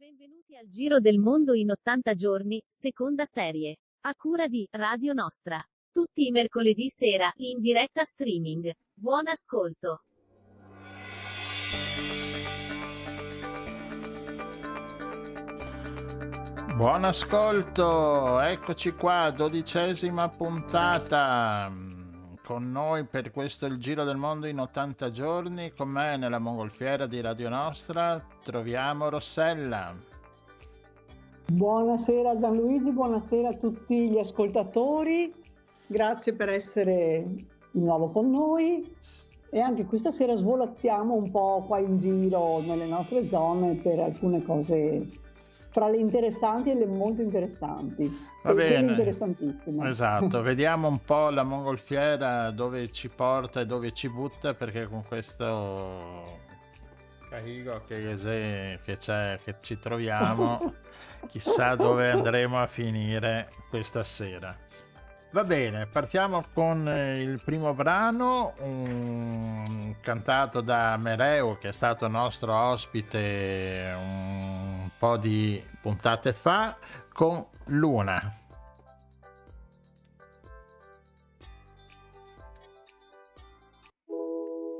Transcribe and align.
Benvenuti 0.00 0.56
al 0.56 0.66
Giro 0.66 0.98
del 0.98 1.18
Mondo 1.18 1.52
in 1.52 1.70
80 1.72 2.14
giorni, 2.14 2.58
seconda 2.66 3.26
serie. 3.26 3.80
A 4.06 4.14
cura 4.14 4.48
di 4.48 4.66
Radio 4.70 5.12
Nostra. 5.12 5.62
Tutti 5.92 6.26
i 6.26 6.30
mercoledì 6.30 6.88
sera, 6.88 7.30
in 7.36 7.60
diretta 7.60 8.02
streaming. 8.02 8.72
Buon 8.94 9.26
ascolto. 9.26 10.04
Buon 16.76 17.04
ascolto, 17.04 18.40
eccoci 18.40 18.92
qua, 18.92 19.30
dodicesima 19.30 20.30
puntata 20.30 21.89
con 22.50 22.72
noi 22.72 23.04
per 23.04 23.30
questo 23.30 23.66
il 23.66 23.78
Giro 23.78 24.02
del 24.02 24.16
Mondo 24.16 24.48
in 24.48 24.58
80 24.58 25.10
giorni, 25.12 25.72
con 25.72 25.88
me 25.88 26.16
nella 26.16 26.40
mongolfiera 26.40 27.06
di 27.06 27.20
Radio 27.20 27.48
Nostra 27.48 28.20
troviamo 28.42 29.08
Rossella. 29.08 29.94
Buonasera 31.52 32.34
Gianluigi, 32.34 32.90
buonasera 32.90 33.50
a 33.50 33.54
tutti 33.54 34.10
gli 34.10 34.18
ascoltatori, 34.18 35.32
grazie 35.86 36.32
per 36.32 36.48
essere 36.48 37.24
di 37.70 37.84
nuovo 37.84 38.08
con 38.08 38.28
noi 38.28 38.96
e 39.48 39.60
anche 39.60 39.84
questa 39.84 40.10
sera 40.10 40.34
svolazziamo 40.34 41.14
un 41.14 41.30
po' 41.30 41.62
qua 41.68 41.78
in 41.78 41.98
giro 41.98 42.60
nelle 42.62 42.86
nostre 42.86 43.28
zone 43.28 43.76
per 43.76 44.00
alcune 44.00 44.42
cose 44.42 45.06
fra 45.70 45.88
le 45.88 45.98
interessanti 45.98 46.70
e 46.70 46.74
le 46.74 46.86
molto 46.86 47.22
interessanti. 47.22 48.28
Va 48.42 48.54
bene. 48.54 48.90
interessantissimo. 48.90 49.86
Esatto, 49.86 50.40
vediamo 50.42 50.88
un 50.88 51.02
po' 51.04 51.30
la 51.30 51.42
mongolfiera 51.42 52.50
dove 52.50 52.90
ci 52.90 53.08
porta 53.08 53.60
e 53.60 53.66
dove 53.66 53.92
ci 53.92 54.08
butta 54.08 54.54
perché 54.54 54.86
con 54.86 55.04
questo 55.06 56.38
Cahigo 57.30 57.80
che, 57.86 58.16
che, 58.84 58.98
c'è, 58.98 59.38
che 59.44 59.54
ci 59.60 59.78
troviamo, 59.78 60.74
chissà 61.30 61.76
dove 61.76 62.10
andremo 62.10 62.60
a 62.60 62.66
finire 62.66 63.50
questa 63.68 64.02
sera. 64.02 64.56
Va 65.32 65.44
bene, 65.44 65.86
partiamo 65.86 66.44
con 66.52 66.88
il 66.88 67.40
primo 67.44 67.72
brano, 67.72 68.54
um, 68.58 69.94
cantato 70.00 70.60
da 70.60 70.96
Mereu, 70.96 71.56
che 71.56 71.68
è 71.68 71.72
stato 71.72 72.08
nostro 72.08 72.52
ospite 72.52 73.94
un 73.96 74.90
po' 74.98 75.16
di 75.18 75.62
puntate 75.80 76.32
fa, 76.32 76.76
con 77.12 77.46
Luna. 77.66 78.38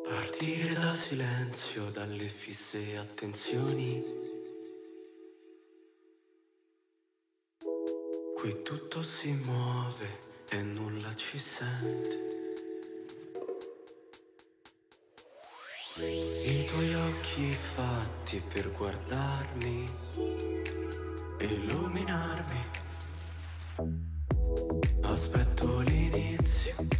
Partire 0.08 0.74
dal 0.74 0.96
silenzio, 0.96 1.90
dalle 1.92 2.26
fisse 2.26 2.96
attenzioni. 2.96 4.18
Qui 8.34 8.62
tutto 8.62 9.02
si 9.02 9.30
muove 9.44 10.29
e 10.52 10.62
nulla 10.62 11.14
ci 11.14 11.38
sente. 11.38 12.28
I 16.44 16.64
tuoi 16.64 16.94
occhi 16.94 17.52
fatti 17.52 18.42
per 18.52 18.70
guardarmi, 18.72 19.88
illuminarmi. 21.40 22.64
Aspetto 25.02 25.80
l'inizio 25.80 26.99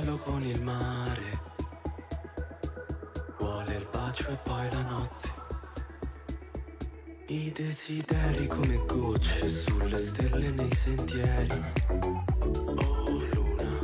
cielo 0.00 0.18
con 0.18 0.44
il 0.44 0.62
mare, 0.62 1.40
vuole 3.38 3.76
il 3.76 3.88
bacio 3.90 4.28
e 4.28 4.36
poi 4.42 4.70
la 4.70 4.82
notte. 4.82 5.32
I 7.28 7.50
desideri 7.50 8.46
come 8.46 8.84
gocce 8.86 9.48
sulle 9.48 9.98
stelle 9.98 10.50
nei 10.50 10.74
sentieri. 10.74 11.62
Oh 11.88 13.22
luna, 13.32 13.80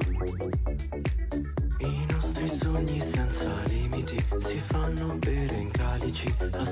i 1.78 2.06
nostri 2.10 2.48
sogni 2.48 3.00
senza 3.00 3.50
limiti 3.64 4.22
si 4.38 4.58
fanno 4.58 5.14
bere 5.14 5.56
in 5.56 5.70
calici 5.70 6.34
a 6.38 6.64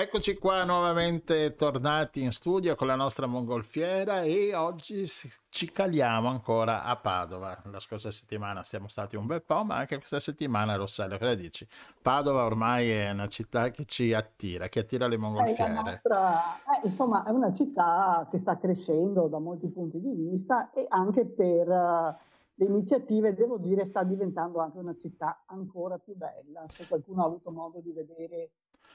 Eccoci 0.00 0.38
qua 0.38 0.62
nuovamente 0.62 1.56
tornati 1.56 2.22
in 2.22 2.30
studio 2.30 2.76
con 2.76 2.86
la 2.86 2.94
nostra 2.94 3.26
mongolfiera 3.26 4.22
e 4.22 4.54
oggi 4.54 5.08
ci 5.48 5.72
caliamo 5.72 6.28
ancora 6.28 6.84
a 6.84 6.94
Padova. 6.94 7.60
La 7.64 7.80
scorsa 7.80 8.12
settimana 8.12 8.62
siamo 8.62 8.86
stati 8.86 9.16
un 9.16 9.26
bel 9.26 9.42
po', 9.42 9.64
ma 9.64 9.74
anche 9.74 9.96
questa 9.96 10.20
settimana, 10.20 10.76
Rossella, 10.76 11.18
cosa 11.18 11.34
dici? 11.34 11.66
Padova 12.00 12.44
ormai 12.44 12.90
è 12.90 13.10
una 13.10 13.26
città 13.26 13.70
che 13.70 13.86
ci 13.86 14.14
attira, 14.14 14.68
che 14.68 14.78
attira 14.78 15.08
le 15.08 15.16
mongolfiere. 15.16 15.72
nostra, 15.72 16.54
eh, 16.58 16.86
insomma, 16.86 17.24
è 17.24 17.30
una 17.30 17.52
città 17.52 18.28
che 18.30 18.38
sta 18.38 18.56
crescendo 18.56 19.26
da 19.26 19.40
molti 19.40 19.66
punti 19.66 20.00
di 20.00 20.12
vista 20.12 20.70
e 20.70 20.86
anche 20.88 21.26
per 21.26 21.68
eh, 21.68 22.16
le 22.54 22.64
iniziative, 22.64 23.34
devo 23.34 23.58
dire, 23.58 23.84
sta 23.84 24.04
diventando 24.04 24.60
anche 24.60 24.78
una 24.78 24.94
città 24.96 25.42
ancora 25.46 25.98
più 25.98 26.14
bella. 26.14 26.68
Se 26.68 26.86
qualcuno 26.86 27.24
ha 27.24 27.26
avuto 27.26 27.50
modo 27.50 27.80
di 27.80 27.90
vedere 27.90 28.50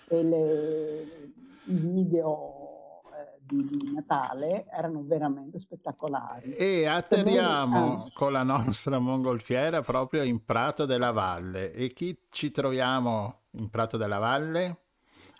le- 0.09 1.31
i 1.65 1.73
video 1.75 3.01
eh, 3.13 3.37
di, 3.41 3.65
di 3.77 3.91
Natale, 3.93 4.65
erano 4.69 5.03
veramente 5.05 5.59
spettacolari. 5.59 6.53
E 6.55 6.85
atterriamo 6.87 8.03
Ah. 8.05 8.09
con 8.13 8.31
la 8.33 8.43
nostra 8.43 8.99
mongolfiera 8.99 9.81
proprio 9.81 10.23
in 10.23 10.43
Prato 10.43 10.85
della 10.85 11.11
Valle. 11.11 11.71
E 11.71 11.93
chi 11.93 12.17
ci 12.29 12.51
troviamo 12.51 13.41
in 13.51 13.69
Prato 13.69 13.97
della 13.97 14.17
Valle? 14.17 14.77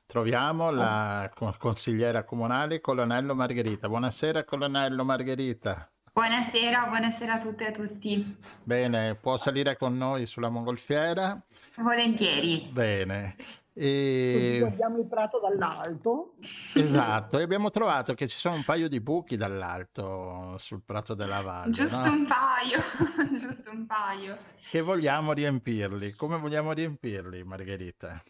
Troviamo 0.05 0.69
la 0.69 1.31
co- 1.33 1.55
consigliera 1.57 2.23
comunale 2.23 2.79
Colonnello 2.81 3.33
Margherita. 3.35 3.87
Buonasera, 3.87 4.43
Colonnello 4.43 5.03
Margherita. 5.03 5.89
Buonasera, 6.13 6.85
buonasera 6.89 7.33
a 7.33 7.39
tutte 7.39 7.63
e 7.65 7.67
a 7.69 7.71
tutti. 7.71 8.37
Bene, 8.61 9.15
può 9.15 9.35
salire 9.37 9.75
con 9.77 9.97
noi 9.97 10.27
sulla 10.27 10.49
mongolfiera? 10.49 11.41
Volentieri. 11.77 12.69
Bene. 12.71 13.35
Così 13.73 13.85
E... 13.85 14.57
guardiamo 14.59 14.99
il 14.99 15.07
prato 15.07 15.39
dall'alto. 15.39 16.35
Esatto, 16.75 17.39
e 17.39 17.41
abbiamo 17.41 17.71
trovato 17.71 18.13
che 18.13 18.27
ci 18.27 18.37
sono 18.37 18.55
un 18.55 18.63
paio 18.63 18.87
di 18.87 19.01
buchi 19.01 19.35
dall'alto 19.35 20.55
sul 20.59 20.83
Prato 20.85 21.15
della 21.15 21.41
Valle, 21.41 21.71
Giusto 21.71 22.05
no? 22.05 22.11
un 22.11 22.27
paio, 22.27 22.79
giusto 23.35 23.71
un 23.71 23.85
paio. 23.87 24.37
Che 24.69 24.81
vogliamo 24.81 25.33
riempirli. 25.33 26.11
Come 26.13 26.37
vogliamo 26.37 26.71
riempirli, 26.71 27.43
Margherita? 27.43 28.23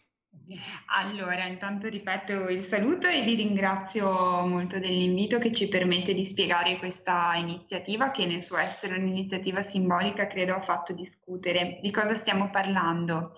Allora, 0.86 1.44
intanto 1.46 1.88
ripeto 1.88 2.48
il 2.48 2.60
saluto 2.60 3.06
e 3.06 3.22
vi 3.22 3.34
ringrazio 3.34 4.46
molto 4.46 4.78
dell'invito 4.78 5.38
che 5.38 5.52
ci 5.52 5.68
permette 5.68 6.12
di 6.12 6.24
spiegare 6.24 6.76
questa 6.78 7.34
iniziativa 7.36 8.10
che 8.10 8.26
nel 8.26 8.42
suo 8.42 8.56
essere 8.56 8.98
un'iniziativa 8.98 9.62
simbolica 9.62 10.26
credo 10.26 10.54
ha 10.54 10.60
fatto 10.60 10.92
discutere. 10.92 11.78
Di 11.82 11.90
cosa 11.90 12.14
stiamo 12.14 12.50
parlando? 12.50 13.32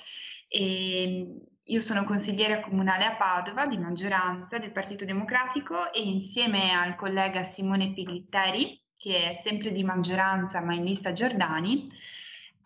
E 0.49 1.56
io 1.69 1.81
sono 1.81 2.05
consigliera 2.05 2.61
comunale 2.61 3.05
a 3.05 3.17
Padova 3.17 3.67
di 3.67 3.77
maggioranza 3.77 4.59
del 4.59 4.71
Partito 4.71 5.05
Democratico 5.05 5.93
e 5.93 6.01
insieme 6.01 6.73
al 6.73 6.95
collega 6.95 7.43
Simone 7.43 7.93
Piglitteri, 7.93 8.81
che 8.97 9.31
è 9.31 9.35
sempre 9.35 9.73
di 9.73 9.83
maggioranza 9.83 10.61
ma 10.61 10.75
in 10.75 10.85
lista 10.85 11.13
Giordani, 11.13 11.91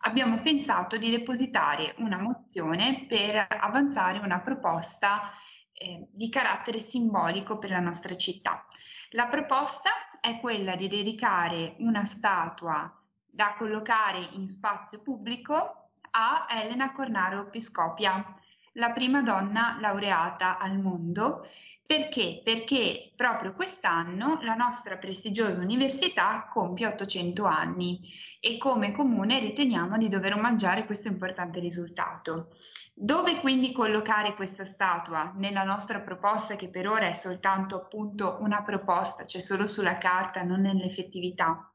abbiamo 0.03 0.41
pensato 0.41 0.97
di 0.97 1.09
depositare 1.09 1.95
una 1.97 2.19
mozione 2.19 3.05
per 3.07 3.47
avanzare 3.49 4.19
una 4.19 4.39
proposta 4.39 5.31
eh, 5.73 6.07
di 6.11 6.29
carattere 6.29 6.77
simbolico 6.77 7.57
per 7.57 7.71
la 7.71 7.79
nostra 7.79 8.15
città. 8.15 8.67
La 9.11 9.25
proposta 9.25 9.89
è 10.19 10.39
quella 10.39 10.75
di 10.75 10.87
dedicare 10.87 11.75
una 11.79 12.05
statua 12.05 12.95
da 13.25 13.55
collocare 13.57 14.29
in 14.33 14.47
spazio 14.47 15.01
pubblico 15.01 15.89
a 16.11 16.45
Elena 16.49 16.91
Cornaro 16.91 17.49
Piscopia, 17.49 18.31
la 18.73 18.91
prima 18.91 19.21
donna 19.21 19.77
laureata 19.79 20.57
al 20.57 20.79
mondo. 20.79 21.41
Perché? 21.85 22.39
Perché 22.41 23.11
proprio 23.17 23.53
quest'anno 23.53 24.39
la 24.43 24.53
nostra 24.53 24.97
prestigiosa 24.97 25.59
università 25.59 26.47
compie 26.49 26.87
800 26.87 27.43
anni 27.43 27.99
e 28.39 28.57
come 28.57 28.93
comune 28.93 29.39
riteniamo 29.39 29.97
di 29.97 30.07
dover 30.07 30.35
omaggiare 30.35 30.85
questo 30.85 31.09
importante 31.09 31.59
risultato. 31.59 32.55
Dove 32.93 33.41
quindi 33.41 33.73
collocare 33.73 34.35
questa 34.35 34.63
statua 34.63 35.33
nella 35.35 35.63
nostra 35.63 36.01
proposta 36.01 36.55
che 36.55 36.69
per 36.69 36.87
ora 36.87 37.07
è 37.07 37.13
soltanto 37.13 37.75
appunto 37.75 38.37
una 38.39 38.63
proposta, 38.63 39.25
cioè 39.25 39.41
solo 39.41 39.67
sulla 39.67 39.97
carta, 39.97 40.43
non 40.43 40.61
nell'effettività? 40.61 41.73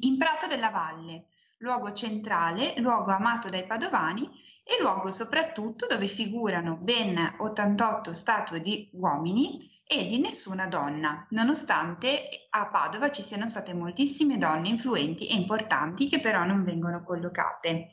In 0.00 0.18
Prato 0.18 0.48
della 0.48 0.70
Valle, 0.70 1.26
luogo 1.58 1.92
centrale, 1.92 2.74
luogo 2.78 3.12
amato 3.12 3.48
dai 3.48 3.64
padovani 3.64 4.28
e 4.68 4.82
luogo 4.82 5.12
soprattutto 5.12 5.86
dove 5.86 6.08
figurano 6.08 6.74
ben 6.74 7.36
88 7.38 8.12
statue 8.12 8.60
di 8.60 8.90
uomini 8.94 9.80
e 9.86 10.08
di 10.08 10.18
nessuna 10.18 10.66
donna, 10.66 11.24
nonostante 11.30 12.48
a 12.50 12.66
Padova 12.66 13.12
ci 13.12 13.22
siano 13.22 13.46
state 13.46 13.72
moltissime 13.72 14.38
donne 14.38 14.68
influenti 14.68 15.28
e 15.28 15.36
importanti 15.36 16.08
che 16.08 16.18
però 16.18 16.44
non 16.44 16.64
vengono 16.64 17.04
collocate. 17.04 17.90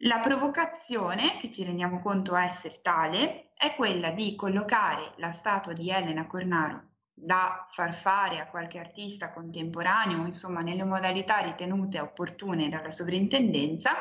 La 0.00 0.18
provocazione, 0.18 1.38
che 1.38 1.50
ci 1.50 1.64
rendiamo 1.64 1.98
conto 2.00 2.36
essere 2.36 2.80
tale, 2.82 3.52
è 3.54 3.74
quella 3.74 4.10
di 4.10 4.34
collocare 4.34 5.14
la 5.16 5.30
statua 5.30 5.72
di 5.72 5.88
Elena 5.90 6.26
Cornaro 6.26 6.90
da 7.18 7.66
far 7.70 7.94
fare 7.94 8.38
a 8.38 8.46
qualche 8.50 8.78
artista 8.78 9.32
contemporaneo, 9.32 10.26
insomma 10.26 10.60
nelle 10.60 10.84
modalità 10.84 11.38
ritenute 11.38 11.98
opportune 11.98 12.68
dalla 12.68 12.90
sovrintendenza, 12.90 13.94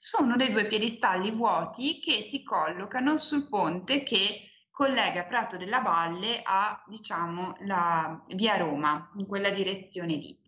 su 0.00 0.22
uno 0.22 0.36
dei 0.36 0.52
due 0.52 0.68
piedistalli 0.68 1.32
vuoti 1.32 1.98
che 1.98 2.22
si 2.22 2.44
collocano 2.44 3.16
sul 3.16 3.48
ponte 3.48 4.04
che 4.04 4.42
collega 4.70 5.24
Prato 5.24 5.56
della 5.56 5.80
Valle 5.80 6.40
a, 6.44 6.80
diciamo, 6.86 7.56
la 7.62 8.22
via 8.28 8.56
Roma, 8.56 9.10
in 9.16 9.26
quella 9.26 9.50
direzione 9.50 10.14
lì. 10.14 10.38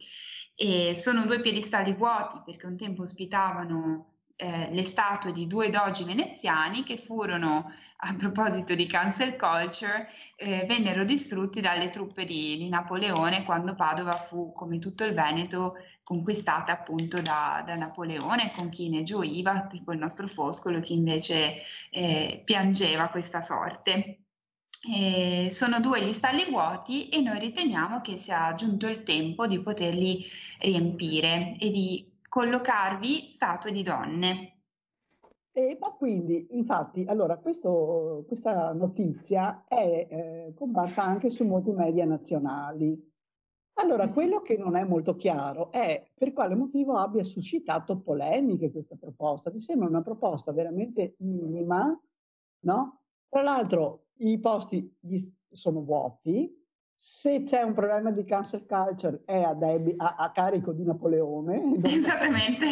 E 0.55 0.95
sono 0.95 1.25
due 1.25 1.41
piedistalli 1.41 1.93
vuoti 1.95 2.41
perché 2.45 2.67
un 2.67 2.77
tempo 2.77 3.03
ospitavano 3.03 4.20
eh, 4.41 4.69
le 4.71 4.85
statue 4.85 5.33
di 5.33 5.47
due 5.47 5.69
dogi 5.69 6.03
veneziani 6.03 6.83
che 6.83 6.97
furono, 6.97 7.71
a 8.03 8.15
proposito 8.15 8.75
di 8.75 8.87
cancel 8.87 9.37
culture, 9.37 10.09
eh, 10.37 10.65
vennero 10.67 11.05
distrutti 11.05 11.61
dalle 11.61 11.91
truppe 11.91 12.25
di, 12.25 12.57
di 12.57 12.71
Napoleone 12.71 13.45
quando 13.45 13.75
Padova 13.75 14.13
fu, 14.13 14.55
come 14.55 14.79
tutto 14.79 15.05
il 15.05 15.13
Veneto, 15.13 15.75
conquistata 16.03 16.73
appunto 16.73 17.21
da, 17.21 17.63
da 17.67 17.77
Napoleone, 17.77 18.51
con 18.57 18.71
chi 18.71 18.89
ne 18.89 19.03
gioiva, 19.03 19.67
tipo 19.67 19.93
il 19.93 19.99
nostro 19.99 20.27
Foscolo, 20.27 20.81
che 20.81 20.95
invece 20.95 21.57
eh, 21.91 22.41
piangeva 22.43 23.09
questa 23.09 23.43
sorte. 23.43 24.21
Eh, 24.91 25.49
sono 25.51 25.81
due 25.81 26.03
gli 26.03 26.13
stalli 26.13 26.47
vuoti 26.49 27.11
e 27.11 27.21
noi 27.21 27.39
riteniamo 27.39 28.01
che 28.01 28.17
sia 28.17 28.55
giunto 28.55 28.87
il 28.87 29.03
tempo 29.03 29.47
di 29.47 29.61
poterli 29.61 30.25
riempire 30.59 31.57
e 31.59 31.71
di 31.71 32.10
collocarvi 32.31 33.27
statue 33.27 33.73
di 33.73 33.83
donne. 33.83 34.63
E, 35.51 35.77
ma 35.81 35.91
quindi, 35.91 36.47
infatti, 36.51 37.05
allora, 37.09 37.39
questo- 37.39 38.25
questa 38.29 38.73
notizia 38.73 39.65
è 39.67 40.07
eh, 40.09 40.55
comparsa 40.55 41.03
anche 41.03 41.29
su 41.29 41.45
molti 41.45 41.73
media 41.73 42.05
nazionali. 42.05 42.97
Allora, 43.81 44.09
quello 44.11 44.43
che 44.43 44.57
non 44.57 44.77
è 44.77 44.85
molto 44.85 45.17
chiaro 45.17 45.73
è 45.73 46.09
per 46.15 46.33
quale 46.33 46.55
motivo 46.55 46.99
abbia 46.99 47.25
suscitato 47.25 47.99
polemiche 48.01 48.71
questa 48.71 48.95
proposta. 48.95 49.51
Mi 49.51 49.59
sembra 49.59 49.89
una 49.89 50.03
proposta 50.03 50.53
veramente 50.53 51.17
minima, 51.19 52.01
no? 52.61 53.01
Tra 53.29 53.43
l'altro, 53.43 54.07
i 54.19 54.39
posti 54.39 54.97
sono 55.51 55.83
vuoti. 55.83 56.60
Se 57.03 57.45
c'è 57.45 57.63
un 57.63 57.73
problema 57.73 58.11
di 58.11 58.27
cancel 58.27 58.67
culture 58.67 59.23
è 59.25 59.41
a, 59.41 59.55
debi- 59.55 59.95
a- 59.97 60.17
a 60.19 60.31
carico 60.33 60.73
di 60.73 60.85
Napoleone. 60.85 61.81
Esattamente. 61.83 62.67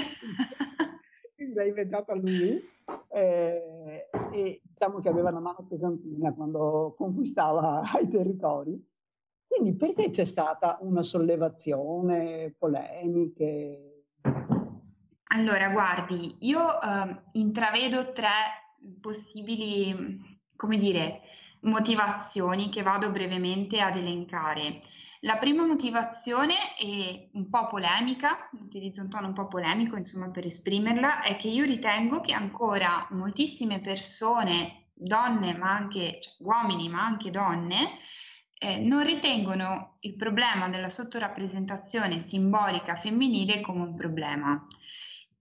l'ha 1.54 1.64
inventata 1.64 2.14
lui 2.14 2.62
eh, 3.10 4.06
e 4.30 4.60
diciamo 4.62 4.98
che 4.98 5.08
aveva 5.08 5.30
una 5.30 5.40
mano 5.40 5.64
pesantina 5.66 6.34
quando 6.34 6.94
conquistava 6.98 7.82
i 8.02 8.08
territori. 8.08 8.78
Quindi 9.46 9.74
perché 9.76 10.10
c'è 10.10 10.26
stata 10.26 10.76
una 10.82 11.00
sollevazione, 11.00 12.54
polemiche? 12.58 14.04
Allora, 15.28 15.70
guardi, 15.70 16.36
io 16.40 16.78
ehm, 16.82 17.22
intravedo 17.32 18.12
tre 18.12 18.28
possibili, 19.00 20.38
come 20.54 20.76
dire, 20.76 21.22
motivazioni 21.62 22.68
che 22.68 22.82
vado 22.82 23.10
brevemente 23.10 23.80
ad 23.80 23.96
elencare. 23.96 24.80
La 25.22 25.36
prima 25.36 25.66
motivazione 25.66 26.76
è 26.76 27.28
un 27.32 27.48
po' 27.48 27.66
polemica, 27.66 28.48
utilizzo 28.52 29.02
un 29.02 29.08
tono 29.08 29.26
un 29.26 29.32
po' 29.32 29.48
polemico, 29.48 29.96
insomma, 29.96 30.30
per 30.30 30.46
esprimerla, 30.46 31.22
è 31.22 31.36
che 31.36 31.48
io 31.48 31.64
ritengo 31.64 32.20
che 32.20 32.32
ancora 32.32 33.06
moltissime 33.10 33.80
persone, 33.80 34.90
donne, 34.94 35.56
ma 35.56 35.70
anche 35.70 36.20
cioè, 36.20 36.34
uomini, 36.38 36.88
ma 36.88 37.04
anche 37.04 37.30
donne, 37.30 37.98
eh, 38.60 38.78
non 38.78 39.02
ritengono 39.02 39.96
il 40.00 40.14
problema 40.14 40.68
della 40.68 40.88
sottorappresentazione 40.88 42.20
simbolica 42.20 42.96
femminile 42.96 43.60
come 43.60 43.82
un 43.82 43.96
problema. 43.96 44.66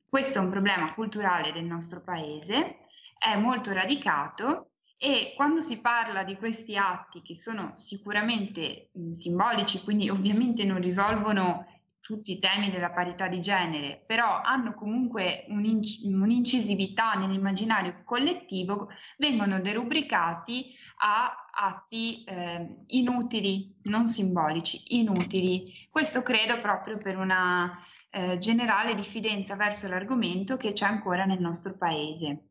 Questo 0.09 0.39
è 0.39 0.41
un 0.41 0.49
problema 0.49 0.93
culturale 0.93 1.51
del 1.51 1.65
nostro 1.65 2.01
paese, 2.01 2.85
è 3.17 3.35
molto 3.35 3.73
radicato 3.73 4.71
e 4.97 5.33
quando 5.35 5.61
si 5.61 5.79
parla 5.79 6.23
di 6.23 6.35
questi 6.35 6.75
atti 6.75 7.21
che 7.21 7.35
sono 7.35 7.71
sicuramente 7.75 8.89
simbolici, 9.09 9.83
quindi 9.83 10.09
ovviamente 10.09 10.63
non 10.63 10.81
risolvono 10.81 11.65
tutti 12.07 12.31
i 12.31 12.39
temi 12.39 12.71
della 12.71 12.91
parità 12.91 13.27
di 13.27 13.41
genere, 13.41 14.01
però 14.07 14.41
hanno 14.41 14.73
comunque 14.73 15.45
un'inc- 15.49 16.05
un'incisività 16.05 17.15
nell'immaginario 17.15 18.01
collettivo, 18.05 18.87
vengono 19.17 19.59
derubricati 19.59 20.73
a 20.99 21.45
atti 21.51 22.23
eh, 22.23 22.77
inutili, 22.87 23.75
non 23.83 24.07
simbolici, 24.07 24.95
inutili. 24.99 25.87
Questo 25.89 26.21
credo 26.23 26.57
proprio 26.59 26.95
per 26.95 27.17
una 27.17 27.77
eh, 28.09 28.37
generale 28.37 28.95
diffidenza 28.95 29.57
verso 29.57 29.89
l'argomento 29.89 30.55
che 30.55 30.71
c'è 30.71 30.85
ancora 30.85 31.25
nel 31.25 31.41
nostro 31.41 31.75
paese. 31.75 32.46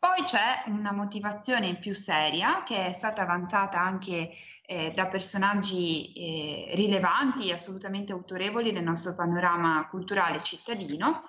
Poi 0.00 0.22
c'è 0.22 0.62
una 0.66 0.92
motivazione 0.92 1.76
più 1.76 1.92
seria 1.92 2.62
che 2.62 2.86
è 2.86 2.92
stata 2.92 3.22
avanzata 3.22 3.80
anche 3.80 4.30
eh, 4.62 4.92
da 4.94 5.08
personaggi 5.08 6.12
eh, 6.12 6.74
rilevanti 6.76 7.48
e 7.48 7.54
assolutamente 7.54 8.12
autorevoli 8.12 8.70
del 8.70 8.84
nostro 8.84 9.16
panorama 9.16 9.88
culturale 9.88 10.40
cittadino, 10.44 11.24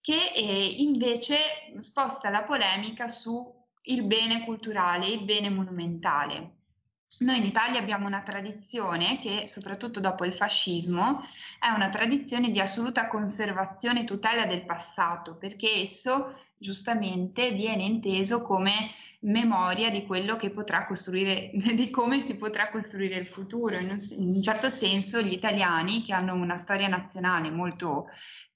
che 0.00 0.32
eh, 0.34 0.64
invece 0.78 1.38
sposta 1.78 2.30
la 2.30 2.42
polemica 2.42 3.06
su 3.06 3.54
il 3.82 4.04
bene 4.04 4.44
culturale, 4.44 5.08
il 5.08 5.24
bene 5.24 5.50
monumentale. 5.50 6.52
Noi 7.18 7.36
in 7.38 7.44
Italia 7.44 7.80
abbiamo 7.80 8.06
una 8.06 8.22
tradizione 8.22 9.18
che, 9.18 9.46
soprattutto 9.46 10.00
dopo 10.00 10.24
il 10.24 10.34
fascismo, 10.34 11.22
è 11.58 11.68
una 11.68 11.88
tradizione 11.88 12.50
di 12.50 12.60
assoluta 12.60 13.08
conservazione 13.08 14.00
e 14.00 14.04
tutela 14.04 14.46
del 14.46 14.64
passato, 14.64 15.36
perché 15.36 15.80
esso 15.82 16.34
giustamente 16.58 17.52
viene 17.52 17.84
inteso 17.84 18.42
come 18.42 18.90
memoria 19.20 19.90
di 19.90 20.04
quello 20.04 20.36
che 20.36 20.50
potrà 20.50 20.86
costruire, 20.86 21.50
di 21.74 21.90
come 21.90 22.20
si 22.20 22.36
potrà 22.36 22.70
costruire 22.70 23.16
il 23.16 23.26
futuro. 23.26 23.76
In 23.76 23.90
un, 23.90 23.98
in 24.18 24.28
un 24.28 24.42
certo 24.42 24.68
senso, 24.68 25.20
gli 25.20 25.32
italiani, 25.32 26.02
che 26.02 26.12
hanno 26.12 26.34
una 26.34 26.56
storia 26.56 26.88
nazionale 26.88 27.50
molto 27.50 28.06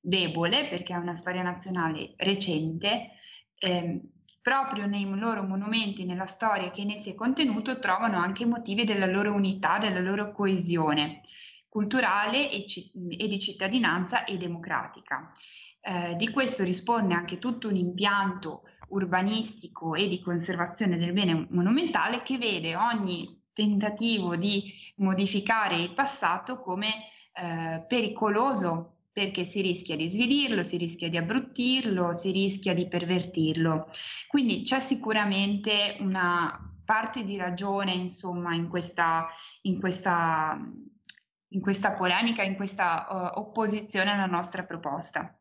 debole, 0.00 0.68
perché 0.68 0.94
è 0.94 0.96
una 0.96 1.14
storia 1.14 1.42
nazionale 1.42 2.14
recente, 2.16 3.10
eh, 3.58 4.00
proprio 4.42 4.86
nei 4.86 5.04
loro 5.18 5.42
monumenti, 5.42 6.04
nella 6.04 6.26
storia 6.26 6.70
che 6.70 6.80
in 6.80 6.90
essi 6.90 7.10
è 7.10 7.14
contenuto, 7.14 7.78
trovano 7.78 8.18
anche 8.18 8.46
motivi 8.46 8.84
della 8.84 9.06
loro 9.06 9.32
unità, 9.32 9.78
della 9.78 10.00
loro 10.00 10.32
coesione 10.32 11.20
culturale 11.68 12.50
e, 12.50 12.66
e 13.16 13.28
di 13.28 13.38
cittadinanza 13.38 14.24
e 14.24 14.36
democratica. 14.36 15.30
Eh, 15.82 16.14
di 16.16 16.30
questo 16.30 16.62
risponde 16.62 17.14
anche 17.14 17.38
tutto 17.38 17.68
un 17.68 17.76
impianto 17.76 18.62
urbanistico 18.88 19.94
e 19.94 20.08
di 20.08 20.20
conservazione 20.20 20.96
del 20.96 21.12
bene 21.12 21.46
monumentale 21.50 22.22
che 22.22 22.38
vede 22.38 22.76
ogni 22.76 23.42
tentativo 23.52 24.36
di 24.36 24.72
modificare 24.96 25.76
il 25.76 25.92
passato 25.94 26.60
come 26.60 26.88
eh, 27.32 27.84
pericoloso 27.86 28.96
perché 29.12 29.44
si 29.44 29.60
rischia 29.60 29.96
di 29.96 30.08
svilirlo, 30.08 30.62
si 30.62 30.76
rischia 30.76 31.08
di 31.08 31.16
abbruttirlo, 31.16 32.12
si 32.12 32.30
rischia 32.30 32.74
di 32.74 32.86
pervertirlo. 32.86 33.88
Quindi 34.28 34.62
c'è 34.62 34.80
sicuramente 34.80 35.96
una 36.00 36.70
parte 36.84 37.24
di 37.24 37.36
ragione, 37.36 37.92
insomma, 37.92 38.54
in 38.54 38.68
questa, 38.68 39.28
in 39.62 39.78
questa, 39.78 40.58
in 41.48 41.60
questa 41.60 41.92
polemica, 41.92 42.42
in 42.42 42.56
questa 42.56 43.06
uh, 43.34 43.40
opposizione 43.40 44.10
alla 44.10 44.26
nostra 44.26 44.64
proposta. 44.64 45.39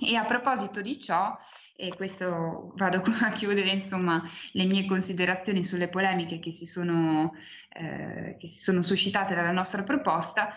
E 0.00 0.16
a 0.16 0.24
proposito 0.24 0.80
di 0.80 0.98
ciò, 0.98 1.36
e 1.76 1.94
questo 1.94 2.72
vado 2.76 3.02
a 3.22 3.30
chiudere 3.30 3.70
insomma 3.70 4.22
le 4.52 4.64
mie 4.64 4.86
considerazioni 4.86 5.64
sulle 5.64 5.88
polemiche 5.88 6.38
che 6.38 6.52
si 6.52 6.66
sono, 6.66 7.32
eh, 7.70 8.36
che 8.38 8.46
si 8.46 8.60
sono 8.60 8.82
suscitate 8.82 9.34
dalla 9.34 9.52
nostra 9.52 9.82
proposta, 9.82 10.54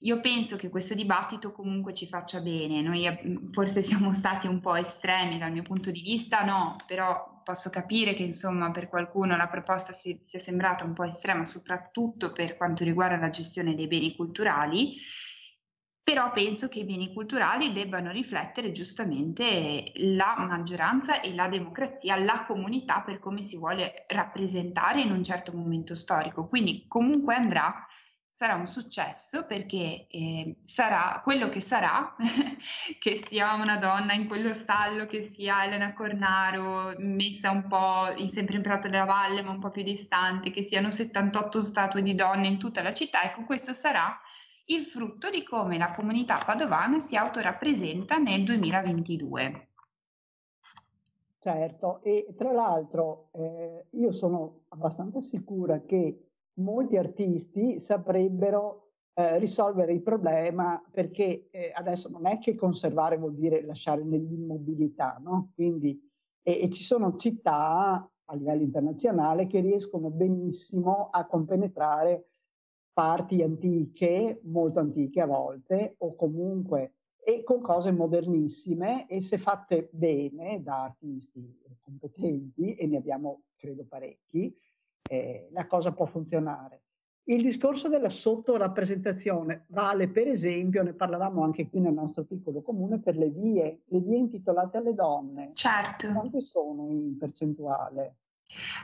io 0.00 0.20
penso 0.20 0.56
che 0.56 0.68
questo 0.68 0.94
dibattito 0.94 1.52
comunque 1.52 1.94
ci 1.94 2.06
faccia 2.06 2.40
bene, 2.40 2.82
noi 2.82 3.06
eh, 3.06 3.38
forse 3.52 3.82
siamo 3.82 4.12
stati 4.12 4.46
un 4.46 4.60
po' 4.60 4.74
estremi 4.74 5.38
dal 5.38 5.52
mio 5.52 5.62
punto 5.62 5.90
di 5.90 6.02
vista, 6.02 6.44
no, 6.44 6.76
però 6.86 7.40
posso 7.42 7.70
capire 7.70 8.14
che 8.14 8.22
insomma 8.22 8.70
per 8.70 8.88
qualcuno 8.88 9.36
la 9.36 9.48
proposta 9.48 9.92
si, 9.92 10.18
sia 10.22 10.38
sembrata 10.38 10.84
un 10.84 10.92
po' 10.92 11.04
estrema, 11.04 11.46
soprattutto 11.46 12.32
per 12.32 12.56
quanto 12.56 12.84
riguarda 12.84 13.16
la 13.16 13.30
gestione 13.30 13.74
dei 13.74 13.86
beni 13.86 14.14
culturali, 14.14 14.96
però 16.04 16.30
penso 16.32 16.68
che 16.68 16.80
i 16.80 16.84
beni 16.84 17.14
culturali 17.14 17.72
debbano 17.72 18.10
riflettere 18.12 18.72
giustamente 18.72 19.90
la 19.94 20.34
maggioranza 20.36 21.22
e 21.22 21.34
la 21.34 21.48
democrazia, 21.48 22.16
la 22.16 22.44
comunità 22.46 23.00
per 23.00 23.18
come 23.18 23.40
si 23.40 23.56
vuole 23.56 24.04
rappresentare 24.08 25.00
in 25.00 25.10
un 25.10 25.24
certo 25.24 25.52
momento 25.52 25.94
storico. 25.94 26.46
Quindi 26.46 26.84
comunque 26.86 27.34
andrà 27.34 27.88
sarà 28.26 28.54
un 28.54 28.66
successo 28.66 29.46
perché 29.46 30.06
eh, 30.10 30.56
sarà 30.62 31.22
quello 31.24 31.48
che 31.48 31.60
sarà, 31.60 32.14
che 32.98 33.22
sia 33.26 33.54
una 33.54 33.78
donna 33.78 34.12
in 34.12 34.26
quello 34.28 34.52
stallo, 34.52 35.06
che 35.06 35.22
sia 35.22 35.64
Elena 35.64 35.94
Cornaro 35.94 36.92
messa 36.98 37.50
un 37.50 37.66
po' 37.66 38.12
in, 38.16 38.28
sempre 38.28 38.56
in 38.56 38.62
Prato 38.62 38.88
della 38.88 39.04
Valle 39.04 39.40
ma 39.40 39.52
un 39.52 39.60
po' 39.60 39.70
più 39.70 39.82
distante, 39.82 40.50
che 40.50 40.60
siano 40.60 40.90
78 40.90 41.62
statue 41.62 42.02
di 42.02 42.14
donne 42.14 42.46
in 42.46 42.58
tutta 42.58 42.82
la 42.82 42.92
città, 42.92 43.22
ecco 43.22 43.44
questo 43.44 43.72
sarà 43.72 44.20
il 44.66 44.84
frutto 44.84 45.30
di 45.30 45.42
come 45.44 45.76
la 45.76 45.92
comunità 45.94 46.42
padovana 46.44 46.98
si 47.00 47.16
autorappresenta 47.16 48.16
nel 48.16 48.44
2022. 48.44 49.68
Certo, 51.38 52.02
e 52.02 52.32
tra 52.34 52.52
l'altro 52.52 53.28
eh, 53.32 53.86
io 53.90 54.10
sono 54.12 54.62
abbastanza 54.68 55.20
sicura 55.20 55.82
che 55.82 56.30
molti 56.54 56.96
artisti 56.96 57.78
saprebbero 57.78 58.92
eh, 59.12 59.38
risolvere 59.38 59.92
il 59.92 60.02
problema 60.02 60.82
perché 60.90 61.48
eh, 61.50 61.70
adesso 61.74 62.08
non 62.08 62.26
è 62.26 62.38
che 62.38 62.54
conservare 62.54 63.18
vuol 63.18 63.34
dire 63.34 63.62
lasciare 63.62 64.02
nell'immobilità, 64.02 65.20
no? 65.22 65.52
Quindi, 65.54 66.00
e, 66.42 66.62
e, 66.62 66.68
ci 66.70 66.82
sono 66.82 67.14
città 67.16 68.10
a 68.24 68.34
livello 68.34 68.62
internazionale 68.62 69.46
che 69.46 69.60
riescono 69.60 70.08
benissimo 70.10 71.10
a 71.10 71.26
compenetrare 71.26 72.30
parti 72.94 73.42
antiche, 73.42 74.40
molto 74.44 74.80
antiche 74.80 75.20
a 75.20 75.26
volte, 75.26 75.96
o 75.98 76.14
comunque 76.14 76.94
e 77.26 77.42
con 77.42 77.60
cose 77.60 77.90
modernissime 77.90 79.08
e 79.08 79.20
se 79.20 79.36
fatte 79.38 79.88
bene 79.92 80.62
da 80.62 80.84
artisti 80.84 81.60
competenti, 81.80 82.74
e 82.74 82.86
ne 82.86 82.96
abbiamo 82.96 83.42
credo 83.56 83.84
parecchi, 83.84 84.56
eh, 85.06 85.48
la 85.52 85.66
cosa 85.66 85.92
può 85.92 86.06
funzionare. 86.06 86.82
Il 87.26 87.42
discorso 87.42 87.88
della 87.88 88.10
sottorappresentazione 88.10 89.64
vale 89.68 90.10
per 90.10 90.28
esempio, 90.28 90.82
ne 90.82 90.92
parlavamo 90.92 91.42
anche 91.42 91.68
qui 91.68 91.80
nel 91.80 91.94
nostro 91.94 92.24
piccolo 92.24 92.60
comune, 92.60 93.00
per 93.00 93.16
le 93.16 93.30
vie, 93.30 93.80
le 93.86 94.00
vie 94.00 94.18
intitolate 94.18 94.76
alle 94.76 94.94
donne. 94.94 95.50
Certo. 95.54 96.12
Quante 96.12 96.40
sono 96.40 96.90
in 96.90 97.16
percentuale? 97.16 98.16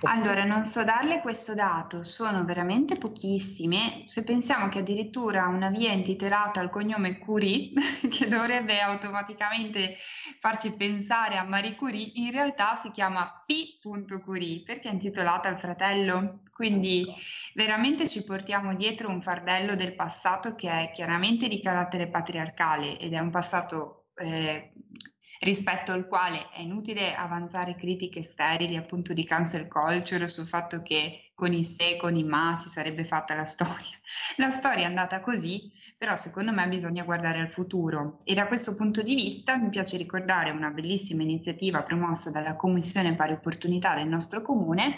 Allora, 0.03 0.45
non 0.45 0.65
so 0.65 0.85
darle 0.85 1.21
questo 1.21 1.55
dato, 1.55 2.03
sono 2.03 2.45
veramente 2.45 2.97
pochissime. 2.97 4.03
Se 4.07 4.25
pensiamo 4.25 4.69
che 4.69 4.81
addirittura 4.81 5.47
una 5.47 5.71
via 5.71 5.93
intitolata 5.93 6.61
al 6.61 6.71
cognome 6.71 7.19
Curie, 7.19 7.73
che 8.09 8.29
dovrebbe 8.29 8.81
automaticamente 8.81 9.97
farci 10.41 10.73
pensare 10.73 11.37
a 11.37 11.45
Marie 11.45 11.75
Curie, 11.75 12.13
in 12.15 12.31
realtà 12.31 12.77
si 12.77 12.91
chiama 12.91 13.45
P. 13.47 13.79
Curie 14.23 14.63
perché 14.63 14.89
è 14.89 14.93
intitolata 14.93 15.49
al 15.49 15.59
fratello. 15.59 16.43
Quindi 16.53 17.07
veramente 17.55 18.09
ci 18.09 18.23
portiamo 18.23 18.75
dietro 18.75 19.09
un 19.09 19.23
fardello 19.23 19.75
del 19.77 19.95
passato 19.95 20.55
che 20.55 20.71
è 20.71 20.91
chiaramente 20.93 21.49
di 21.49 21.61
carattere 21.61 22.09
patriarcale 22.09 22.99
ed 22.99 23.15
è 23.15 23.19
un 23.19 23.31
passato 23.31 24.09
eh, 24.17 24.73
rispetto 25.41 25.93
al 25.93 26.07
quale 26.07 26.49
è 26.51 26.61
inutile 26.61 27.15
avanzare 27.15 27.75
critiche 27.75 28.23
sterili 28.23 28.77
appunto 28.77 29.13
di 29.13 29.25
cancel 29.25 29.69
culture 29.69 30.29
sul 30.29 30.47
fatto 30.47 30.83
che 30.83 31.33
con 31.35 31.55
i 31.55 31.65
se, 31.65 31.97
con 31.97 32.15
i 32.15 32.25
ma 32.25 32.57
si 32.57 32.69
sarebbe 32.69 33.05
fatta 33.05 33.35
la 33.35 33.47
storia. 33.47 33.97
La 34.37 34.51
storia 34.51 34.85
è 34.85 34.87
andata 34.87 35.21
così, 35.21 35.73
però 35.97 36.17
secondo 36.17 36.53
me 36.53 36.69
bisogna 36.69 37.05
guardare 37.05 37.41
al 37.41 37.49
futuro 37.49 38.19
e 38.25 38.35
da 38.35 38.47
questo 38.47 38.75
punto 38.75 39.01
di 39.03 39.15
vista 39.15 39.57
mi 39.57 39.71
piace 39.71 39.97
ricordare 39.97 40.51
una 40.51 40.69
bellissima 40.69 41.23
iniziativa 41.23 41.83
promossa 41.83 42.31
dalla 42.31 42.57
Commissione 42.57 43.15
Pari 43.15 43.33
Opportunità 43.33 43.95
del 43.95 44.09
nostro 44.09 44.43
comune 44.43 44.97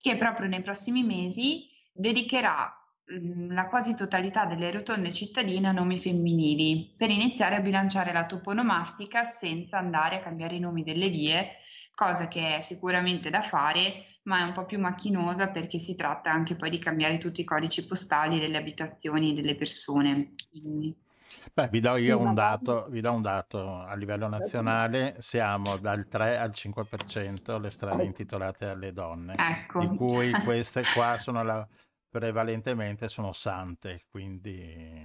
che 0.00 0.16
proprio 0.16 0.48
nei 0.48 0.62
prossimi 0.62 1.02
mesi 1.02 1.68
dedicherà 1.92 2.79
la 3.48 3.66
quasi 3.68 3.94
totalità 3.94 4.44
delle 4.44 4.70
rotonde 4.70 5.12
cittadine 5.12 5.68
a 5.68 5.72
nomi 5.72 5.98
femminili, 5.98 6.94
per 6.96 7.10
iniziare 7.10 7.56
a 7.56 7.60
bilanciare 7.60 8.12
la 8.12 8.26
toponomastica 8.26 9.24
senza 9.24 9.78
andare 9.78 10.16
a 10.16 10.20
cambiare 10.20 10.54
i 10.54 10.60
nomi 10.60 10.84
delle 10.84 11.08
vie, 11.08 11.56
cosa 11.94 12.28
che 12.28 12.56
è 12.56 12.60
sicuramente 12.60 13.28
da 13.30 13.42
fare, 13.42 14.04
ma 14.24 14.40
è 14.40 14.42
un 14.42 14.52
po' 14.52 14.64
più 14.64 14.78
macchinosa 14.78 15.50
perché 15.50 15.78
si 15.78 15.96
tratta 15.96 16.30
anche 16.30 16.54
poi 16.54 16.70
di 16.70 16.78
cambiare 16.78 17.18
tutti 17.18 17.40
i 17.40 17.44
codici 17.44 17.84
postali 17.84 18.38
delle 18.38 18.58
abitazioni 18.58 19.32
delle 19.32 19.56
persone. 19.56 20.30
Quindi... 20.48 20.94
Beh, 21.52 21.68
vi 21.68 21.80
do 21.80 21.96
io 21.96 22.18
sì, 22.18 22.24
un, 22.24 22.34
dato, 22.34 22.86
vi 22.90 23.00
do 23.00 23.12
un 23.12 23.22
dato 23.22 23.80
a 23.80 23.94
livello 23.96 24.28
nazionale, 24.28 25.16
siamo 25.18 25.78
dal 25.78 26.06
3 26.06 26.38
al 26.38 26.50
5% 26.50 27.60
le 27.60 27.70
strade 27.70 28.04
intitolate 28.04 28.66
alle 28.66 28.92
donne, 28.92 29.34
ecco. 29.36 29.80
di 29.80 29.96
cui 29.96 30.30
queste 30.44 30.82
qua 30.94 31.18
sono 31.18 31.42
la 31.42 31.66
prevalentemente 32.10 33.08
sono 33.08 33.32
sante, 33.32 34.04
quindi 34.10 35.00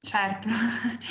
Certo, 0.00 0.48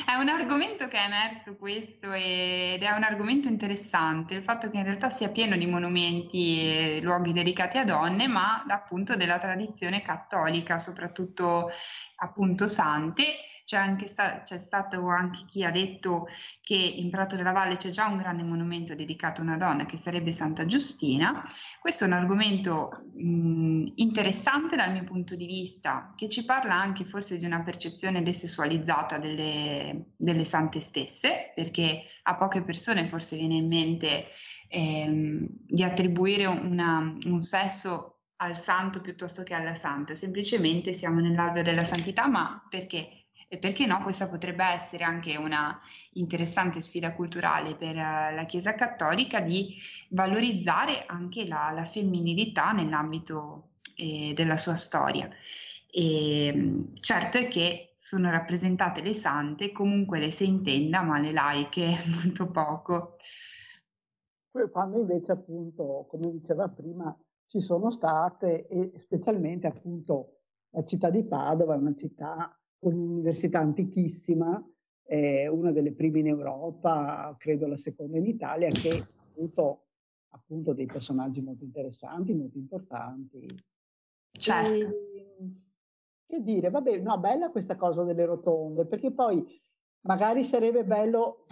è 0.08 0.14
un 0.14 0.30
argomento 0.30 0.88
che 0.88 0.98
è 0.98 1.04
emerso 1.04 1.58
questo 1.58 2.14
ed 2.14 2.82
è 2.82 2.90
un 2.92 3.04
argomento 3.04 3.50
interessante, 3.50 4.34
il 4.34 4.44
fatto 4.44 4.70
che 4.70 4.78
in 4.78 4.86
realtà 4.86 5.10
sia 5.10 5.30
pieno 5.30 5.58
di 5.58 5.68
monumenti 5.68 6.62
e 6.62 7.00
luoghi 7.02 7.34
dedicati 7.34 7.78
a 7.78 7.84
donne, 7.84 8.28
ma 8.28 8.64
appunto 8.66 9.16
della 9.18 9.40
tradizione 9.40 10.02
cattolica, 10.02 10.80
soprattutto 10.80 11.70
appunto 12.18 12.68
sante. 12.68 13.24
C'è 13.66 13.76
anche 13.78 14.08
sta- 14.08 14.44
c'è 14.44 14.58
stato 14.60 15.08
anche 15.10 15.44
chi 15.46 15.64
ha 15.66 15.72
detto 15.72 16.28
che 16.62 16.76
in 16.76 17.10
Prato 17.10 17.36
della 17.36 17.52
Valle 17.52 17.76
c'è 17.76 17.90
già 17.90 18.08
un 18.08 18.18
grande 18.18 18.44
monumento 18.44 18.96
dedicato 18.96 19.42
a 19.42 19.44
una 19.44 19.58
donna 19.58 19.86
che 19.86 19.98
sarebbe 19.98 20.32
Santa 20.32 20.66
Giustina. 20.66 21.44
Questo 21.80 22.06
è 22.06 22.08
un 22.08 22.14
argomento 22.14 22.90
mh, 23.14 23.92
interessante 23.96 24.76
dal 24.78 24.92
mio 24.94 25.04
punto 25.04 25.36
di 25.36 25.46
vista, 25.46 26.14
che 26.16 26.30
ci 26.30 26.46
parla 26.46 26.76
anche 26.76 27.04
forse 27.06 27.38
di 27.38 27.46
una 27.46 27.62
percezione 27.62 28.24
desessualizzata 28.24 29.18
delle, 29.18 30.14
delle 30.16 30.44
sante 30.46 30.80
stesse, 30.80 31.52
perché 31.54 32.04
a 32.24 32.36
poche 32.38 32.64
persone 32.64 33.08
forse 33.08 33.36
viene 33.38 33.56
in 33.56 33.68
mente 33.68 34.26
ehm, 34.70 35.46
di 35.66 35.84
attribuire 35.84 36.46
una- 36.46 37.00
un 37.00 37.42
sesso 37.42 38.17
al 38.38 38.58
santo 38.58 39.02
piuttosto 39.02 39.44
che 39.44 39.54
alla 39.54 39.76
santa, 39.76 40.14
semplicemente 40.16 40.94
siamo 40.94 41.20
nell'alveo 41.20 41.64
della 41.64 41.84
santità, 41.84 42.28
ma 42.28 42.66
perché? 42.70 43.26
E 43.50 43.58
perché 43.60 43.86
no? 43.86 44.02
Questa 44.04 44.28
potrebbe 44.28 44.66
essere 44.66 45.06
anche 45.06 45.38
una 45.38 45.80
interessante 46.14 46.82
sfida 46.82 47.14
culturale 47.14 47.76
per 47.76 47.96
eh, 47.96 48.36
la 48.36 48.46
Chiesa 48.46 48.76
Cattolica 48.76 49.40
di 49.40 49.76
valorizzare 50.10 51.06
anche 51.06 51.48
la, 51.48 51.72
la 51.74 51.86
femminilità 51.86 52.74
nell'ambito 52.74 53.70
eh, 53.96 54.34
della 54.36 54.58
sua 54.58 54.76
storia. 54.76 55.30
E, 55.90 56.54
mh, 56.54 56.96
certo 57.00 57.38
è 57.38 57.48
che 57.48 57.94
sono 57.96 58.30
rappresentate 58.30 59.02
le 59.02 59.14
sante, 59.14 59.72
comunque 59.72 60.20
le 60.20 60.30
si 60.30 60.46
intenda, 60.46 61.02
ma 61.02 61.18
le 61.18 61.32
laiche 61.32 61.98
molto 62.22 62.52
poco. 62.52 63.18
Quando 64.72 65.00
invece 65.00 65.32
appunto, 65.32 66.06
come 66.10 66.32
diceva 66.32 66.68
prima, 66.68 67.16
ci 67.48 67.60
sono 67.60 67.90
state 67.90 68.68
e 68.68 68.92
specialmente 68.96 69.68
appunto 69.68 70.42
la 70.72 70.84
città 70.84 71.10
di 71.10 71.24
Padova 71.24 71.74
è 71.74 71.78
una 71.78 71.96
città 71.96 72.56
con 72.78 72.94
un'università 72.94 73.60
antichissima, 73.60 74.64
eh, 75.06 75.48
una 75.48 75.72
delle 75.72 75.94
prime 75.94 76.20
in 76.20 76.28
Europa, 76.28 77.36
credo 77.40 77.66
la 77.66 77.76
seconda 77.76 78.18
in 78.18 78.26
Italia, 78.26 78.68
che 78.68 78.90
ha 78.90 79.24
avuto 79.36 79.86
appunto 80.30 80.74
dei 80.74 80.86
personaggi 80.86 81.42
molto 81.42 81.64
interessanti, 81.64 82.34
molto 82.34 82.58
importanti. 82.58 83.48
Certo. 84.32 84.86
E, 84.86 85.26
che 86.28 86.44
dire, 86.44 86.70
vabbè, 86.70 87.00
no, 87.00 87.18
bella 87.20 87.50
questa 87.50 87.76
cosa 87.76 88.04
delle 88.04 88.26
rotonde, 88.26 88.86
perché 88.86 89.12
poi 89.12 89.44
magari 90.08 90.44
sarebbe 90.44 90.84
bello 90.84 91.46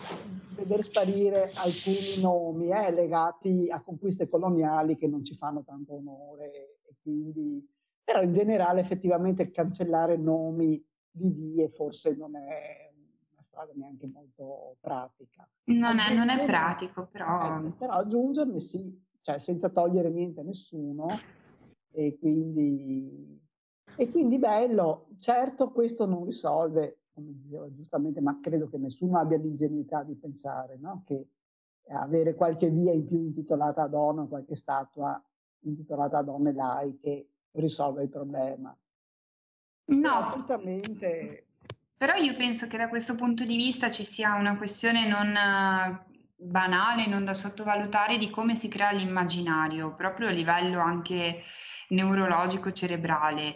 vedere 0.56 0.82
sparire 0.82 1.52
alcuni 1.56 2.22
nomi 2.22 2.72
eh, 2.72 2.92
legati 2.92 3.68
a 3.70 3.82
conquiste 3.82 4.30
coloniali 4.30 4.96
che 4.96 5.08
non 5.08 5.24
ci 5.24 5.36
fanno 5.36 5.64
tanto 5.64 5.96
onore, 5.96 6.80
e 6.88 6.96
quindi, 7.02 7.64
però 8.04 8.22
in 8.22 8.32
generale 8.32 8.80
effettivamente 8.80 9.52
cancellare 9.52 10.16
nomi 10.16 10.84
di 11.12 11.30
vie 11.30 11.70
forse 11.70 12.16
non 12.16 12.36
è 12.36 12.92
una 13.32 13.42
strada 13.42 13.72
neanche 13.76 14.08
molto 14.08 14.78
pratica. 14.80 15.48
Non 15.66 16.00
è, 16.00 16.14
non 16.14 16.30
è 16.30 16.46
pratico, 16.46 17.08
però 17.12 17.58
Ecco, 17.58 17.76
però 17.78 17.94
aggiungerne 17.94 18.62
sì, 18.62 19.04
cioè 19.22 19.38
senza 19.38 19.70
togliere 19.70 20.10
niente 20.10 20.40
a 20.40 20.44
nessuno 20.44 21.08
e 21.92 22.18
quindi, 22.18 23.42
e 23.96 24.10
quindi 24.10 24.38
bello. 24.38 25.08
Certo 25.18 25.72
questo 25.72 26.06
non 26.06 26.26
risolve, 26.26 27.00
come 27.16 27.32
diceva 27.34 27.74
giustamente, 27.74 28.20
ma 28.20 28.40
credo 28.42 28.68
che 28.68 28.78
nessuno 28.78 29.18
abbia 29.18 29.38
l'ingenuità 29.38 30.04
di 30.04 30.16
pensare 30.16 30.78
no? 30.78 31.04
che 31.06 31.30
avere 31.88 32.36
qualche 32.36 32.70
via 32.70 32.92
in 32.92 33.06
più 33.06 33.18
intitolata 33.18 33.84
a 33.84 33.88
donna, 33.88 34.26
qualche 34.26 34.56
statua 34.56 35.22
intitolata 35.62 36.18
a 36.18 36.24
donne 36.24 36.52
laiche 36.52 37.30
risolve 37.52 38.04
il 38.04 38.10
problema. 38.10 38.76
No. 39.88 40.26
certamente 40.30 41.46
Però 41.98 42.16
io 42.16 42.36
penso 42.36 42.68
che 42.68 42.78
da 42.78 42.90
questo 42.90 43.16
punto 43.16 43.46
di 43.46 43.56
vista 43.56 43.90
ci 43.90 44.04
sia 44.04 44.34
una 44.34 44.58
questione 44.58 45.08
non 45.08 45.34
eh, 45.34 46.06
banale, 46.36 47.08
non 47.08 47.24
da 47.24 47.34
sottovalutare 47.34 48.18
di 48.18 48.30
come 48.30 48.56
si 48.56 48.68
crea 48.68 48.92
l'immaginario, 48.92 49.96
proprio 49.96 50.28
a 50.28 50.32
livello 50.32 50.82
anche 50.82 51.42
neurologico 51.90 52.72
cerebrale. 52.72 53.56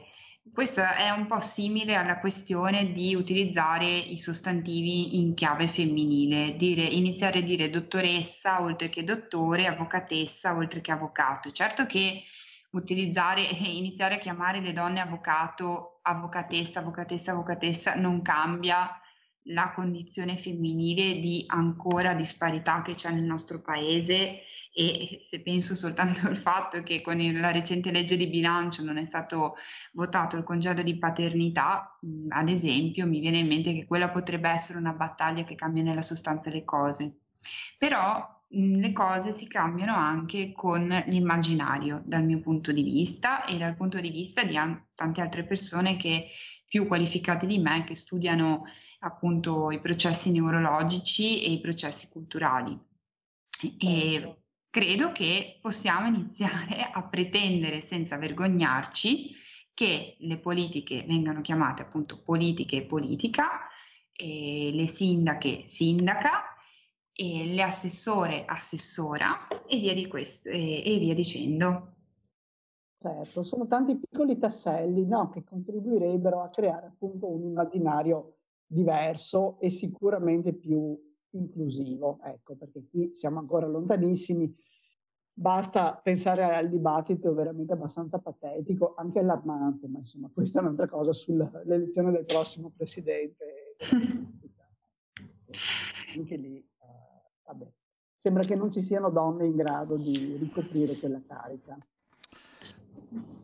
Questo 0.52 0.82
è 0.82 1.10
un 1.10 1.28
po' 1.28 1.39
simile 1.39 1.95
alla 1.95 2.19
questione 2.19 2.91
di 2.91 3.15
utilizzare 3.15 3.86
i 3.86 4.17
sostantivi 4.17 5.19
in 5.19 5.34
chiave 5.34 5.67
femminile, 5.67 6.56
dire, 6.56 6.84
iniziare 6.84 7.39
a 7.39 7.43
dire 7.43 7.69
dottoressa 7.69 8.62
oltre 8.62 8.89
che 8.89 9.04
dottore, 9.04 9.67
avvocatessa 9.67 10.56
oltre 10.56 10.82
che 10.82 10.91
avvocato. 10.91 11.52
Certo 11.52 11.86
che 11.86 12.23
utilizzare 12.71 13.47
e 13.49 13.75
iniziare 13.75 14.15
a 14.15 14.19
chiamare 14.19 14.60
le 14.60 14.73
donne 14.73 15.02
avvocato, 15.02 15.99
avvocatessa, 16.02 16.80
avvocatessa, 16.80 17.32
avvocatessa 17.32 17.95
non 17.95 18.21
cambia 18.21 18.89
la 19.49 19.71
condizione 19.71 20.38
femminile 20.38 21.19
di 21.19 21.43
ancora 21.47 22.13
disparità 22.13 22.81
che 22.81 22.95
c'è 22.95 23.12
nel 23.12 23.23
nostro 23.23 23.62
paese 23.62 24.41
e 24.73 25.19
se 25.21 25.41
penso 25.41 25.75
soltanto 25.75 26.25
al 26.27 26.38
fatto 26.38 26.81
che 26.83 27.01
con 27.01 27.17
la 27.17 27.51
recente 27.51 27.91
legge 27.91 28.17
di 28.17 28.27
bilancio 28.27 28.83
non 28.83 28.97
è 28.97 29.03
stato 29.03 29.55
votato 29.93 30.38
il 30.38 30.43
congedo 30.43 30.81
di 30.81 30.97
paternità, 30.97 31.97
ad 32.29 32.49
esempio, 32.49 33.07
mi 33.07 33.19
viene 33.19 33.39
in 33.39 33.47
mente 33.47 33.73
che 33.73 33.85
quella 33.85 34.09
potrebbe 34.09 34.49
essere 34.49 34.79
una 34.79 34.93
battaglia 34.93 35.43
che 35.43 35.55
cambia 35.55 35.83
nella 35.83 36.01
sostanza 36.01 36.49
le 36.49 36.63
cose. 36.63 37.19
Però 37.77 38.38
le 38.51 38.91
cose 38.93 39.31
si 39.31 39.47
cambiano 39.47 39.95
anche 39.95 40.51
con 40.53 40.88
l'immaginario, 41.07 42.01
dal 42.05 42.25
mio 42.25 42.39
punto 42.39 42.71
di 42.71 42.81
vista 42.81 43.45
e 43.45 43.57
dal 43.57 43.75
punto 43.75 43.99
di 43.99 44.09
vista 44.09 44.43
di 44.43 44.57
an- 44.57 44.88
tante 44.95 45.21
altre 45.21 45.45
persone 45.45 45.97
che 45.97 46.29
più 46.67 46.88
qualificate 46.88 47.45
di 47.45 47.57
me, 47.57 47.83
che 47.83 47.95
studiano 47.95 48.63
appunto 48.99 49.71
i 49.71 49.79
processi 49.79 50.31
neurologici 50.31 51.43
e 51.43 51.51
i 51.51 51.59
processi 51.59 52.09
culturali. 52.09 52.77
E 53.77 54.41
credo 54.69 55.12
che 55.12 55.59
possiamo 55.62 56.07
iniziare 56.07 56.89
a 56.91 57.07
pretendere 57.07 57.81
senza 57.81 58.17
vergognarci 58.17 59.31
che 59.73 60.17
le 60.19 60.38
politiche 60.38 61.03
vengano 61.07 61.41
chiamate 61.41 61.83
appunto 61.83 62.21
politiche 62.21 62.77
e 62.77 62.85
politica, 62.85 63.67
e 64.12 64.71
le 64.73 64.88
sindache 64.88 65.65
sindaca, 65.65 66.43
e 67.13 67.45
le 67.45 67.63
assessore 67.63 68.43
assessora 68.45 69.47
e 69.65 69.77
via, 69.77 69.93
di 69.93 70.07
questo, 70.07 70.49
e, 70.49 70.83
e 70.85 70.97
via 70.99 71.13
dicendo. 71.13 71.93
Certo, 72.97 73.43
sono 73.43 73.67
tanti 73.67 73.97
piccoli 73.97 74.38
tasselli, 74.38 75.05
no, 75.05 75.29
che 75.29 75.45
contribuirebbero 75.45 76.41
a 76.41 76.49
creare 76.49 76.88
appunto 76.88 77.29
un 77.29 77.43
immaginario 77.43 78.38
diverso 78.71 79.60
e 79.60 79.69
sicuramente 79.69 80.53
più 80.53 80.95
inclusivo, 81.32 82.19
ecco, 82.23 82.55
perché 82.55 82.86
qui 82.88 83.15
siamo 83.15 83.39
ancora 83.39 83.65
lontanissimi. 83.65 84.55
Basta 85.34 85.99
pensare 86.03 86.43
al 86.43 86.69
dibattito 86.69 87.34
veramente 87.34 87.73
abbastanza 87.73 88.19
patetico, 88.19 88.93
anche 88.95 89.19
allarmante, 89.19 89.88
ma 89.88 89.99
insomma 89.99 90.29
questa 90.32 90.60
è 90.60 90.62
un'altra 90.62 90.88
cosa 90.88 91.13
sull'elezione 91.13 92.12
del 92.12 92.25
prossimo 92.25 92.71
presidente. 92.75 93.75
Anche 96.15 96.36
lì, 96.36 96.58
eh, 96.58 97.32
vabbè, 97.45 97.67
sembra 98.17 98.43
che 98.43 98.55
non 98.55 98.69
ci 98.71 98.82
siano 98.84 99.10
donne 99.10 99.45
in 99.45 99.55
grado 99.55 99.95
di 99.95 100.36
ricoprire 100.38 100.95
quella 100.97 101.21
carica. 101.25 101.77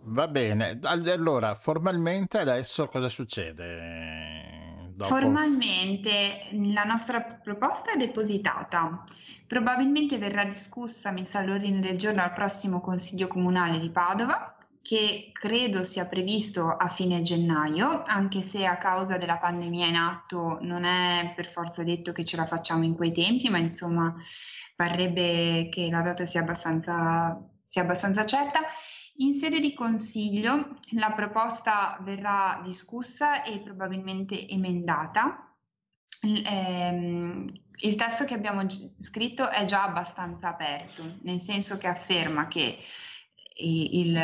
Va 0.04 0.28
bene, 0.28 0.80
Al- 0.84 1.08
allora 1.08 1.56
formalmente 1.56 2.38
adesso 2.38 2.88
cosa 2.88 3.10
succede? 3.10 4.25
Dopo... 4.96 5.10
Formalmente 5.10 6.48
la 6.54 6.84
nostra 6.84 7.22
proposta 7.22 7.92
è 7.92 7.98
depositata, 7.98 9.04
probabilmente 9.46 10.18
verrà 10.18 10.46
discussa, 10.46 11.12
messa 11.12 11.40
all'ordine 11.40 11.82
del 11.82 11.98
giorno 11.98 12.22
al 12.22 12.32
prossimo 12.32 12.80
Consiglio 12.80 13.28
Comunale 13.28 13.78
di 13.82 13.90
Padova, 13.90 14.56
che 14.82 15.32
credo 15.34 15.84
sia 15.84 16.06
previsto 16.06 16.70
a 16.70 16.88
fine 16.88 17.22
gennaio, 17.24 18.04
anche 18.06 18.42
se 18.42 18.66
a 18.66 18.78
causa 18.78 19.18
della 19.18 19.38
pandemia 19.38 19.88
in 19.88 19.96
atto 19.96 20.60
non 20.62 20.86
è 20.86 21.34
per 21.36 21.52
forza 21.52 21.84
detto 21.84 22.14
che 22.14 22.24
ce 22.24 22.38
la 22.38 22.46
facciamo 22.46 22.86
in 22.86 22.96
quei 22.96 23.12
tempi, 23.12 23.50
ma 23.50 23.58
insomma 23.58 24.16
parrebbe 24.78 25.68
che 25.70 25.90
la 25.92 26.04
data 26.04 26.26
sia 26.26 26.40
abbastanza, 26.40 27.38
sia 27.62 27.82
abbastanza 27.82 28.26
certa. 28.26 28.62
In 29.18 29.34
sede 29.34 29.62
di 29.62 29.74
consiglio 29.74 30.78
la 30.92 31.12
proposta 31.12 31.98
verrà 32.02 32.60
discussa 32.64 33.44
e 33.44 33.60
probabilmente 33.60 34.48
emendata. 34.48 35.56
Il, 36.24 36.44
ehm, 36.46 37.54
il 37.78 37.96
testo 37.96 38.26
che 38.26 38.34
abbiamo 38.34 38.66
scritto 38.70 39.50
è 39.50 39.64
già 39.66 39.84
abbastanza 39.84 40.50
aperto, 40.50 41.18
nel 41.22 41.40
senso 41.40 41.78
che 41.78 41.88
afferma 41.88 42.48
che 42.48 42.78
il- 43.58 44.18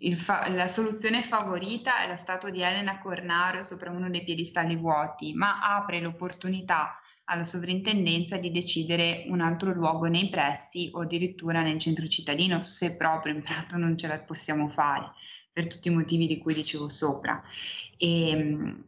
il 0.00 0.24
la 0.54 0.68
soluzione 0.68 1.22
favorita 1.22 2.02
è 2.02 2.06
la 2.06 2.14
statua 2.14 2.50
di 2.50 2.62
Elena 2.62 3.00
Cornaro 3.00 3.62
sopra 3.62 3.90
uno 3.90 4.08
dei 4.10 4.22
piedistalli 4.22 4.76
vuoti, 4.76 5.34
ma 5.34 5.60
apre 5.60 6.00
l'opportunità 6.00 7.00
alla 7.28 7.44
sovrintendenza 7.44 8.38
di 8.38 8.50
decidere 8.50 9.26
un 9.28 9.40
altro 9.40 9.72
luogo 9.72 10.06
nei 10.06 10.28
pressi 10.28 10.90
o 10.92 11.02
addirittura 11.02 11.62
nel 11.62 11.78
centro 11.78 12.08
cittadino, 12.08 12.62
se 12.62 12.96
proprio 12.96 13.34
in 13.34 13.42
Prato 13.42 13.76
non 13.76 13.96
ce 13.96 14.06
la 14.06 14.18
possiamo 14.18 14.68
fare, 14.68 15.12
per 15.52 15.66
tutti 15.66 15.88
i 15.88 15.94
motivi 15.94 16.26
di 16.26 16.38
cui 16.38 16.54
dicevo 16.54 16.88
sopra. 16.88 17.42
E, 17.98 18.34
mh, 18.34 18.84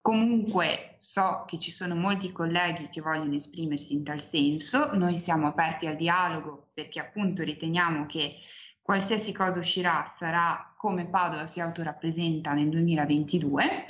comunque 0.00 0.94
so 0.96 1.44
che 1.46 1.60
ci 1.60 1.70
sono 1.70 1.94
molti 1.94 2.32
colleghi 2.32 2.88
che 2.88 3.00
vogliono 3.00 3.34
esprimersi 3.34 3.94
in 3.94 4.02
tal 4.02 4.20
senso, 4.20 4.96
noi 4.96 5.16
siamo 5.16 5.46
aperti 5.46 5.86
al 5.86 5.96
dialogo 5.96 6.70
perché 6.74 6.98
appunto 6.98 7.44
riteniamo 7.44 8.06
che 8.06 8.36
qualsiasi 8.82 9.32
cosa 9.32 9.60
uscirà 9.60 10.04
sarà 10.06 10.74
come 10.76 11.06
Padova 11.06 11.46
si 11.46 11.60
autorappresenta 11.60 12.54
nel 12.54 12.70
2022 12.70 13.84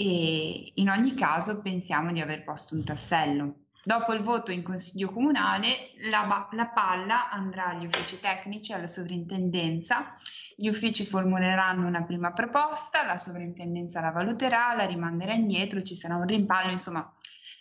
e 0.00 0.72
in 0.76 0.88
ogni 0.88 1.12
caso 1.12 1.60
pensiamo 1.60 2.10
di 2.10 2.22
aver 2.22 2.42
posto 2.42 2.74
un 2.74 2.84
tassello. 2.84 3.54
Dopo 3.82 4.14
il 4.14 4.22
voto 4.22 4.50
in 4.50 4.62
consiglio 4.62 5.10
comunale, 5.10 5.90
la, 6.10 6.48
la 6.52 6.66
palla 6.68 7.30
andrà 7.30 7.66
agli 7.66 7.84
uffici 7.84 8.18
tecnici, 8.18 8.72
alla 8.72 8.86
sovrintendenza. 8.86 10.14
Gli 10.56 10.68
uffici 10.68 11.04
formuleranno 11.04 11.86
una 11.86 12.04
prima 12.04 12.32
proposta, 12.32 13.04
la 13.04 13.18
sovrintendenza 13.18 14.00
la 14.00 14.10
valuterà, 14.10 14.74
la 14.74 14.86
rimanderà 14.86 15.34
indietro, 15.34 15.82
ci 15.82 15.94
sarà 15.94 16.16
un 16.16 16.26
rimpallo, 16.26 16.70
insomma, 16.70 17.12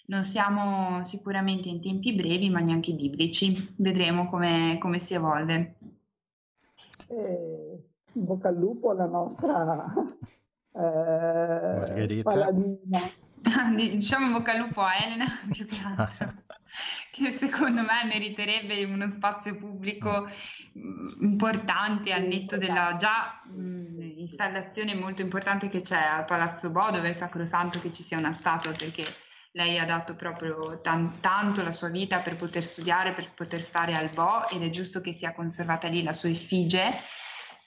non 0.06 0.23
siamo 0.23 1.04
sicuramente 1.04 1.67
in 1.67 1.82
tempi 1.82 2.13
brevi, 2.13 2.49
ma 2.49 2.60
neanche 2.60 2.93
biblici. 2.93 3.73
Vedremo 3.78 4.30
come, 4.30 4.78
come 4.80 4.99
si 4.99 5.13
evolve. 5.13 5.75
Eh, 7.08 7.84
bocca 8.13 8.47
al 8.47 8.58
lupo 8.58 8.91
alla 8.91 9.08
nostra 9.08 9.86
eh, 10.73 11.77
Margherita. 11.77 12.29
paladina. 12.29 13.12
Diciamo 13.75 14.25
in 14.25 14.32
bocca 14.34 14.51
al 14.51 14.60
lupo 14.60 14.82
a 14.82 14.95
Elena 14.95 15.25
più 15.49 15.65
che 15.65 15.77
altro, 15.84 16.34
che 17.12 17.32
secondo 17.32 17.82
me 17.82 18.03
meriterebbe 18.05 18.84
uno 18.84 19.10
spazio 19.10 19.55
pubblico 19.55 20.29
mh, 20.73 21.23
importante 21.23 22.12
al 22.12 22.23
netto 22.23 22.58
della 22.58 22.95
già 22.97 23.41
mh, 23.45 24.01
installazione 24.17 24.93
molto 24.93 25.21
importante 25.21 25.69
che 25.69 25.82
c'è 25.82 25.97
a 25.97 26.23
Palazzo 26.25 26.69
Bo, 26.69 26.89
dove 26.91 27.10
è 27.10 27.13
sacrosanto 27.13 27.79
che 27.79 27.93
ci 27.93 28.03
sia 28.03 28.17
una 28.17 28.34
statua 28.34 28.71
perché 28.71 29.05
lei 29.53 29.79
ha 29.79 29.86
dato 29.86 30.15
proprio 30.15 30.79
tan- 30.82 31.19
tanto 31.21 31.63
la 31.63 31.71
sua 31.71 31.89
vita 31.89 32.19
per 32.19 32.36
poter 32.36 32.63
studiare, 32.63 33.13
per 33.13 33.25
poter 33.34 33.62
stare 33.62 33.93
al 33.93 34.10
Bo 34.13 34.47
ed 34.49 34.62
è 34.63 34.69
giusto 34.69 35.01
che 35.01 35.13
sia 35.13 35.34
conservata 35.34 35.88
lì 35.88 36.03
la 36.03 36.13
sua 36.13 36.29
effigie 36.29 36.91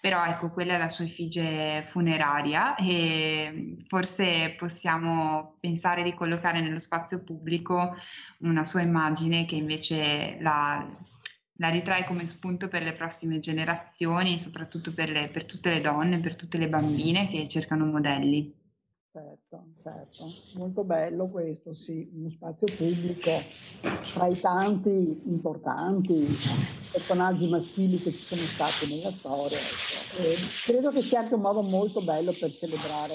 però 0.03 0.25
ecco, 0.25 0.51
quella 0.51 0.75
è 0.75 0.79
la 0.79 0.89
sua 0.89 1.05
effigie 1.05 1.85
funeraria 1.85 2.75
e 2.75 3.77
forse 3.87 4.57
possiamo 4.59 5.59
pensare 5.61 6.03
di 6.03 6.13
collocare 6.13 6.61
nello 6.61 6.81
spazio 6.81 7.23
pubblico 7.23 7.95
una 8.39 8.65
sua 8.65 8.81
immagine 8.81 9.47
che 9.47 9.55
invece 9.55 10.39
la, 10.41 10.85
la 11.59 11.69
ritrae 11.69 12.03
come 12.03 12.27
spunto 12.27 12.67
per 12.67 12.83
le 12.83 12.95
prossime 12.95 13.39
generazioni, 13.39 14.41
soprattutto 14.41 14.93
per, 14.93 15.09
le- 15.09 15.29
per 15.29 15.45
tutte 15.45 15.71
le 15.71 15.81
donne, 15.81 16.19
per 16.19 16.35
tutte 16.35 16.59
le 16.59 16.69
bambine 16.69 17.29
che 17.29 17.47
cercano 17.47 17.85
modelli. 17.85 18.53
Certo, 19.13 19.63
certo, 19.83 20.25
molto 20.55 20.85
bello 20.85 21.29
questo, 21.29 21.75
sì, 21.75 22.11
uno 22.15 22.31
spazio 22.31 22.67
pubblico 22.67 23.43
tra 24.15 24.27
i 24.27 24.41
tanti 24.41 25.21
importanti 25.27 26.25
personaggi 26.91 27.47
maschili 27.47 27.99
che 27.99 28.11
ci 28.11 28.25
sono 28.25 28.41
stati 28.41 28.87
nella 28.95 29.13
storia. 29.13 29.59
ecco. 29.59 30.17
E 30.17 30.35
credo 30.65 30.91
che 30.93 31.03
sia 31.03 31.21
anche 31.21 31.35
un 31.35 31.43
modo 31.43 31.61
molto 31.61 32.01
bello 32.01 32.33
per 32.33 32.55
celebrare 32.57 33.15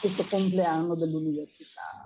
questo 0.00 0.24
compleanno 0.28 0.96
dell'università. 0.96 2.05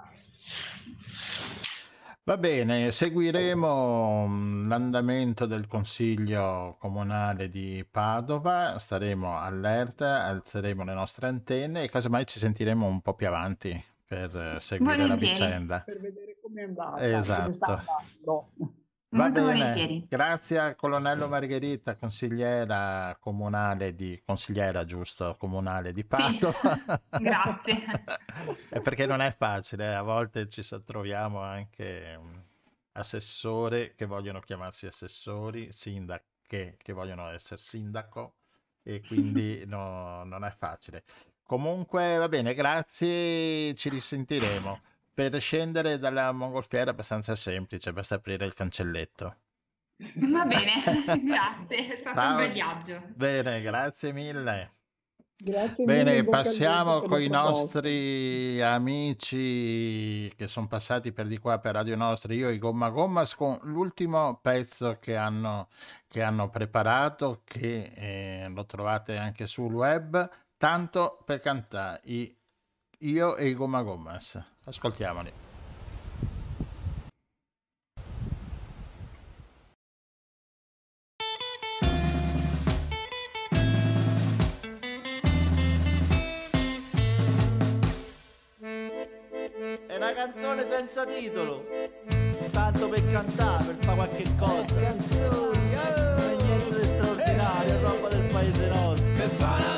Va 2.31 2.39
bene, 2.39 2.93
seguiremo 2.93 4.65
l'andamento 4.69 5.47
del 5.47 5.67
Consiglio 5.67 6.77
Comunale 6.79 7.49
di 7.49 7.85
Padova, 7.91 8.79
staremo 8.79 9.37
allerta, 9.37 10.27
alzeremo 10.27 10.85
le 10.85 10.95
nostre 10.95 11.27
antenne 11.27 11.83
e 11.83 11.89
casomai 11.89 12.25
ci 12.27 12.39
sentiremo 12.39 12.87
un 12.87 13.01
po' 13.01 13.15
più 13.15 13.27
avanti 13.27 13.85
per 14.07 14.37
eh, 14.37 14.61
seguire 14.61 14.99
la 14.99 15.17
Volentieri. 15.17 15.33
vicenda. 15.33 15.83
Per 15.85 15.99
vedere 15.99 16.37
come 16.41 16.61
è 16.61 16.65
andata, 16.67 17.05
Esatto. 17.05 17.83
Va 19.13 19.25
Molto 19.25 19.41
bene, 19.43 19.45
volentieri. 19.45 20.07
grazie 20.09 20.59
al 20.59 20.77
colonnello 20.77 21.27
Margherita, 21.29 21.97
consigliera 21.97 23.17
comunale 23.21 23.95
di, 23.97 24.21
consigliera 24.25 24.85
giusto, 24.85 25.35
comunale 25.37 25.93
di 25.93 26.05
Padova. 26.05 26.79
grazie. 27.19 27.83
È 28.69 28.79
perché 28.81 29.07
non 29.07 29.21
è 29.21 29.33
facile, 29.33 29.87
eh, 29.87 29.95
a 29.95 30.03
volte 30.03 30.49
ci 30.49 30.63
troviamo 30.85 31.41
anche 31.41 32.17
mm, 32.19 32.39
assessori 32.93 33.95
che 33.97 34.07
vogliono 34.07 34.39
chiamarsi 34.41 34.87
assessori, 34.87 35.73
sindache 35.73 36.77
che 36.79 36.93
vogliono 36.93 37.31
essere 37.31 37.61
sindaco 37.61 38.37
e 38.83 39.01
quindi 39.07 39.65
no- 39.67 40.23
non 40.23 40.45
è 40.45 40.51
facile. 40.57 41.03
Comunque 41.43 42.17
va 42.17 42.29
bene, 42.29 42.55
grazie, 42.55 43.75
ci 43.75 43.89
risentiremo. 43.89 44.81
Per 45.21 45.39
scendere 45.39 45.99
dalla 45.99 46.33
mongolfiera 46.33 46.87
è 46.87 46.93
abbastanza 46.95 47.35
semplice, 47.35 47.93
basta 47.93 48.15
aprire 48.15 48.47
il 48.47 48.55
cancelletto. 48.55 49.37
Va 50.15 50.47
bene, 50.49 50.81
grazie, 51.23 51.77
è 51.89 51.97
stato 51.97 52.19
Ciao. 52.19 52.31
un 52.31 52.37
bel 52.39 52.53
viaggio. 52.53 53.03
Bene, 53.15 53.61
grazie 53.61 54.15
mille. 54.15 54.77
Grazie 55.37 55.85
mille, 55.85 56.05
Bene, 56.05 56.19
lupo 56.21 56.31
passiamo 56.31 57.03
con 57.03 57.21
i 57.21 57.29
nostri 57.29 58.63
amici 58.63 60.33
che 60.35 60.47
sono 60.47 60.69
passati 60.69 61.13
per 61.13 61.27
di 61.27 61.37
qua 61.37 61.59
per 61.59 61.75
Radio 61.75 61.97
Nostra, 61.97 62.33
io 62.33 62.49
e 62.49 62.55
i 62.55 62.59
Gomma 62.59 62.89
Gommas, 62.89 63.35
con 63.35 63.59
l'ultimo 63.65 64.39
pezzo 64.41 64.97
che 64.99 65.17
hanno, 65.17 65.69
che 66.09 66.23
hanno 66.23 66.49
preparato, 66.49 67.43
che 67.45 67.93
eh, 67.95 68.49
lo 68.49 68.65
trovate 68.65 69.19
anche 69.19 69.45
sul 69.45 69.75
web, 69.75 70.31
tanto 70.57 71.23
per 71.27 71.41
cantare, 71.41 72.01
i- 72.05 72.35
io 73.03 73.37
e 73.37 73.49
i 73.49 73.55
Gomma 73.55 73.83
Gommas. 73.83 74.43
Ascoltiamoli. 74.65 75.33
È 89.87 89.97
una 89.97 90.13
canzone 90.13 90.65
senza 90.65 91.07
titolo. 91.07 91.65
Tanto 92.53 92.89
per 92.89 93.09
cantare, 93.11 93.65
per 93.65 93.75
fare 93.77 93.97
qualche 93.97 94.37
cosa. 94.37 94.75
Canzoni, 94.75 95.73
è 95.73 96.43
niente 96.43 96.81
di 96.81 96.87
straordinario, 96.87 97.73
è 97.73 97.81
roba 97.81 98.09
del 98.09 98.29
paese 98.31 98.69
nostro. 98.69 99.70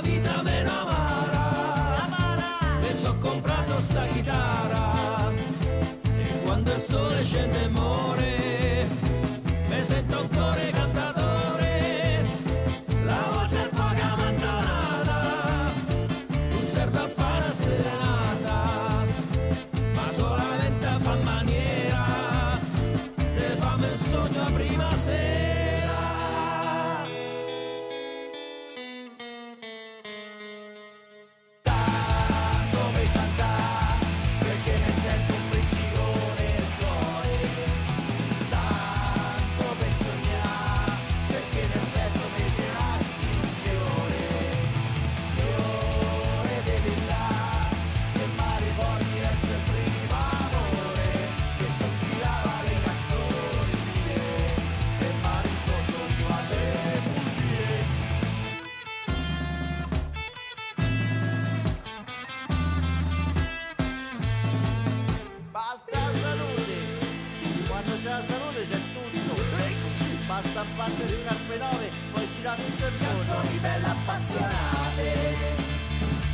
Parte 70.76 71.09
scarpe 71.09 71.57
nuove, 71.59 71.90
poi 72.12 72.26
si 72.26 72.37
gira 72.37 72.55
tutto 72.55 72.87
il 72.87 72.92
mondo 73.00 73.24
Canzoni 73.24 73.59
belle 73.59 73.87
appassionate 73.87 75.12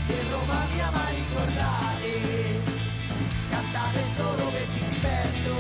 Che 0.07 0.16
Romania 0.31 0.90
mai 0.90 1.14
ricordate. 1.14 2.62
Cantate 3.51 4.05
solo 4.16 4.51
per 4.51 4.66
dispetto 4.68 5.55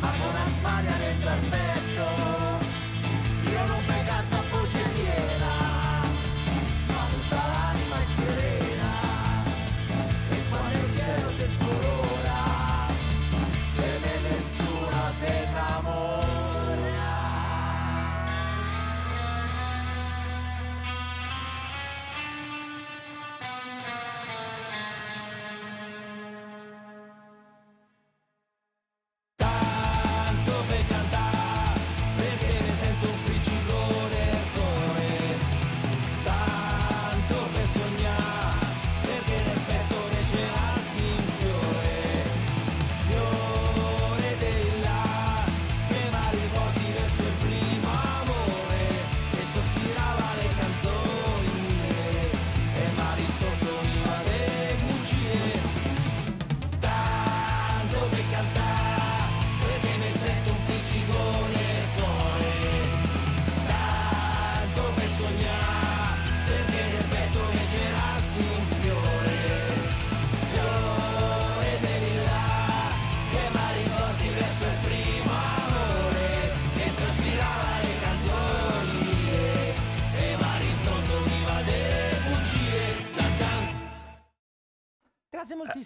Ma 0.00 0.10
con 0.10 0.36
Asmaria 0.36 0.96
dentro 0.96 1.30
al 1.30 1.38
petto 1.50 1.75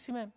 Grazie 0.00 0.12
moltissime. 0.12 0.32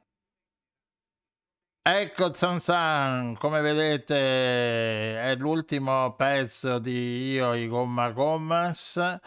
Ecco 1.85 2.33
Zanzan, 2.33 3.37
come 3.37 3.61
vedete 3.61 5.21
è 5.21 5.35
l'ultimo 5.37 6.15
pezzo 6.15 6.79
di 6.79 7.31
Io 7.31 7.53
i 7.53 7.67
Gomma 7.67 8.11
Gommas 8.11 9.19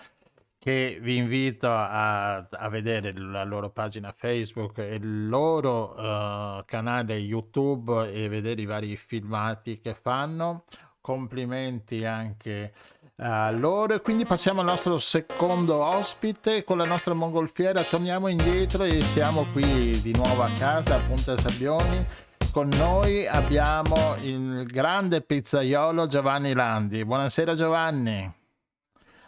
che 0.59 0.99
vi 1.01 1.16
invito 1.16 1.68
a, 1.70 2.37
a 2.37 2.68
vedere 2.68 3.16
la 3.16 3.44
loro 3.44 3.70
pagina 3.70 4.12
Facebook 4.12 4.79
e 4.79 4.94
il 4.94 5.29
loro 5.29 5.96
eh, 5.96 6.64
canale 6.66 7.14
YouTube 7.16 8.11
e 8.11 8.29
vedere 8.29 8.62
i 8.62 8.66
vari 8.66 8.96
filmati 8.96 9.79
che 9.79 9.94
fanno. 9.94 10.64
Complimenti 11.01 12.05
anche 12.05 12.72
a 12.75 12.95
E 13.18 14.00
quindi 14.02 14.26
passiamo 14.26 14.61
al 14.61 14.66
nostro 14.66 14.98
secondo 14.98 15.83
ospite 15.83 16.64
con 16.64 16.76
la 16.76 16.85
nostra 16.85 17.14
mongolfiera. 17.14 17.85
Torniamo 17.85 18.29
indietro 18.29 18.85
e 18.85 19.00
siamo 19.00 19.46
qui 19.52 19.98
di 20.02 20.12
nuovo 20.12 20.42
a 20.42 20.50
casa 20.50 20.96
a 20.96 21.07
Punta 21.07 21.35
Sabbioni. 21.35 22.07
Con 22.52 22.68
noi 22.76 23.26
abbiamo 23.26 24.16
il 24.20 24.66
grande 24.66 25.22
pizzaiolo 25.22 26.07
Giovanni 26.07 26.52
Landi. 26.52 27.07
Buonasera 27.07 27.55
Giovanni. 27.55 28.31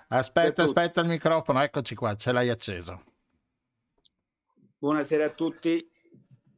Aspetta, 0.08 0.64
aspetta 0.64 1.00
il 1.00 1.08
microfono, 1.08 1.62
eccoci 1.62 1.94
qua, 1.94 2.14
ce 2.14 2.32
l'hai 2.32 2.50
acceso. 2.50 3.02
Buonasera 4.78 5.24
a 5.24 5.30
tutti, 5.30 5.86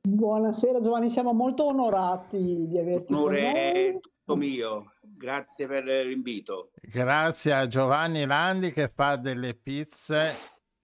Buonasera 0.02 0.80
Giovanni, 0.80 1.10
siamo 1.10 1.34
molto 1.34 1.66
onorati 1.66 2.66
di 2.66 2.78
averti 2.78 3.12
con 3.12 3.22
onore 3.22 3.52
è 3.52 3.90
noi. 3.92 4.00
tutto 4.00 4.36
mio. 4.36 4.92
Grazie 5.20 5.66
per 5.66 5.84
l'invito. 5.84 6.70
Grazie 6.80 7.52
a 7.52 7.66
Giovanni 7.66 8.24
Landi 8.24 8.72
che 8.72 8.88
fa 8.88 9.16
delle 9.16 9.52
pizze 9.52 10.34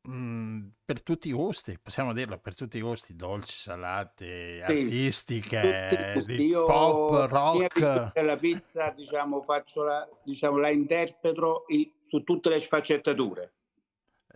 mm, 0.07 0.67
per 0.85 1.03
tutti 1.03 1.29
i 1.29 1.33
gusti, 1.33 1.79
possiamo 1.83 2.13
dirlo, 2.13 2.39
per 2.39 2.55
tutti 2.55 2.77
i 2.77 2.83
gusti, 2.83 3.17
dolci, 3.17 3.55
salate, 3.55 4.61
artistiche, 4.63 5.87
Tutti 5.89 6.03
i 6.03 6.13
gusti. 6.13 6.37
di 6.37 6.47
Io 6.49 6.67
pop, 6.67 7.31
rock. 7.31 7.73
pizza 7.73 8.11
della 8.13 8.37
pizza, 8.37 8.91
diciamo, 8.91 9.41
faccio 9.41 9.85
la, 9.85 10.07
diciamo, 10.23 10.59
la 10.59 10.69
interpreto 10.69 11.65
su 12.07 12.23
tutte 12.23 12.51
le 12.51 12.61
sfaccettature. 12.61 13.55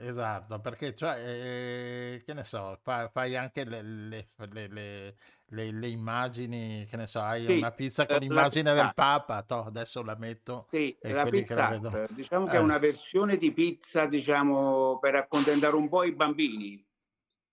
Esatto, 0.02 0.60
perché 0.60 0.94
cioè, 0.94 1.18
eh, 1.18 2.22
che 2.24 2.32
ne 2.32 2.42
so, 2.42 2.78
fa- 2.82 3.10
fai 3.10 3.36
anche 3.36 3.64
le, 3.64 3.82
le- 3.82 4.28
le- 4.36 4.68
le- 4.68 5.14
le- 5.46 5.72
le 5.72 5.88
immagini, 5.88 6.86
che 6.88 6.96
ne 6.96 7.06
so, 7.06 7.20
hai 7.20 7.46
Sì, 7.46 7.58
una 7.58 7.70
pizza 7.72 8.06
con 8.06 8.16
eh, 8.16 8.18
la 8.20 8.24
l'immagine 8.24 8.72
del. 8.72 8.92
Papa, 8.94 9.42
toh, 9.42 9.64
adesso 9.64 10.02
la 10.02 10.16
metto 10.16 10.68
Sì, 10.70 10.96
e 10.98 11.12
la 11.12 11.22
quelli 11.22 11.44
che 11.44 11.54
la 11.54 11.66
pizza 11.66 11.68
vedono. 11.68 12.02
Hut, 12.04 12.12
diciamo 12.12 12.46
che 12.46 12.52
Eh. 12.52 12.58
è 12.58 12.60
una 12.62 12.78
versione 12.78 13.36
di 13.36 13.52
pizza, 13.52 14.06
diciamo, 14.06 14.98
per 14.98 15.16
accontentare 15.16 15.76
un 15.76 15.88
po' 15.90 16.04
i 16.04 16.14
bambini. 16.14 16.82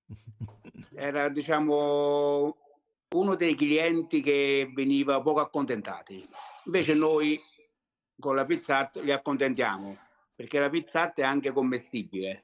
Era, 0.96 1.28
diciamo, 1.30 2.56
uno 3.14 3.36
dei 3.36 3.56
clienti 3.56 4.22
che 4.22 4.72
veniva 4.74 5.22
poco 5.22 5.42
accontentati. 5.42 6.26
Invece 6.66 6.94
noi 6.94 7.38
con 8.18 8.36
la 8.36 8.46
pizza 8.46 8.80
Hut 8.80 9.04
li 9.04 9.12
accontentiamo, 9.12 9.98
perché 10.38 10.60
la 10.60 10.70
pizza 10.70 11.04
Hut 11.06 11.20
è 11.20 11.24
anche 11.24 11.52
commestibile. 11.52 12.44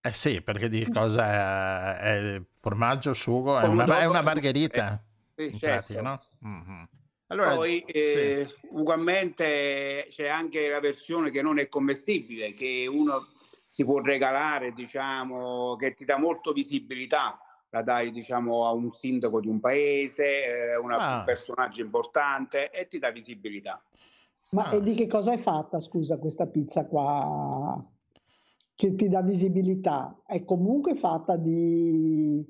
Eh 0.00 0.12
sì, 0.12 0.42
perché 0.42 0.68
di 0.68 0.90
cosa 0.90 1.98
è, 2.00 2.34
è 2.34 2.42
formaggio, 2.58 3.14
sugo, 3.14 3.60
è 3.60 3.66
una, 3.66 3.84
è 4.00 4.06
una 4.06 4.18
e- 4.18 4.22
margherita, 4.22 5.04
Sì, 5.36 5.44
in 5.44 5.58
certo. 5.58 5.94
pratica, 5.94 6.02
no? 6.02 6.20
Mhm. 6.40 6.88
Allora, 7.28 7.54
Poi 7.54 7.84
sì. 7.86 7.92
eh, 7.92 8.46
ugualmente 8.70 10.08
c'è 10.10 10.26
anche 10.26 10.68
la 10.68 10.80
versione 10.80 11.30
che 11.30 11.40
non 11.40 11.60
è 11.60 11.68
commestibile, 11.68 12.54
che 12.54 12.88
uno 12.90 13.24
si 13.70 13.84
può 13.84 14.00
regalare, 14.00 14.72
diciamo, 14.72 15.76
che 15.76 15.94
ti 15.94 16.04
dà 16.04 16.18
molto 16.18 16.52
visibilità. 16.52 17.38
La 17.70 17.82
dai, 17.82 18.10
diciamo, 18.10 18.66
a 18.66 18.72
un 18.72 18.92
sindaco 18.92 19.40
di 19.40 19.46
un 19.46 19.60
paese, 19.60 20.72
eh, 20.72 20.76
una- 20.76 20.96
Ah. 20.96 21.18
un 21.18 21.24
personaggio 21.24 21.82
importante 21.82 22.70
e 22.70 22.86
ti 22.88 22.98
dà 22.98 23.10
visibilità. 23.12 23.80
Ma 24.50 24.70
Ah. 24.70 24.74
e 24.74 24.82
di 24.82 24.94
che 24.94 25.06
cosa 25.06 25.32
è 25.32 25.38
fatta, 25.38 25.78
scusa, 25.78 26.16
questa 26.18 26.46
pizza 26.46 26.86
qua 26.86 27.84
che 28.74 28.94
ti 28.94 29.08
dà 29.08 29.20
visibilità? 29.22 30.22
È 30.24 30.42
comunque 30.44 30.94
fatta 30.94 31.36
di, 31.36 32.44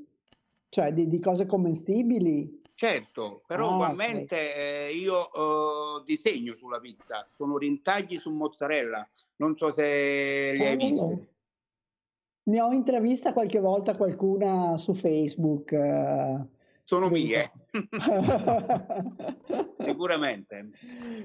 cioè, 0.68 0.92
di, 0.92 1.08
di 1.08 1.18
cose 1.18 1.46
commestibili? 1.46 2.62
Certo, 2.74 3.42
però 3.46 3.70
Ah, 3.70 3.74
ugualmente 3.74 4.86
eh, 4.86 4.92
io 4.92 5.32
eh, 5.32 6.02
disegno 6.04 6.54
sulla 6.54 6.78
pizza, 6.78 7.26
sono 7.28 7.58
rintagli 7.58 8.16
su 8.18 8.30
mozzarella, 8.30 9.08
non 9.36 9.56
so 9.56 9.72
se 9.72 10.52
li 10.54 10.64
hai 10.64 10.76
visti. 10.76 11.26
Ne 12.44 12.60
ho 12.62 12.70
intravista 12.72 13.32
qualche 13.32 13.58
volta 13.58 13.96
qualcuna 13.96 14.76
su 14.76 14.94
Facebook. 14.94 15.72
eh, 15.72 16.46
Sono 16.84 17.08
mie, 17.08 17.50
sicuramente. 19.88 20.70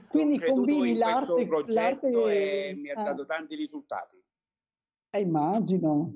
Quindi 0.07 0.39
combini 0.39 0.95
l'arte, 0.95 1.45
progetto 1.47 1.73
l'arte, 1.73 2.69
e 2.69 2.73
mi 2.75 2.89
ha 2.89 2.99
ah, 2.99 3.03
dato 3.03 3.25
tanti 3.25 3.55
risultati. 3.55 4.21
eh, 5.11 5.19
immagino, 5.19 6.13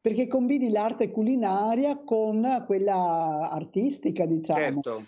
perché 0.00 0.26
combini 0.26 0.70
l'arte 0.70 1.10
culinaria 1.10 1.98
con 1.98 2.64
quella 2.66 3.50
artistica, 3.50 4.26
diciamo. 4.26 4.60
Certo, 4.60 5.04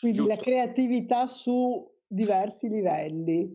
Quindi 0.00 0.18
la 0.18 0.34
giusto. 0.34 0.42
creatività 0.42 1.26
su 1.26 1.92
diversi 2.06 2.68
livelli, 2.68 3.54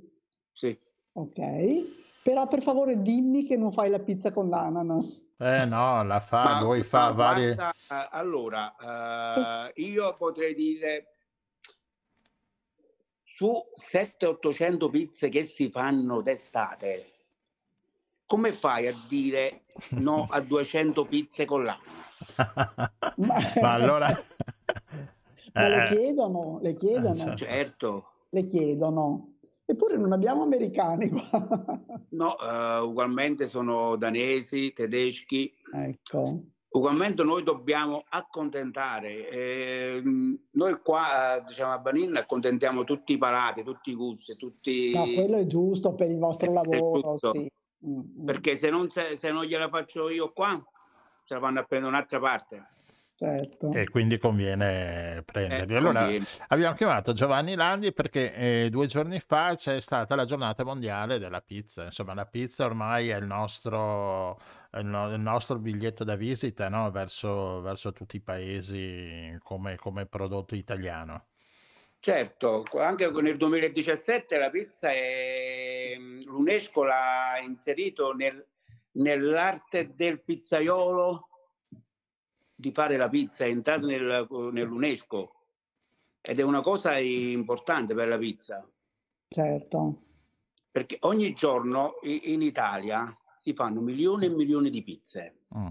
sì. 0.51 0.77
ok? 1.13 1.97
Però 2.21 2.45
per 2.45 2.61
favore 2.61 3.01
dimmi 3.01 3.45
che 3.45 3.55
non 3.55 3.71
fai 3.71 3.89
la 3.89 3.99
pizza 3.99 4.31
con 4.31 4.49
l'ananas. 4.49 5.25
Eh 5.37 5.65
no, 5.65 6.03
la 6.03 6.19
fa, 6.19 6.43
Ma, 6.43 6.61
lui 6.61 6.83
fa 6.83 7.05
ma 7.05 7.11
varie... 7.11 7.55
guarda, 7.55 7.71
eh, 7.71 8.07
allora, 8.11 9.69
eh, 9.73 9.81
io 9.81 10.13
potrei 10.13 10.53
dire 10.53 11.18
su 13.39 13.53
700-800 13.73 14.89
pizze 14.89 15.29
che 15.29 15.45
si 15.45 15.69
fanno 15.69 16.21
d'estate, 16.21 17.05
come 18.25 18.51
fai 18.51 18.87
a 18.87 18.93
dire 19.07 19.61
no 19.91 20.27
a 20.29 20.41
200 20.41 21.05
pizze 21.05 21.45
con 21.45 21.63
l'ananas? 21.63 22.35
Ma, 23.15 23.35
Ma 23.61 23.71
allora... 23.71 24.07
ma 25.53 25.67
le 25.69 25.83
Eh, 25.83 25.87
chiedono, 25.87 26.59
le 26.61 26.75
chiedono, 26.75 27.15
certo. 27.15 27.37
Certo, 27.37 28.11
le 28.31 28.45
chiedono. 28.45 29.33
Eppure 29.63 29.95
non 29.95 30.11
abbiamo 30.11 30.43
americani 30.43 31.09
qua. 31.09 31.79
No, 32.09 32.37
eh, 32.39 32.79
ugualmente 32.79 33.45
sono 33.45 33.95
danesi, 33.95 34.73
tedeschi. 34.73 35.53
Ecco. 35.73 36.41
Ugualmente 36.71 37.23
noi 37.23 37.41
dobbiamo 37.43 38.03
accontentare. 38.09 39.27
ehm, 39.29 40.37
noi 40.51 40.79
qua, 40.83 41.37
eh, 41.37 41.41
diciamo 41.47 41.73
a 41.73 41.79
Banin, 41.79 42.15
accontentiamo 42.15 42.83
tutti 42.83 43.13
i 43.13 43.17
palati, 43.17 43.63
tutti 43.63 43.89
i 43.89 43.95
gusti, 43.95 44.35
tutti... 44.35 44.91
No, 44.93 45.05
quello 45.05 45.37
è 45.37 45.45
giusto 45.45 45.93
per 45.93 46.11
il 46.11 46.19
vostro 46.19 46.51
lavoro, 46.53 47.17
sì. 47.17 47.51
Mm, 47.87 47.99
mm, 47.99 48.25
Perché 48.25 48.55
se 48.55 48.69
non, 48.69 48.89
se, 48.91 49.17
se 49.17 49.31
non 49.31 49.45
gliela 49.45 49.69
faccio 49.69 50.09
io 50.09 50.31
qua, 50.31 50.61
se 51.23 51.33
la 51.33 51.39
vanno 51.39 51.59
a 51.59 51.63
prendere 51.63 51.91
un'altra 51.91 52.19
parte. 52.19 52.67
certo. 53.15 53.71
E 53.71 53.89
quindi 53.89 54.19
conviene 54.19 55.23
prenderli. 55.25 55.73
Eh, 55.73 55.77
allora, 55.77 56.01
conviene. 56.01 56.25
abbiamo 56.49 56.75
chiamato 56.75 57.13
Giovanni 57.13 57.55
Landi 57.55 57.93
perché 57.93 58.33
eh, 58.35 58.69
due 58.69 58.85
giorni 58.85 59.19
fa 59.19 59.55
c'è 59.55 59.79
stata 59.79 60.13
la 60.15 60.25
giornata 60.25 60.63
mondiale 60.63 61.17
della 61.17 61.41
pizza. 61.41 61.85
Insomma, 61.85 62.13
la 62.13 62.25
pizza 62.25 62.65
ormai 62.65 63.09
è 63.09 63.17
il 63.17 63.25
nostro, 63.25 64.37
il 64.77 64.85
no- 64.85 65.11
il 65.11 65.19
nostro 65.19 65.57
biglietto 65.57 66.03
da 66.03 66.15
visita 66.15 66.69
no? 66.69 66.91
verso, 66.91 67.61
verso 67.61 67.91
tutti 67.91 68.17
i 68.17 68.21
paesi 68.21 69.37
come, 69.43 69.75
come 69.77 70.05
prodotto 70.05 70.55
italiano. 70.55 71.25
Certo, 72.01 72.63
anche 72.75 73.09
nel 73.09 73.35
2017 73.35 74.37
la 74.37 74.49
pizza 74.49 74.89
è... 74.89 75.95
l'UNESCO 76.23 76.83
l'ha 76.83 77.39
inserito 77.43 78.13
nel- 78.13 78.45
nell'arte 78.91 79.93
del 79.95 80.21
pizzaiolo 80.21 81.27
di 82.55 82.71
fare 82.71 82.95
la 82.95 83.09
pizza, 83.09 83.43
è 83.45 83.49
entrato 83.49 83.85
nel- 83.85 84.27
nell'UNESCO 84.51 85.33
ed 86.21 86.39
è 86.39 86.43
una 86.43 86.61
cosa 86.61 86.97
importante 86.97 87.93
per 87.95 88.07
la 88.07 88.17
pizza, 88.17 88.65
Certo. 89.27 90.01
perché 90.71 90.97
ogni 91.01 91.33
giorno 91.33 91.95
in 92.03 92.41
Italia 92.41 93.13
si 93.49 93.53
fanno 93.55 93.81
milioni 93.81 94.25
e 94.25 94.29
milioni 94.29 94.69
di 94.69 94.83
pizze. 94.83 95.39
Mm. 95.57 95.67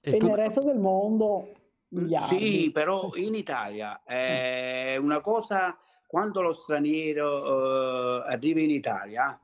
E, 0.00 0.10
E 0.12 0.18
tu- 0.18 0.26
nel 0.26 0.36
resto 0.36 0.62
del 0.62 0.78
mondo 0.78 1.48
miliardi. 1.88 2.38
Sì, 2.38 2.70
però 2.70 3.10
in 3.14 3.34
Italia 3.34 4.02
è 4.02 4.96
una 5.00 5.20
cosa, 5.20 5.78
quando 6.06 6.42
lo 6.42 6.52
straniero 6.52 8.22
eh, 8.26 8.32
arriva 8.32 8.60
in 8.60 8.70
Italia, 8.70 9.40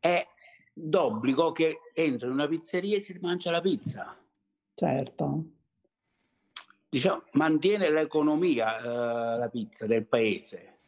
è 0.00 0.26
d'obbligo 0.72 1.52
che 1.52 1.78
entra 1.94 2.26
in 2.26 2.32
una 2.32 2.48
pizzeria 2.48 2.96
e 2.96 3.00
si 3.00 3.16
mangia 3.20 3.52
la 3.52 3.60
pizza. 3.60 4.16
Certo. 4.74 5.44
Diciamo, 6.88 7.22
mantiene 7.32 7.88
l'economia 7.90 8.78
eh, 8.78 9.38
la 9.38 9.48
pizza 9.48 9.86
del 9.86 10.06
paese. 10.06 10.78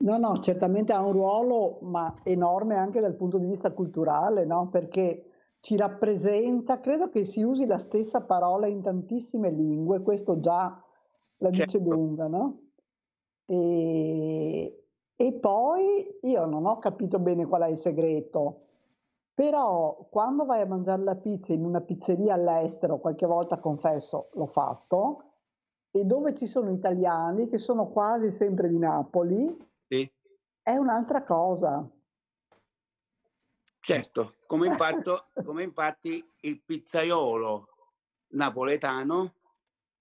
No, 0.00 0.16
no, 0.16 0.38
certamente 0.38 0.92
ha 0.92 1.04
un 1.04 1.12
ruolo, 1.12 1.78
ma 1.82 2.14
enorme 2.22 2.76
anche 2.76 3.00
dal 3.00 3.16
punto 3.16 3.36
di 3.38 3.46
vista 3.46 3.72
culturale, 3.72 4.44
no? 4.44 4.68
Perché 4.68 5.24
ci 5.58 5.76
rappresenta, 5.76 6.78
credo 6.78 7.08
che 7.08 7.24
si 7.24 7.42
usi 7.42 7.66
la 7.66 7.78
stessa 7.78 8.22
parola 8.22 8.68
in 8.68 8.80
tantissime 8.80 9.50
lingue, 9.50 10.02
questo 10.02 10.38
già 10.38 10.80
la 11.38 11.50
dice 11.50 11.78
Certo. 11.78 11.88
lunga, 11.90 12.28
no? 12.28 12.60
E, 13.44 14.84
e 15.16 15.32
poi 15.34 16.18
io 16.22 16.44
non 16.46 16.66
ho 16.66 16.78
capito 16.78 17.18
bene 17.18 17.46
qual 17.46 17.62
è 17.62 17.68
il 17.68 17.76
segreto, 17.76 18.66
però 19.34 20.06
quando 20.10 20.44
vai 20.44 20.60
a 20.60 20.66
mangiare 20.66 21.02
la 21.02 21.16
pizza 21.16 21.52
in 21.52 21.64
una 21.64 21.80
pizzeria 21.80 22.34
all'estero, 22.34 22.98
qualche 23.00 23.26
volta 23.26 23.58
confesso 23.58 24.28
l'ho 24.34 24.46
fatto, 24.46 25.22
e 25.90 26.04
dove 26.04 26.34
ci 26.34 26.46
sono 26.46 26.70
italiani 26.70 27.46
che 27.46 27.58
sono 27.58 27.88
quasi 27.88 28.30
sempre 28.30 28.68
di 28.68 28.78
Napoli, 28.78 29.66
Sì, 29.88 30.10
è 30.62 30.76
un'altra 30.76 31.24
cosa. 31.24 31.90
certo, 33.80 34.34
come 34.46 34.66
infatti, 34.66 35.10
come 35.42 35.62
infatti 35.62 36.22
il 36.40 36.60
pizzaiolo 36.62 37.68
napoletano 38.32 39.32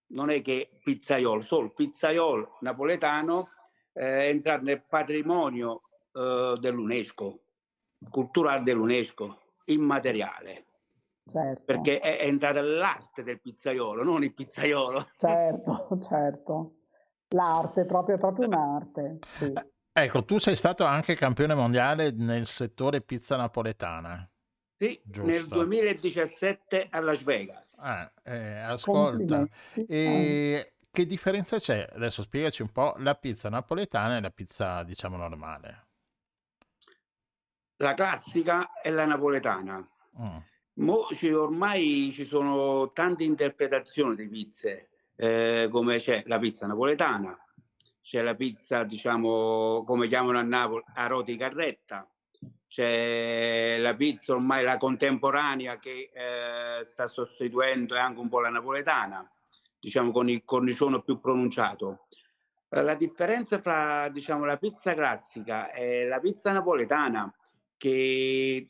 non 0.08 0.30
è 0.30 0.42
che 0.42 0.70
pizzaiolo, 0.84 1.42
solo 1.42 1.70
pizzaiolo 1.70 2.58
napoletano 2.62 3.48
eh, 3.94 4.26
è 4.26 4.28
entrato 4.28 4.64
nel 4.64 4.84
patrimonio 4.84 5.84
eh, 6.12 6.58
dell'UNESCO, 6.60 7.40
culturale 8.10 8.62
dell'UNESCO, 8.64 9.40
immateriale, 9.66 10.66
Certo, 11.26 11.64
perché 11.66 12.00
è, 12.00 12.20
è 12.20 12.26
entrata 12.26 12.62
l'arte 12.62 13.24
del 13.24 13.40
pizzaiolo, 13.40 14.04
non 14.04 14.24
il 14.24 14.34
pizzaiolo. 14.34 15.06
certo, 15.18 15.98
certo. 16.00 16.72
L'arte, 17.30 17.86
proprio, 17.86 18.16
è 18.16 18.20
proprio 18.20 18.48
un'arte, 18.48 19.20
sì. 19.28 19.54
Ecco, 20.00 20.24
tu 20.24 20.38
sei 20.38 20.56
stato 20.56 20.86
anche 20.86 21.16
campione 21.16 21.56
mondiale 21.56 22.12
nel 22.12 22.46
settore 22.46 23.02
pizza 23.02 23.36
napoletana. 23.36 24.30
Sì, 24.78 25.02
nel 25.06 25.40
Giusto. 25.40 25.56
2017 25.56 26.88
a 26.92 27.00
Las 27.00 27.24
Vegas. 27.24 27.80
Ah, 27.80 28.12
eh, 28.22 28.60
ascolta, 28.60 29.48
e 29.74 30.74
che 30.92 31.06
differenza 31.08 31.58
c'è? 31.58 31.90
Adesso 31.92 32.22
spiegaci 32.22 32.62
un 32.62 32.72
po' 32.72 32.94
la 33.00 33.16
pizza 33.16 33.50
napoletana 33.50 34.18
e 34.18 34.22
la 34.22 34.30
pizza, 34.30 34.84
diciamo, 34.84 35.18
normale. 35.18 35.88
La 37.78 37.96
classica 37.96 38.80
e 38.80 38.92
la 38.92 39.06
napoletana. 39.06 39.78
Mm. 40.22 40.38
Mo 40.76 41.08
ci- 41.16 41.32
ormai 41.32 42.12
ci 42.14 42.26
sono 42.26 42.92
tante 42.92 43.24
interpretazioni 43.24 44.16
di 44.16 44.30
pizze, 44.30 44.90
eh, 45.16 45.68
come 45.72 45.98
c'è 45.98 46.22
la 46.28 46.38
pizza 46.38 46.68
napoletana, 46.68 47.36
c'è 48.08 48.22
la 48.22 48.36
pizza, 48.36 48.86
diciamo, 48.86 49.84
come 49.86 50.08
chiamano 50.08 50.38
a 50.38 50.42
Napoli, 50.42 50.82
a 50.94 51.08
roti 51.08 51.36
carretta, 51.36 52.10
c'è 52.66 53.76
la 53.80 53.98
pizza 53.98 54.32
ormai 54.32 54.64
la 54.64 54.78
contemporanea 54.78 55.78
che 55.78 56.10
eh, 56.14 56.86
sta 56.86 57.10
sostituendo 57.10 57.98
anche 57.98 58.22
un 58.22 58.30
po' 58.30 58.40
la 58.40 58.48
napoletana, 58.48 59.30
diciamo 59.78 60.12
con 60.12 60.30
il 60.30 60.46
cornicione 60.46 61.04
più 61.04 61.20
pronunciato. 61.20 62.06
Eh, 62.70 62.82
La 62.82 62.96
differenza 62.96 63.60
tra, 63.60 64.08
diciamo, 64.08 64.46
la 64.46 64.56
pizza 64.56 64.94
classica 64.94 65.70
e 65.74 66.06
la 66.06 66.22
pizza 66.22 66.54
napoletana, 66.54 67.30
che 67.76 68.70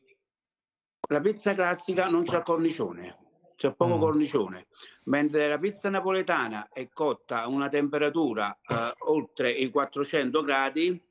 la 1.09 1.21
pizza 1.21 1.53
classica 1.53 2.07
non 2.07 2.23
c'è 2.23 2.41
cornicione, 2.41 3.26
c'è 3.57 3.73
poco 3.73 3.97
Mm. 3.97 3.99
cornicione, 3.99 4.67
mentre 5.05 5.47
la 5.49 5.57
pizza 5.57 5.89
napoletana 5.89 6.69
è 6.71 6.87
cotta 6.89 7.41
a 7.41 7.47
una 7.47 7.67
temperatura 7.69 8.55
eh, 8.67 8.93
oltre 9.07 9.49
i 9.49 9.71
400 9.71 10.43
gradi, 10.43 11.01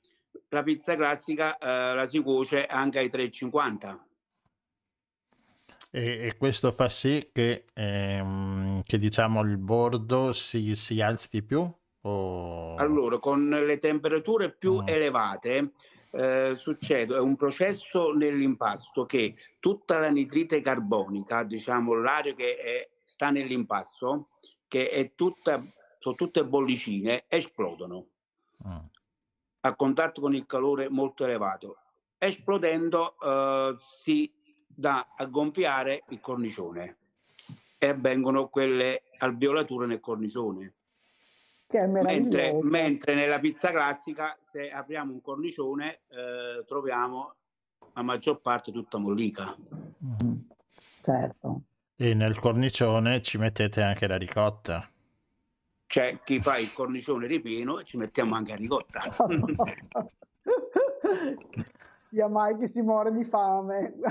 la 0.50 0.62
pizza 0.62 0.94
classica 0.94 1.58
eh, 1.58 1.94
la 1.94 2.06
si 2.06 2.22
cuoce 2.22 2.64
anche 2.64 3.00
ai 3.00 3.10
350. 3.10 4.06
E, 5.90 6.26
e 6.26 6.36
questo 6.36 6.70
fa 6.70 6.88
sì 6.88 7.30
che, 7.32 7.64
ehm, 7.74 8.82
che, 8.84 8.98
diciamo 8.98 9.40
il 9.42 9.56
bordo 9.58 10.32
si, 10.32 10.76
si 10.76 11.00
alzi 11.00 11.28
di 11.32 11.42
più? 11.42 11.68
O... 12.02 12.74
Allora, 12.76 13.18
con 13.18 13.48
le 13.48 13.78
temperature 13.78 14.52
più 14.52 14.82
Mm. 14.82 14.86
elevate 14.86 15.72
eh, 16.10 16.54
succede 16.58 17.16
è 17.16 17.20
un 17.20 17.36
processo 17.36 18.12
nell'impasto 18.12 19.04
che 19.06 19.34
tutta 19.60 19.98
la 19.98 20.08
nitrite 20.08 20.60
carbonica, 20.60 21.44
diciamo 21.44 21.94
l'aria 21.94 22.34
che 22.34 22.56
è- 22.56 22.90
sta 23.00 23.30
nell'impasto, 23.30 24.28
che 24.68 24.90
è 24.90 25.14
tutta, 25.14 25.62
sono 25.98 26.14
tutte 26.14 26.44
bollicine, 26.44 27.24
esplodono 27.28 28.06
Mm. 28.66 28.78
a 29.60 29.74
contatto 29.74 30.20
con 30.22 30.34
il 30.34 30.46
calore 30.46 30.88
molto 30.88 31.24
elevato. 31.24 31.76
Esplodendo 32.18 33.16
eh, 33.20 33.76
si 33.78 34.32
dà 34.66 35.12
a 35.14 35.26
gonfiare 35.26 36.04
il 36.08 36.20
cornicione 36.20 36.96
e 37.76 37.88
avvengono 37.88 38.48
quelle 38.48 39.02
alveolature 39.18 39.86
nel 39.86 40.00
cornicione. 40.00 40.75
Che 41.68 41.80
è 41.80 41.86
Mentre, 41.86 42.56
mentre 42.62 43.14
nella 43.14 43.40
pizza 43.40 43.72
classica, 43.72 44.38
se 44.40 44.70
apriamo 44.70 45.12
un 45.12 45.20
cornicione, 45.20 46.02
eh, 46.08 46.62
troviamo 46.64 47.34
la 47.92 48.02
maggior 48.02 48.40
parte 48.40 48.70
tutta 48.70 48.98
mollica. 48.98 49.52
Mm. 50.04 50.12
Mm, 50.22 50.36
Certo. 51.00 51.62
E 51.96 52.14
nel 52.14 52.38
cornicione 52.38 53.20
ci 53.20 53.36
mettete 53.38 53.82
anche 53.82 54.06
la 54.06 54.16
ricotta. 54.16 54.88
C'è 55.86 56.20
chi 56.22 56.40
fa 56.40 56.58
il 56.58 56.72
cornicione 56.72 57.26
ripieno 57.26 57.80
e 57.80 57.84
ci 57.84 57.96
mettiamo 57.96 58.36
anche 58.36 58.52
a 58.52 58.56
ricotta. 58.56 59.00
Sia 61.98 62.28
mai 62.28 62.56
che 62.56 62.68
si 62.68 62.82
muore 62.82 63.12
di 63.12 63.24
fame. 63.24 63.94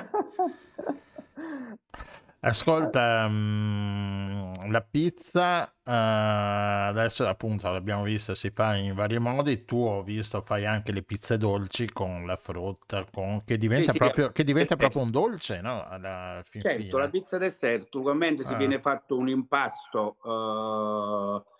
Ascolta, 2.47 3.27
mm, 3.27 4.69
la 4.69 4.81
pizza, 4.81 5.67
eh, 5.83 5.91
adesso 5.91 7.27
appunto 7.27 7.71
l'abbiamo 7.71 8.03
vista, 8.03 8.35
si 8.35 8.51
fa 8.51 8.75
in 8.75 8.93
vari 8.93 9.17
modi. 9.17 9.65
Tu 9.65 9.77
ho 9.77 10.03
visto, 10.03 10.41
fai 10.41 10.65
anche 10.65 10.91
le 10.91 11.01
pizze 11.01 11.37
dolci 11.37 11.91
con 11.91 12.25
la 12.27 12.35
frutta, 12.35 13.03
con- 13.11 13.43
che 13.43 13.57
diventa 13.57 13.93
sì, 13.93 13.97
proprio, 13.97 14.31
che 14.31 14.43
diventa 14.43 14.75
eh, 14.75 14.77
proprio 14.77 15.01
un 15.01 15.09
dolce, 15.09 15.59
no? 15.61 15.83
Alla 15.87 16.41
fin 16.47 16.61
Certo, 16.61 16.97
la 16.97 17.05
fine. 17.05 17.09
pizza 17.09 17.37
dessert, 17.39 17.93
ugualmente 17.95 18.43
si 18.43 18.53
Ah. 18.53 18.57
viene 18.57 18.79
fatto 18.79 19.17
un 19.17 19.27
impasto 19.27 20.17
eh, 20.23 21.53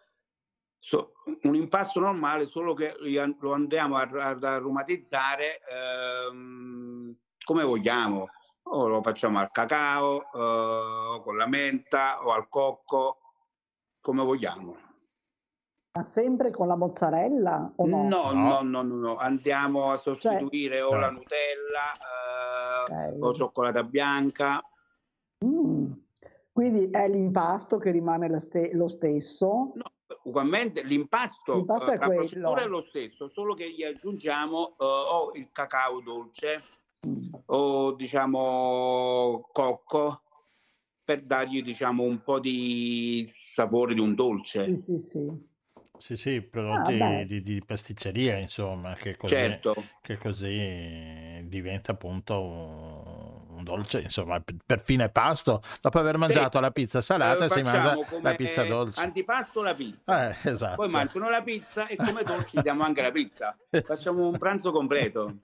So- 0.78 1.14
un 1.42 1.56
impasto 1.56 2.00
normale, 2.00 2.46
solo 2.46 2.76
che 2.76 2.94
lo 3.40 3.54
andiamo 3.54 3.98
ad 3.98 4.44
aromatizzare 4.44 5.62
ehm, 5.68 7.16
come 7.44 7.64
vogliamo. 7.64 8.28
O 8.68 8.88
lo 8.88 9.02
facciamo 9.04 9.38
al 9.40 9.52
cacao, 9.52 10.24
eh, 10.34 11.22
con 11.22 11.38
la 11.38 11.48
menta 11.48 12.24
o 12.26 12.32
al 12.32 12.50
cocco, 12.50 13.20
come 14.02 14.24
vogliamo. 14.24 14.76
Ma 15.96 16.04
sempre 16.04 16.52
con 16.52 16.68
la 16.68 16.76
mozzarella 16.76 17.74
o 17.76 17.86
no? 17.86 18.08
No, 18.08 18.32
No. 18.32 18.62
no, 18.64 18.82
no, 18.82 18.96
no. 18.96 19.16
Andiamo 19.18 19.92
a 19.92 19.98
sostituire 19.98 20.82
o 20.82 20.96
Eh. 20.96 21.00
la 21.00 21.10
Nutella 21.12 21.94
eh, 22.90 23.12
Ok. 23.14 23.24
o 23.24 23.34
cioccolata 23.34 23.84
bianca. 23.84 24.62
Mm. 25.46 25.92
Quindi 26.52 26.90
è 26.90 27.08
l'impasto 27.08 27.78
che 27.78 27.92
rimane 27.92 28.40
ste- 28.40 28.74
lo 28.74 28.88
stesso. 28.88 29.72
No, 29.76 29.84
ugualmente 30.24 30.82
l'impasto, 30.84 31.54
L'impasto 31.56 31.92
eh, 31.92 31.96
è 31.96 31.98
la 31.98 32.06
quello. 32.06 32.56
è 32.58 32.66
lo 32.66 32.84
stesso, 32.88 33.30
solo 33.30 33.54
che 33.54 33.70
gli 33.72 33.84
aggiungiamo 33.84 34.70
eh, 34.70 34.74
o 34.84 35.32
il 35.36 35.50
cacao 35.52 36.02
dolce. 36.02 36.64
O 37.46 37.94
diciamo 37.94 39.48
cocco 39.52 40.22
per 41.06 41.24
dargli 41.24 41.62
diciamo 41.62 42.04
un 42.04 42.24
po' 42.24 42.40
di 42.40 43.28
sapore 43.30 43.94
di 43.94 44.00
un 44.00 44.16
dolce. 44.16 44.66
Sì, 44.66 44.78
sì, 44.78 44.98
sì. 44.98 45.54
Sì, 45.98 46.18
sì, 46.18 46.42
prodotti 46.42 47.02
Ah, 47.02 47.24
di, 47.24 47.42
di 47.42 47.64
pasticceria, 47.66 48.38
insomma, 48.38 48.96
che 48.96 49.16
così, 49.16 49.34
Certo, 49.34 49.92
che 50.02 50.18
così 50.18 51.46
diventa 51.48 51.94
appunto 51.94 52.42
un, 52.42 53.64
dolce, 53.64 54.02
insomma, 54.02 54.44
per, 54.66 54.82
fine 54.82 55.10
pasto, 55.10 55.62
dopo 55.82 56.00
aver 56.00 56.18
mangiato 56.18 56.60
la 56.60 56.72
pizza 56.72 57.02
salata 57.02 57.46
Eh, 57.46 57.50
si 57.50 57.62
mangia 57.62 57.98
la 58.22 58.36
pizza 58.36 58.66
dolce. 58.66 59.02
Antipasto 59.02 59.62
la 59.62 59.74
pizza. 59.74 60.30
Eh, 60.30 60.50
esatto. 60.50 60.76
Poi 60.76 60.90
mangiano 60.90 61.30
la 61.30 61.42
pizza 61.42 61.88
e 61.88 61.96
come 61.96 62.24
dolci 62.24 62.60
diamo 62.62 62.84
anche 62.84 63.02
la 63.02 63.12
pizza. 63.12 63.58
Facciamo 63.70 64.28
un 64.28 64.38
pranzo 64.38 64.72
completo. 64.72 65.36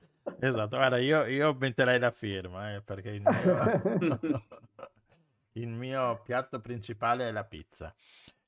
Esatto, 0.43 0.77
guarda, 0.77 0.97
io, 0.97 1.25
io 1.25 1.53
metterei 1.59 1.99
la 1.99 2.11
firma, 2.11 2.73
eh, 2.75 2.81
perché 2.81 3.09
il 3.11 3.21
mio, 3.21 3.81
il 5.53 5.67
mio 5.67 6.21
piatto 6.23 6.59
principale 6.59 7.27
è 7.27 7.31
la 7.31 7.43
pizza. 7.43 7.93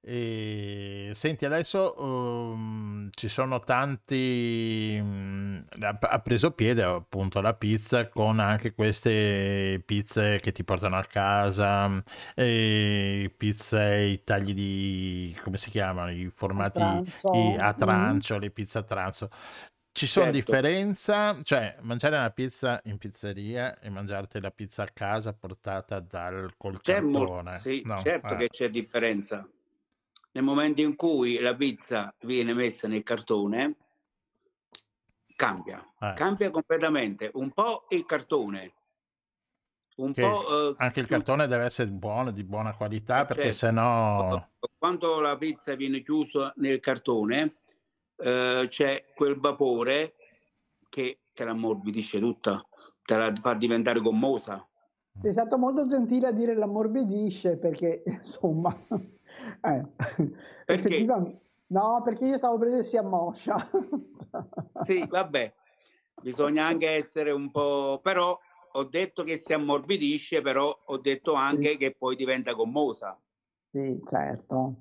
E, 0.05 1.11
senti, 1.13 1.45
adesso 1.45 1.95
um, 2.01 3.09
ci 3.13 3.29
sono 3.29 3.59
tanti, 3.61 4.99
mm, 5.01 5.59
ha 5.79 6.19
preso 6.19 6.51
piede 6.51 6.83
appunto 6.83 7.39
la 7.39 7.53
pizza 7.53 8.09
con 8.09 8.39
anche 8.39 8.73
queste 8.73 9.81
pizze 9.85 10.39
che 10.41 10.51
ti 10.51 10.63
portano 10.65 10.97
a 10.97 11.05
casa, 11.05 11.87
mm, 11.87 11.99
e 12.35 13.33
pizze, 13.37 14.01
i 14.05 14.23
tagli 14.25 14.53
di, 14.53 15.37
come 15.41 15.55
si 15.57 15.69
chiamano, 15.69 16.11
i 16.11 16.29
formati 16.33 16.81
trancio. 16.81 17.29
i- 17.31 17.55
a 17.57 17.73
Mm. 17.73 17.77
trancio, 17.77 18.37
le 18.39 18.49
pizze 18.51 18.79
a 18.79 18.83
trancio. 18.83 19.29
Ci 19.95 20.07
sono 20.07 20.25
Certo. 20.25 20.39
differenza, 20.39 21.39
cioè 21.43 21.77
mangiare 21.81 22.15
una 22.17 22.31
pizza 22.31 22.81
in 22.85 22.97
pizzeria 22.97 23.77
e 23.79 23.89
mangiarti 23.91 24.39
la 24.41 24.49
pizza 24.49 24.81
a 24.81 24.87
casa 24.87 25.33
portata 25.33 25.99
dal 25.99 26.55
col 26.57 26.81
C'è 26.81 26.95
cartone. 26.95 27.59
sì, 27.59 27.81
No, 27.85 27.97
certo 27.99 28.33
eh, 28.33 28.37
che 28.37 28.47
c'è 28.49 28.69
differenza. 28.71 29.47
Nel 30.31 30.43
momento 30.43 30.81
in 30.81 30.95
cui 30.95 31.37
la 31.39 31.55
pizza 31.55 32.11
viene 32.21 32.55
messa 32.55 32.87
nel 32.87 33.03
cartone, 33.03 33.75
cambia, 35.35 35.79
eh. 35.99 36.13
cambia 36.15 36.49
completamente. 36.49 37.29
Un 37.33 37.51
po' 37.51 37.85
il 37.89 38.05
cartone, 38.05 38.73
un 39.97 40.13
po' 40.15 40.69
eh, 40.71 40.75
anche 40.77 40.99
il 40.99 41.07
cartone 41.07 41.47
deve 41.47 41.65
essere 41.65 41.89
buono, 41.91 42.31
di 42.31 42.43
buona 42.43 42.73
qualità, 42.75 43.21
Eh, 43.21 43.25
perché 43.25 43.51
certo. 43.51 43.53
sennò 43.53 44.49
quando 44.77 45.19
la 45.21 45.37
pizza 45.37 45.75
viene 45.75 46.01
chiusa 46.01 46.53
nel 46.57 46.79
cartone, 46.79 47.57
eh, 48.23 48.67
c'è 48.69 49.05
quel 49.13 49.37
vapore 49.37 50.15
che 50.89 51.19
te 51.33 51.43
la 51.43 51.51
ammorbidisce 51.51 52.19
tutta, 52.19 52.65
te 53.01 53.17
la 53.17 53.33
fa 53.33 53.53
diventare 53.53 53.99
gommosa. 53.99 54.65
Sei 55.21 55.31
stato 55.31 55.57
molto 55.57 55.85
gentile 55.85 56.27
a 56.27 56.31
dire 56.31 56.55
l'ammorbidisce 56.55 57.57
perché, 57.57 58.03
insomma, 58.07 58.73
eh, 59.61 59.85
effettivamente... 60.65 61.41
No, 61.67 62.01
perché 62.03 62.25
io 62.25 62.37
stavo 62.37 62.57
per 62.59 62.69
dire 62.69 62.83
si 62.83 62.97
ammoscia. 62.97 63.55
Sì, 64.83 65.05
vabbè, 65.07 65.53
bisogna 66.21 66.65
anche 66.65 66.89
essere 66.89 67.31
un 67.31 67.51
po'... 67.51 67.99
però 68.01 68.37
ho 68.75 68.83
detto 68.83 69.23
che 69.23 69.37
si 69.37 69.53
ammorbidisce, 69.53 70.41
però 70.41 70.75
ho 70.85 70.97
detto 70.97 71.33
anche 71.33 71.77
che 71.77 71.95
poi 71.95 72.15
diventa 72.15 72.53
gommosa. 72.53 73.19
Sì, 73.71 73.99
certo. 74.05 74.75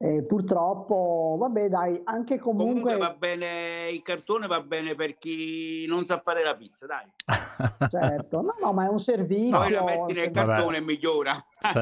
E 0.00 0.22
purtroppo, 0.22 1.36
vabbè, 1.40 1.68
dai, 1.68 2.00
anche 2.04 2.38
Comunque 2.38 2.92
comunque, 2.92 2.96
va 2.98 3.16
bene, 3.18 3.90
il 3.90 4.00
cartone 4.02 4.46
va 4.46 4.60
bene 4.60 4.94
per 4.94 5.18
chi 5.18 5.86
non 5.88 6.04
sa 6.04 6.20
fare 6.20 6.44
la 6.44 6.54
pizza, 6.54 6.86
dai. 6.86 7.02
certo. 7.90 8.40
No, 8.40 8.54
no, 8.60 8.72
ma 8.72 8.84
è 8.84 8.88
un 8.88 9.00
servizio. 9.00 9.58
Poi 9.58 9.72
la 9.72 9.82
metti 9.82 10.12
nel 10.12 10.30
cartone 10.30 10.76
e 10.76 10.80
migliora. 10.80 11.44
Sì. 11.58 11.80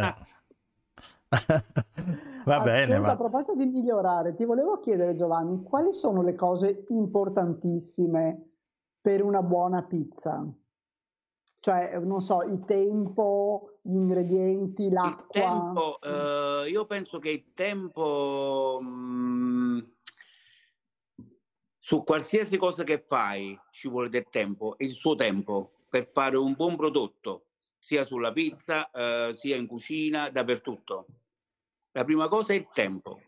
Va 2.47 2.61
bene, 2.61 2.95
Ascolta, 2.95 3.13
a 3.13 3.17
proposito 3.17 3.55
di 3.57 3.67
migliorare, 3.67 4.35
ti 4.35 4.45
volevo 4.45 4.79
chiedere, 4.79 5.15
Giovanni, 5.15 5.63
quali 5.65 5.93
sono 5.93 6.23
le 6.23 6.37
cose 6.37 6.85
importantissime 6.89 8.53
per 9.01 9.25
una 9.25 9.43
buona 9.43 9.83
pizza? 9.83 10.47
Cioè, 11.59 11.99
non 11.99 12.21
so, 12.21 12.43
il 12.43 12.65
tempo, 12.65 13.76
gli 13.87 13.95
ingredienti, 13.95 14.87
Il 14.87 14.93
l'acqua. 14.93 15.27
tempo, 15.29 16.01
eh, 16.01 16.69
io 16.71 16.85
penso 16.87 17.19
che 17.19 17.31
il 17.31 17.53
tempo, 17.55 18.81
mm, 18.83 19.79
su 21.79 22.03
qualsiasi 22.03 22.57
cosa 22.57 22.83
che 22.83 23.05
fai 23.07 23.59
ci 23.71 23.89
vuole 23.89 24.09
del 24.09 24.27
tempo, 24.29 24.75
il 24.79 24.91
suo 24.91 25.15
tempo 25.15 25.85
per 25.89 26.11
fare 26.13 26.37
un 26.37 26.55
buon 26.55 26.77
prodotto, 26.77 27.45
sia 27.79 28.05
sulla 28.05 28.33
pizza, 28.33 28.91
eh, 28.91 29.35
sia 29.37 29.57
in 29.57 29.69
cucina, 29.69 30.31
dappertutto. 30.31 31.07
La 31.93 32.05
prima 32.05 32.27
cosa 32.27 32.53
è 32.53 32.57
il 32.57 32.67
tempo. 32.73 33.21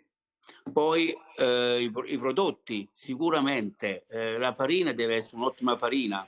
Poi 0.72 1.14
eh, 1.36 1.78
i, 1.80 1.92
i 2.12 2.18
prodotti, 2.18 2.88
sicuramente 2.92 4.06
eh, 4.08 4.38
la 4.38 4.52
farina 4.54 4.92
deve 4.92 5.16
essere 5.16 5.36
un'ottima 5.36 5.76
farina, 5.78 6.26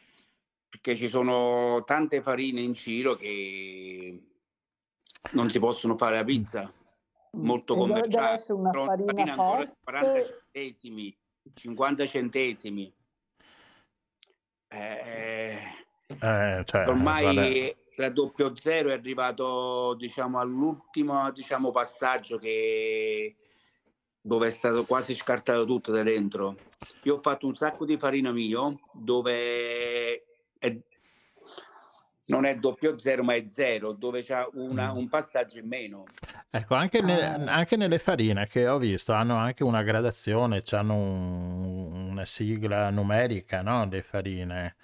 perché 0.70 0.94
ci 0.94 1.08
sono 1.08 1.82
tante 1.84 2.22
farine 2.22 2.60
in 2.60 2.72
giro 2.72 3.16
che 3.16 4.22
non 5.32 5.50
si 5.50 5.58
possono 5.58 5.96
fare 5.96 6.16
la 6.16 6.24
pizza 6.24 6.72
molto 7.32 7.74
E 7.74 7.76
deve- 7.76 8.00
deve 8.00 8.08
commerciale. 8.08 8.60
una 8.60 8.70
farina 8.84 9.06
farina 9.06 9.30
ancora 9.32 9.56
forte. 9.56 9.76
40 9.82 10.26
centesimi, 10.52 11.18
50 11.54 12.06
centesimi. 12.06 12.94
Eh, 14.68 15.58
eh, 16.20 16.62
cioè, 16.64 16.86
ormai 16.88 17.24
vabbè. 17.24 17.76
la 17.96 18.12
00 18.12 18.90
è 18.90 18.92
arrivato 18.92 19.94
diciamo 19.94 20.38
all'ultimo 20.38 21.30
diciamo, 21.32 21.72
passaggio 21.72 22.38
che 22.38 23.34
dove 24.20 24.46
è 24.46 24.50
stato 24.50 24.84
quasi 24.84 25.14
scartato 25.16 25.64
tutto 25.64 25.90
da 25.90 26.04
dentro. 26.04 26.56
Io 27.02 27.16
ho 27.16 27.20
fatto 27.20 27.46
un 27.48 27.56
sacco 27.56 27.84
di 27.84 27.96
farina 27.96 28.30
mio 28.30 28.78
dove 28.92 30.29
è- 30.61 30.78
non 32.26 32.44
è 32.44 32.56
00 32.61 33.24
ma 33.24 33.34
è 33.34 33.44
zero, 33.48 33.90
dove 33.92 34.22
c'è 34.22 34.46
una- 34.52 34.92
Mm. 34.92 34.96
un 34.98 35.08
passaggio 35.08 35.58
in 35.58 35.66
meno. 35.66 36.04
Ecco, 36.48 36.74
anche, 36.76 37.00
ne- 37.02 37.24
Ah. 37.24 37.54
anche 37.56 37.74
nelle 37.76 37.98
farine 37.98 38.46
che 38.46 38.68
ho 38.68 38.78
visto 38.78 39.12
hanno 39.12 39.34
anche 39.36 39.64
una 39.64 39.82
gradazione, 39.82 40.62
hanno 40.70 40.94
una 40.94 42.24
sigla 42.24 42.90
numerica, 42.90 43.62
no? 43.62 43.84
Le 43.90 44.02
farine. 44.02 44.76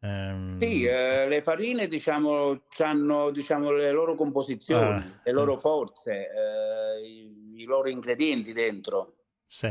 Ehm, 0.00 0.60
Sì, 0.60 0.84
eh, 0.84 1.26
le 1.26 1.42
farine 1.42 1.88
diciamo 1.88 2.60
hanno 2.78 3.30
diciamo, 3.30 3.72
le 3.72 3.90
loro 3.90 4.14
composizioni, 4.14 4.82
Ah, 4.82 5.20
le 5.24 5.32
loro 5.32 5.54
mm. 5.54 5.58
forze, 5.58 6.28
eh, 6.30 7.06
i, 7.06 7.62
i 7.62 7.64
loro 7.64 7.88
ingredienti 7.88 8.52
dentro. 8.52 9.14
Sì, 9.46 9.70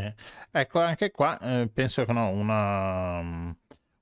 ecco 0.51 0.79
anche 0.79 1.11
qua 1.11 1.37
eh, 1.39 1.69
penso 1.71 2.05
che 2.05 2.13
no, 2.13 2.29
una, 2.29 3.53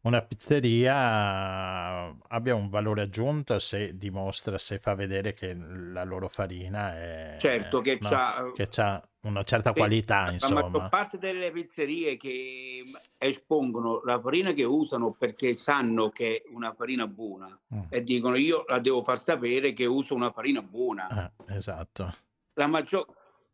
una 0.02 0.22
pizzeria 0.22 2.16
abbia 2.28 2.56
un 2.56 2.70
valore 2.70 3.04
aggiunto 3.04 3.60
se 3.60 3.96
dimostra, 3.98 4.58
se 4.58 4.80
fa 4.80 4.96
vedere 4.96 5.34
che 5.34 5.54
la 5.54 6.04
loro 6.04 6.28
farina 6.28 6.96
è, 6.96 7.36
Certo 7.40 7.82
che 7.82 7.98
no, 8.02 8.10
c'ha, 8.10 8.52
che 8.56 8.68
c'ha 8.68 9.02
una 9.22 9.44
certa 9.44 9.74
qualità, 9.74 10.26
la 10.26 10.32
maggior 10.32 10.66
insomma. 10.66 10.90
parte 10.90 11.20
delle 11.20 11.52
pizzerie 11.52 12.18
che 12.18 12.84
espongono 13.18 14.02
la 14.04 14.20
farina 14.20 14.54
che 14.54 14.64
usano 14.64 15.12
perché 15.12 15.54
sanno 15.54 16.10
che 16.10 16.38
è 16.38 16.44
una 16.52 16.74
farina 16.74 17.06
buona 17.08 17.56
Mm, 17.74 17.84
e 17.90 18.04
dicono 18.04 18.36
io 18.36 18.66
la 18.68 18.80
devo 18.80 19.02
far 19.02 19.18
sapere 19.18 19.72
che 19.72 19.86
uso 19.86 20.14
una 20.14 20.32
farina 20.32 20.62
buona. 20.62 21.32
eh, 21.48 21.56
esatto. 21.56 22.14
La 22.56 22.68
maggior... 22.68 23.06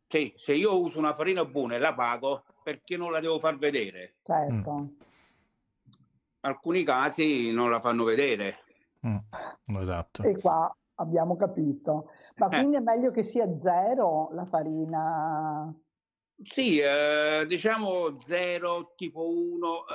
sì, 0.07 0.33
se 0.35 0.55
io 0.55 0.79
uso 0.79 0.97
una 0.97 1.13
farina 1.13 1.45
buona 1.45 1.75
e 1.75 1.77
la 1.77 1.93
pago, 1.93 2.45
perché 2.63 2.97
non 2.97 3.11
la 3.11 3.19
devo 3.19 3.37
far 3.37 3.57
vedere? 3.59 4.15
Certo. 4.23 4.89
Alcuni 6.47 6.83
casi 6.83 7.51
non 7.51 7.69
la 7.69 7.81
fanno 7.81 8.05
vedere. 8.05 8.59
Mm, 9.05 9.17
esatto. 9.81 10.23
E 10.23 10.39
qua 10.39 10.73
abbiamo 10.95 11.35
capito. 11.35 12.09
Ma 12.37 12.47
Eh. 12.47 12.57
quindi 12.59 12.77
è 12.77 12.79
meglio 12.79 13.11
che 13.11 13.23
sia 13.23 13.59
zero 13.59 14.29
la 14.31 14.45
farina 14.45 15.73
Sì, 16.41 16.77
eh, 16.77 17.45
diciamo 17.47 18.17
0, 18.19 18.93
tipo 18.95 19.27
1, 19.27 19.85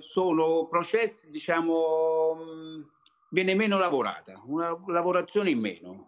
sono 0.00 0.66
processi, 0.68 1.28
diciamo, 1.28 2.34
mh, 2.34 2.90
viene 3.30 3.54
meno 3.54 3.76
lavorata, 3.76 4.40
una 4.46 4.74
lavorazione 4.86 5.50
in 5.50 5.58
meno. 5.58 6.06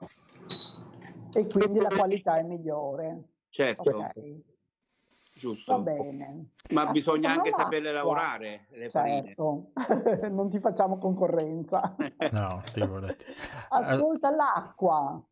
E 1.34 1.46
quindi 1.48 1.80
la 1.80 1.88
qualità 1.88 2.38
è 2.38 2.42
migliore. 2.44 3.24
Certo, 3.50 3.90
Ok, 3.90 3.96
va 3.96 4.12
giusto. 5.34 5.82
bene. 5.82 6.50
Ma 6.72 6.86
bisogna 6.90 7.30
anche 7.30 7.50
l'acqua. 7.50 7.64
saperle 7.64 7.92
lavorare 7.92 8.66
le 8.70 8.88
farine. 8.88 9.24
Certo, 9.24 9.72
non 10.30 10.48
ti 10.48 10.58
facciamo 10.60 10.98
concorrenza. 10.98 11.94
No, 12.32 12.62
figurati. 12.64 13.26
Ascolta, 13.68 14.34
l'acqua 14.34 15.22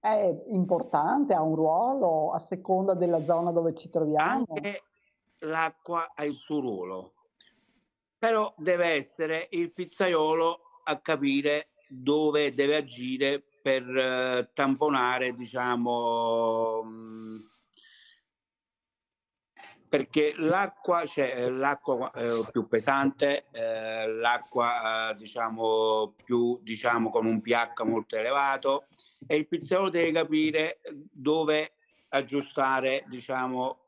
è 0.00 0.42
importante, 0.48 1.34
ha 1.34 1.42
un 1.42 1.54
ruolo 1.54 2.30
a 2.30 2.38
seconda 2.38 2.94
della 2.94 3.24
zona 3.24 3.52
dove 3.52 3.74
ci 3.74 3.88
troviamo. 3.88 4.44
Anche 4.48 4.82
l'acqua 5.40 6.12
ha 6.14 6.24
il 6.24 6.34
suo 6.34 6.60
ruolo, 6.60 7.12
però 8.18 8.52
deve 8.56 8.86
essere 8.86 9.48
il 9.50 9.72
pizzaiolo 9.72 10.60
a 10.84 10.98
capire 10.98 11.68
dove 11.88 12.52
deve 12.54 12.76
agire 12.76 13.42
per 13.62 13.84
eh, 13.88 14.50
tamponare, 14.52 15.32
diciamo, 15.34 16.82
mh, 16.82 17.50
perché 19.92 20.32
l'acqua, 20.38 21.02
c'è 21.04 21.50
l'acqua 21.50 22.10
eh, 22.12 22.48
più 22.50 22.66
pesante, 22.66 23.48
eh, 23.50 24.06
l'acqua 24.08 25.10
eh, 25.10 25.14
diciamo 25.16 26.14
più 26.24 26.58
diciamo 26.62 27.10
con 27.10 27.26
un 27.26 27.42
pH 27.42 27.82
molto 27.84 28.16
elevato 28.16 28.86
e 29.26 29.36
il 29.36 29.46
pizzaiolo 29.46 29.90
deve 29.90 30.12
capire 30.12 30.80
dove 31.12 31.74
aggiustare 32.08 33.04
diciamo 33.06 33.80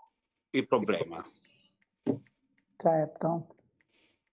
il 0.51 0.67
problema. 0.67 1.27
Certo. 2.77 3.47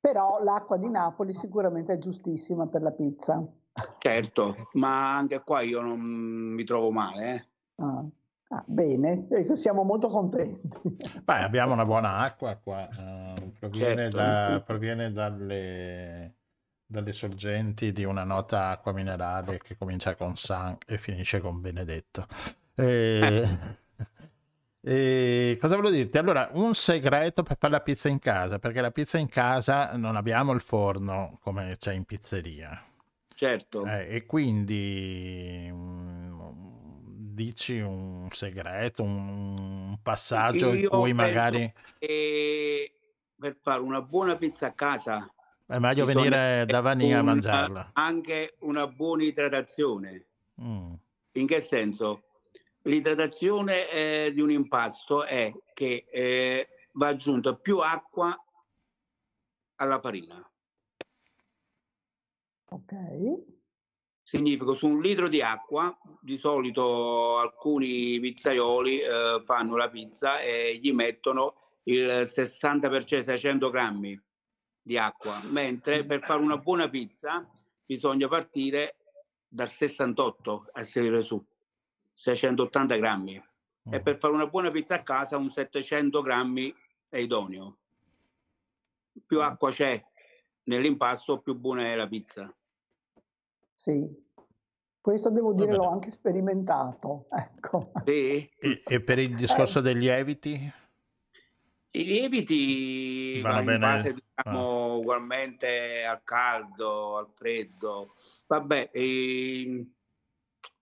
Però 0.01 0.43
l'acqua 0.43 0.76
di 0.76 0.89
Napoli 0.89 1.32
sicuramente 1.32 1.93
è 1.93 1.99
giustissima 1.99 2.67
per 2.67 2.82
la 2.82 2.91
pizza. 2.91 3.41
Certo, 3.97 4.67
ma 4.74 5.15
anche 5.15 5.39
qua 5.39 5.61
io 5.61 5.80
non 5.80 6.01
mi 6.01 6.65
trovo 6.65 6.91
male. 6.91 7.34
eh. 7.34 7.45
Ah, 7.82 8.03
ah, 8.51 8.63
bene, 8.67 9.25
adesso 9.29 9.55
siamo 9.55 9.83
molto 9.83 10.07
contenti. 10.07 10.79
Beh, 11.23 11.41
abbiamo 11.41 11.73
una 11.73 11.85
buona 11.85 12.17
acqua 12.17 12.55
qua, 12.55 12.87
eh, 12.89 13.51
proviene, 13.57 14.09
Certo, 14.09 14.17
da- 14.17 14.53
sì, 14.53 14.59
sì. 14.59 14.65
proviene 14.65 15.11
dalle, 15.11 16.35
dalle 16.85 17.13
sorgenti 17.13 17.91
di 17.91 18.03
una 18.03 18.23
nota 18.23 18.69
acqua 18.69 18.91
minerale 18.91 19.57
che 19.57 19.77
comincia 19.77 20.15
con 20.15 20.35
San 20.35 20.77
e 20.85 20.97
finisce 20.97 21.39
con 21.39 21.61
Benedetto. 21.61 22.27
E, 22.75 23.47
e 24.81 25.57
cosa 25.59 25.75
volevo 25.75 25.93
dirti? 25.95 26.17
Allora, 26.17 26.49
un 26.53 26.73
segreto 26.73 27.43
per 27.43 27.57
fare 27.57 27.73
la 27.73 27.81
pizza 27.81 28.09
in 28.09 28.19
casa, 28.19 28.59
perché 28.59 28.81
la 28.81 28.91
pizza 28.91 29.17
in 29.17 29.29
casa 29.29 29.95
non 29.95 30.15
abbiamo 30.15 30.51
il 30.51 30.61
forno 30.61 31.39
come 31.41 31.77
c'è 31.79 31.93
in 31.93 32.03
pizzeria. 32.03 32.85
Certo. 33.33 33.85
Eh, 33.85 34.15
e 34.15 34.25
quindi 34.25 35.71
dici 37.43 37.79
un 37.79 38.27
segreto, 38.31 39.01
un, 39.01 39.97
passaggio 40.03 40.73
in 40.73 40.87
cui 40.87 41.13
magari 41.13 41.71
che 41.97 42.93
per 43.35 43.57
fare 43.59 43.81
una 43.81 44.01
buona 44.01 44.35
pizza 44.35 44.67
a 44.67 44.73
casa 44.73 45.33
è 45.65 45.79
meglio 45.79 46.05
venire 46.05 46.65
da 46.67 46.81
Vanni 46.81 47.13
a 47.13 47.23
mangiarla. 47.23 47.91
anche 47.93 48.55
una 48.59 48.87
buona 48.87 49.23
idratazione. 49.23 50.25
Mm, 50.61 50.93
In 51.33 51.47
che 51.47 51.61
senso? 51.61 52.23
L'idratazione 52.83 53.89
eh, 53.89 54.31
di 54.33 54.41
un 54.41 54.51
impasto 54.51 55.23
è 55.23 55.51
che 55.73 56.05
eh, 56.09 56.67
va 56.93 57.07
aggiunta 57.07 57.55
più 57.55 57.79
acqua 57.79 58.37
alla 59.75 59.99
farina. 59.99 60.45
Ok, 62.65 62.93
Significa 64.32 64.71
su 64.71 64.88
un 64.88 65.01
litro 65.01 65.27
di 65.27 65.41
acqua, 65.41 65.93
di 66.21 66.38
solito 66.38 67.38
alcuni 67.38 68.17
pizzaioli 68.21 69.01
eh, 69.01 69.41
fanno 69.43 69.75
la 69.75 69.89
pizza 69.89 70.39
e 70.39 70.79
gli 70.82 70.93
mettono 70.93 71.55
il 71.84 72.07
60%, 72.07 73.23
600 73.23 73.69
grammi 73.69 74.17
di 74.82 74.97
acqua, 74.97 75.38
mentre 75.49 76.05
per 76.05 76.23
fare 76.23 76.41
una 76.41 76.55
buona 76.55 76.88
pizza 76.88 77.45
bisogna 77.86 78.29
partire 78.29 78.95
dal 79.49 79.69
68 79.69 80.69
a 80.71 80.84
salire 80.84 81.23
su, 81.23 81.45
680 82.13 82.95
grammi. 82.95 83.36
E 83.36 83.99
mm. 83.99 84.01
per 84.01 84.17
fare 84.17 84.34
una 84.34 84.47
buona 84.47 84.71
pizza 84.71 84.95
a 84.95 85.03
casa 85.03 85.36
un 85.36 85.51
700 85.51 86.21
grammi 86.21 86.73
è 87.09 87.17
idoneo. 87.17 87.77
Più 89.25 89.41
acqua 89.41 89.71
c'è 89.71 90.01
nell'impasto, 90.63 91.39
più 91.39 91.53
buona 91.53 91.84
è 91.84 91.95
la 91.95 92.07
pizza. 92.07 92.49
Sì. 93.82 94.07
Questo 95.01 95.32
devo 95.32 95.53
dire 95.53 95.73
l'ho 95.73 95.89
anche 95.89 96.11
sperimentato. 96.11 97.25
Ecco. 97.34 97.91
E, 98.05 98.51
e 98.86 99.01
per 99.01 99.17
il 99.17 99.36
discorso 99.36 99.79
Eh. 99.79 99.82
dei 99.82 99.95
lieviti? 99.95 100.73
I 101.93 102.03
lieviti 102.03 103.41
Vanno 103.41 103.55
va 103.55 103.59
in 103.61 103.65
bene? 103.65 103.79
base 103.79 104.09
Ah. 104.36 104.43
diciamo, 104.43 104.95
ugualmente 104.97 106.03
al 106.05 106.21
caldo, 106.23 107.17
al 107.17 107.29
freddo. 107.34 108.13
Vabbè, 108.45 108.91
ehm, 108.93 109.91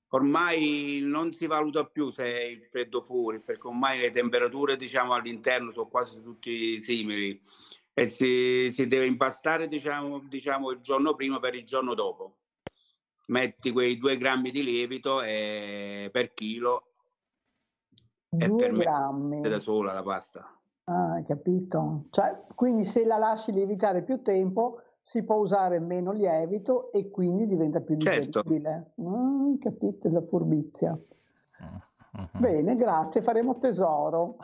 ormai 0.09 0.99
non 1.01 1.31
si 1.31 1.47
valuta 1.47 1.85
più 1.85 2.11
se 2.11 2.25
è 2.25 2.43
il 2.43 2.67
freddo 2.69 3.01
fuori, 3.01 3.39
perché 3.39 3.67
ormai 3.67 3.99
le 3.99 4.11
temperature 4.11 4.75
diciamo, 4.75 5.13
all'interno 5.13 5.71
sono 5.71 5.87
quasi 5.87 6.21
tutti 6.21 6.81
simili 6.81 7.41
e 7.93 8.05
si, 8.07 8.71
si 8.73 8.87
deve 8.87 9.05
impastare 9.05 9.67
diciamo, 9.69 10.19
diciamo, 10.19 10.71
il 10.71 10.81
giorno 10.81 11.15
prima 11.15 11.39
per 11.39 11.55
il 11.55 11.63
giorno 11.65 11.93
dopo. 11.93 12.38
Metti 13.29 13.71
quei 13.71 13.97
due 13.97 14.17
grammi 14.17 14.49
di 14.49 14.63
lievito 14.63 15.21
e- 15.21 16.09
per 16.11 16.33
chilo 16.33 16.83
e 18.29 18.47
Due 18.47 18.57
per 18.57 18.71
me 18.71 18.83
grammi. 18.83 19.41
è 19.43 19.49
da 19.49 19.59
sola 19.59 19.93
la 19.93 20.01
pasta. 20.03 20.59
Ah, 20.85 21.21
capito? 21.23 22.03
Cioè, 22.09 22.45
quindi 22.55 22.83
se 22.85 23.05
la 23.05 23.17
lasci 23.17 23.51
lievitare 23.51 24.03
più 24.03 24.23
tempo 24.23 24.81
si 25.01 25.23
può 25.23 25.35
usare 25.35 25.79
meno 25.79 26.11
lievito 26.11 26.91
e 26.91 27.11
quindi 27.11 27.45
diventa 27.45 27.81
più 27.81 27.97
Certo. 27.97 28.41
digeribile. 28.41 28.93
Ah, 28.97 29.55
capite 29.59 30.09
la 30.09 30.21
furbizia. 30.25 30.91
Mm, 30.93 31.75
mhm. 32.19 32.29
Bene, 32.33 32.75
grazie, 32.75 33.21
faremo 33.21 33.57
tesoro. 33.59 34.37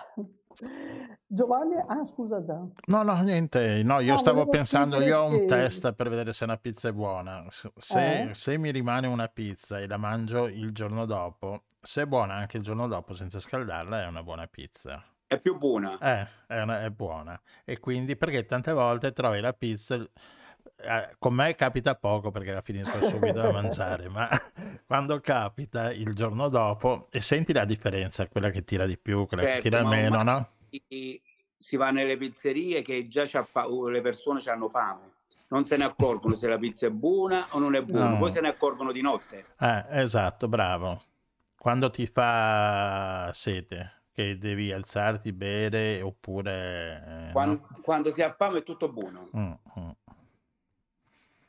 Giovanni, 1.27 1.75
ah 1.75 2.03
scusa 2.05 2.41
già. 2.41 2.59
No, 2.85 3.03
no, 3.03 3.21
niente. 3.21 3.81
No, 3.83 3.99
io 3.99 4.11
No, 4.11 4.17
stavo 4.17 4.45
pensando, 4.47 5.01
io 5.01 5.19
ho 5.19 5.25
un 5.25 5.31
chiederti- 5.39 5.53
test 5.55 5.93
per 5.93 6.09
vedere 6.09 6.33
se 6.33 6.43
una 6.43 6.57
pizza 6.57 6.89
è 6.89 6.91
buona. 6.91 7.45
Se, 7.49 7.71
se- 7.77 8.21
Eh? 8.29 8.33
se 8.33 8.57
mi 8.57 8.71
rimane 8.71 9.07
una 9.07 9.27
pizza 9.27 9.79
e 9.79 9.87
la 9.87 9.97
mangio 9.97 10.45
il 10.47 10.71
giorno 10.71 11.05
dopo, 11.05 11.63
se 11.81 12.03
è 12.03 12.05
buona 12.05 12.35
anche 12.35 12.57
il 12.57 12.63
giorno 12.63 12.87
dopo 12.87 13.13
senza 13.13 13.39
scaldarla, 13.39 14.03
è 14.03 14.07
una 14.07 14.23
buona 14.23 14.47
pizza. 14.47 15.03
È 15.27 15.39
più 15.39 15.57
buona. 15.57 15.97
Eh, 15.99 16.27
è, 16.47 16.61
una- 16.61 16.81
è 16.83 16.89
buona. 16.91 17.39
E 17.63 17.79
quindi 17.79 18.15
perché 18.15 18.45
tante 18.45 18.71
volte 18.71 19.11
trovi 19.11 19.39
la 19.41 19.53
pizza. 19.53 19.97
Eh, 20.85 21.15
con 21.17 21.33
me 21.33 21.55
capita 21.55 21.95
poco 21.95 22.31
perché 22.31 22.51
la 22.51 22.61
finisco 22.61 23.01
subito 23.01 23.39
da 23.39 23.51
mangiare, 23.51 24.07
ma 24.07 24.29
quando 24.85 25.19
capita 25.19 25.91
il 25.91 26.13
giorno 26.13 26.47
dopo 26.49 27.07
e 27.11 27.21
senti 27.21 27.51
la 27.53 27.65
differenza, 27.65 28.27
quella 28.27 28.49
che 28.49 28.63
tira 28.63 28.85
di 28.85 28.97
più, 28.97 29.25
quella 29.27 29.43
che 29.43 29.49
Certo, 29.49 29.69
tira 29.69 29.83
ma 29.83 29.89
meno, 29.89 30.23
no? 30.23 30.49
si 31.57 31.77
va 31.77 31.89
nelle 31.89 32.17
pizzerie 32.17 32.81
che 32.81 33.07
già 33.07 33.23
le 33.89 34.01
persone 34.01 34.41
hanno 34.45 34.69
fame. 34.69 35.13
Non 35.47 35.65
se 35.65 35.77
ne 35.77 35.83
accorgono 35.83 36.35
se 36.35 36.47
la 36.47 36.57
pizza 36.57 36.87
è 36.87 36.91
buona 36.91 37.47
o 37.51 37.59
non 37.59 37.75
è 37.75 37.81
buona, 37.81 38.09
No. 38.11 38.17
poi 38.17 38.31
se 38.31 38.41
ne 38.41 38.49
accorgono 38.49 38.91
di 38.91 39.01
notte. 39.01 39.45
Eh, 39.59 39.85
esatto, 39.91 40.47
bravo. 40.47 41.01
Quando 41.57 41.89
ti 41.89 42.05
fa 42.07 43.31
sete, 43.33 44.03
che 44.11 44.37
devi 44.37 44.71
alzarti, 44.71 45.33
bere 45.33 46.01
oppure... 46.01 47.27
eh, 47.27 47.31
Quan- 47.31 47.49
no? 47.49 47.79
Quando, 47.81 48.11
si 48.11 48.21
ha 48.21 48.33
fame 48.33 48.59
è 48.59 48.63
tutto 48.63 48.91
buono. 48.91 49.29
Mm, 49.37 49.51
mm. 49.79 49.89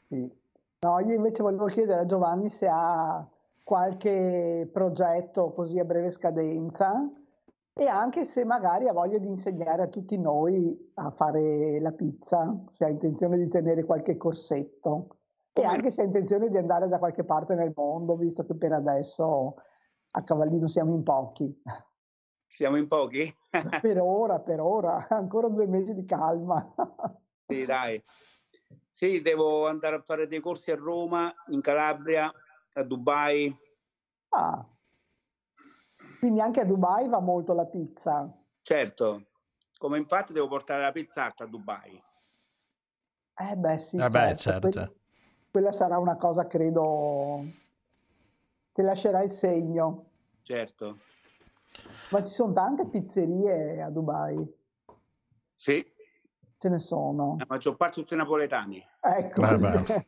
Sì. 0.08 0.44
No, 0.80 1.00
io 1.00 1.14
invece 1.14 1.42
volevo 1.42 1.66
chiedere 1.66 2.00
a 2.00 2.04
Giovanni 2.04 2.48
se 2.48 2.68
ha 2.70 3.26
qualche 3.62 4.68
progetto 4.72 5.50
così 5.52 5.78
a 5.78 5.84
breve 5.84 6.10
scadenza 6.10 7.10
e 7.72 7.86
anche 7.86 8.24
se 8.24 8.44
magari 8.44 8.88
ha 8.88 8.92
voglia 8.92 9.18
di 9.18 9.26
insegnare 9.26 9.82
a 9.82 9.88
tutti 9.88 10.18
noi 10.18 10.92
a 10.94 11.10
fare 11.10 11.80
la 11.80 11.92
pizza, 11.92 12.62
se 12.68 12.84
ha 12.84 12.88
intenzione 12.88 13.36
di 13.36 13.48
tenere 13.48 13.84
qualche 13.84 14.16
corsetto 14.16 15.16
e 15.52 15.64
anche 15.64 15.90
se 15.90 16.02
ha 16.02 16.04
intenzione 16.04 16.48
di 16.48 16.58
andare 16.58 16.88
da 16.88 16.98
qualche 16.98 17.24
parte 17.24 17.54
nel 17.54 17.72
mondo, 17.74 18.16
visto 18.16 18.44
che 18.44 18.54
per 18.54 18.72
adesso 18.72 19.56
a 20.10 20.22
Cavallino 20.22 20.66
siamo 20.66 20.94
in 20.94 21.02
pochi. 21.02 21.62
Siamo 22.46 22.76
in 22.76 22.86
pochi? 22.86 23.34
Per 23.80 24.00
ora, 24.00 24.38
per 24.40 24.60
ora, 24.60 25.06
ancora 25.10 25.48
due 25.48 25.66
mesi 25.66 25.94
di 25.94 26.04
calma. 26.04 26.72
Sì, 27.46 27.66
dai. 27.66 28.02
Sì, 28.96 29.20
devo 29.20 29.66
andare 29.66 29.96
a 29.96 30.00
fare 30.00 30.26
dei 30.26 30.40
corsi 30.40 30.70
a 30.70 30.74
Roma, 30.74 31.30
in 31.48 31.60
Calabria, 31.60 32.32
a 32.72 32.82
Dubai. 32.82 33.54
Ah, 34.30 34.66
quindi 36.18 36.40
anche 36.40 36.60
a 36.60 36.64
Dubai 36.64 37.06
va 37.06 37.20
molto 37.20 37.52
la 37.52 37.66
pizza. 37.66 38.34
Certo, 38.62 39.26
come 39.76 39.98
infatti 39.98 40.32
devo 40.32 40.48
portare 40.48 40.80
la 40.80 40.92
pizzata 40.92 41.44
a 41.44 41.46
Dubai. 41.46 42.02
Eh 43.38 43.54
beh 43.54 43.76
sì, 43.76 43.98
Vabbè, 43.98 44.34
certo, 44.34 44.70
certo. 44.70 44.70
que- 44.70 45.00
quella 45.50 45.72
sarà 45.72 45.98
una 45.98 46.16
cosa, 46.16 46.46
credo, 46.46 47.44
che 48.72 48.80
lascerà 48.80 49.22
il 49.22 49.28
segno. 49.28 50.06
Certo, 50.42 51.00
Ma 52.08 52.22
ci 52.22 52.32
sono 52.32 52.54
tante 52.54 52.86
pizzerie 52.86 53.82
a 53.82 53.90
Dubai, 53.90 54.54
sì, 55.54 55.84
ce 56.66 56.68
ne 56.68 56.78
sono. 56.78 57.36
la 57.38 57.46
maggior 57.48 57.76
parte 57.76 58.00
tutti 58.00 58.16
napoletani. 58.16 58.84
Ecco, 59.00 59.40
Vabbè. 59.40 60.04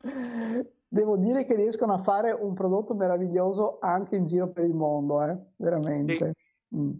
devo 0.88 1.16
dire 1.16 1.44
che 1.44 1.54
riescono 1.54 1.92
a 1.92 1.98
fare 1.98 2.32
un 2.32 2.54
prodotto 2.54 2.94
meraviglioso 2.94 3.78
anche 3.80 4.16
in 4.16 4.26
giro 4.26 4.48
per 4.48 4.64
il 4.64 4.74
mondo, 4.74 5.22
eh, 5.22 5.36
veramente. 5.56 6.34
Mm. 6.74 6.90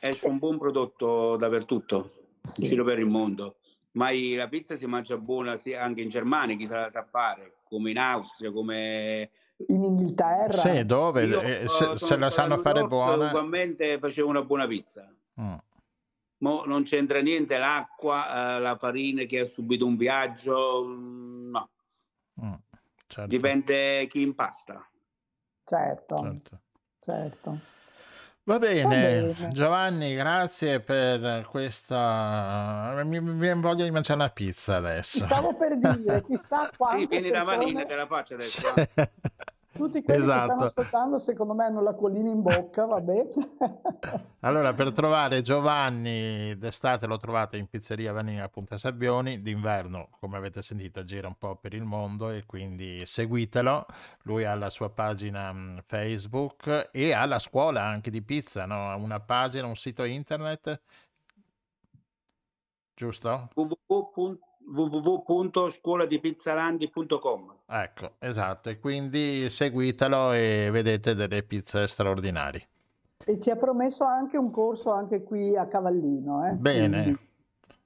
Esce 0.00 0.26
un 0.26 0.38
buon 0.38 0.58
prodotto 0.58 1.36
dappertutto, 1.36 2.10
Sì. 2.42 2.62
in 2.62 2.68
giro 2.70 2.84
per 2.84 2.98
il 2.98 3.06
mondo. 3.06 3.56
Ma 3.92 4.08
la 4.10 4.48
pizza 4.48 4.74
si 4.76 4.86
mangia 4.86 5.18
buona 5.18 5.58
sia 5.58 5.82
anche 5.82 6.00
in 6.00 6.08
Germania, 6.08 6.56
chi 6.56 6.66
se 6.66 6.74
la 6.74 6.88
sa 6.90 7.04
fare, 7.08 7.56
come 7.64 7.90
in 7.90 7.98
Austria, 7.98 8.50
come... 8.50 9.30
In 9.68 9.84
Inghilterra, 9.84 10.50
Sì, 10.52 10.84
dove? 10.86 11.24
Io, 11.26 11.40
Eh, 11.42 11.62
eh, 11.64 11.68
se, 11.68 11.84
sono 11.84 11.96
se 11.96 12.16
la 12.16 12.30
sanno 12.30 12.56
fare 12.58 12.84
buona. 12.84 13.28
Ugualmente 13.28 13.98
facevo 13.98 14.28
una 14.28 14.42
buona 14.42 14.66
pizza. 14.66 15.08
Mm, 15.40 15.54
Mo 16.42 16.64
non 16.66 16.82
c'entra 16.82 17.20
niente 17.20 17.56
l'acqua, 17.56 18.56
eh, 18.56 18.60
la 18.60 18.76
farina 18.76 19.22
che 19.24 19.40
ha 19.40 19.46
subito 19.46 19.86
un 19.86 19.96
viaggio, 19.96 20.84
no, 20.86 21.70
mm, 22.40 22.52
certo, 23.06 23.28
dipende 23.28 24.06
chi 24.08 24.22
impasta. 24.22 24.84
certo, 25.64 26.18
certo. 26.18 26.60
certo. 27.00 27.58
Va 28.44 28.58
bene, 28.58 29.32
bene. 29.32 29.52
Giovanni, 29.52 30.14
grazie 30.14 30.80
per 30.80 31.46
questa. 31.48 33.00
Mi, 33.04 33.20
mi 33.20 33.38
viene 33.38 33.60
voglia 33.60 33.84
di 33.84 33.92
mangiare 33.92 34.18
una 34.18 34.30
pizza 34.30 34.72
Ti 34.72 34.78
adesso. 34.78 35.24
stavo 35.24 35.54
per 35.54 35.78
dire, 35.78 36.24
chissà 36.26 36.68
Sì, 36.70 36.76
quante 36.76 37.06
vieni 37.06 37.30
da 37.30 37.44
Marina, 37.44 37.84
persone, 37.84 37.84
te 37.84 37.94
la 37.94 38.06
faccio 38.06 38.34
adesso. 38.34 38.74
Tutti 39.82 40.02
quelli 40.02 40.30
che 40.30 40.40
stanno 40.40 40.64
Esatto. 40.64 40.64
ascoltando, 40.64 41.18
secondo 41.18 41.54
me 41.54 41.64
hanno 41.64 41.82
l'acquolina 41.82 42.30
in 42.30 42.42
bocca, 42.42 42.84
vabbè. 42.86 43.30
Allora, 44.44 44.74
per 44.74 44.92
trovare 44.92 45.40
Giovanni 45.40 46.56
d'estate 46.58 47.06
lo 47.06 47.16
trovate 47.16 47.56
in 47.58 47.68
pizzeria 47.68 48.12
Vanina 48.12 48.48
Punta 48.48 48.76
Sabbioni, 48.76 49.40
d'inverno, 49.40 50.08
come 50.18 50.36
avete 50.36 50.62
sentito, 50.62 51.04
gira 51.04 51.28
un 51.28 51.36
po' 51.36 51.56
per 51.56 51.74
il 51.74 51.84
mondo 51.84 52.30
e 52.30 52.44
quindi 52.44 53.06
seguitelo. 53.06 53.86
Lui 54.22 54.44
ha 54.44 54.54
la 54.56 54.68
sua 54.70 54.90
pagina 54.90 55.52
mh, 55.52 55.82
Facebook 55.86 56.88
e 56.92 57.12
ha 57.12 57.24
la 57.26 57.38
scuola 57.38 57.84
anche 57.84 58.10
di 58.10 58.22
pizza, 58.22 58.66
no? 58.66 58.90
Ha 58.90 58.96
una 58.96 59.20
pagina, 59.20 59.66
un 59.66 59.76
sito 59.76 60.02
internet, 60.04 60.80
giusto? 62.94 63.48
www. 63.54 64.38
www.scuoladipizzalandi.com 64.66 67.54
Ecco, 67.66 68.12
esatto, 68.18 68.68
e 68.68 68.78
quindi 68.78 69.48
seguitelo 69.48 70.32
e 70.32 70.68
vedete 70.70 71.14
delle 71.14 71.42
pizze 71.42 71.86
straordinarie. 71.86 72.68
E 73.24 73.38
ci 73.38 73.50
ha 73.50 73.56
promesso 73.56 74.04
anche 74.04 74.36
un 74.36 74.50
corso 74.50 74.92
anche 74.92 75.22
qui 75.22 75.56
a 75.56 75.66
Cavallino, 75.66 76.46
eh, 76.46 76.52
Bene. 76.52 77.02
quindi 77.02 77.18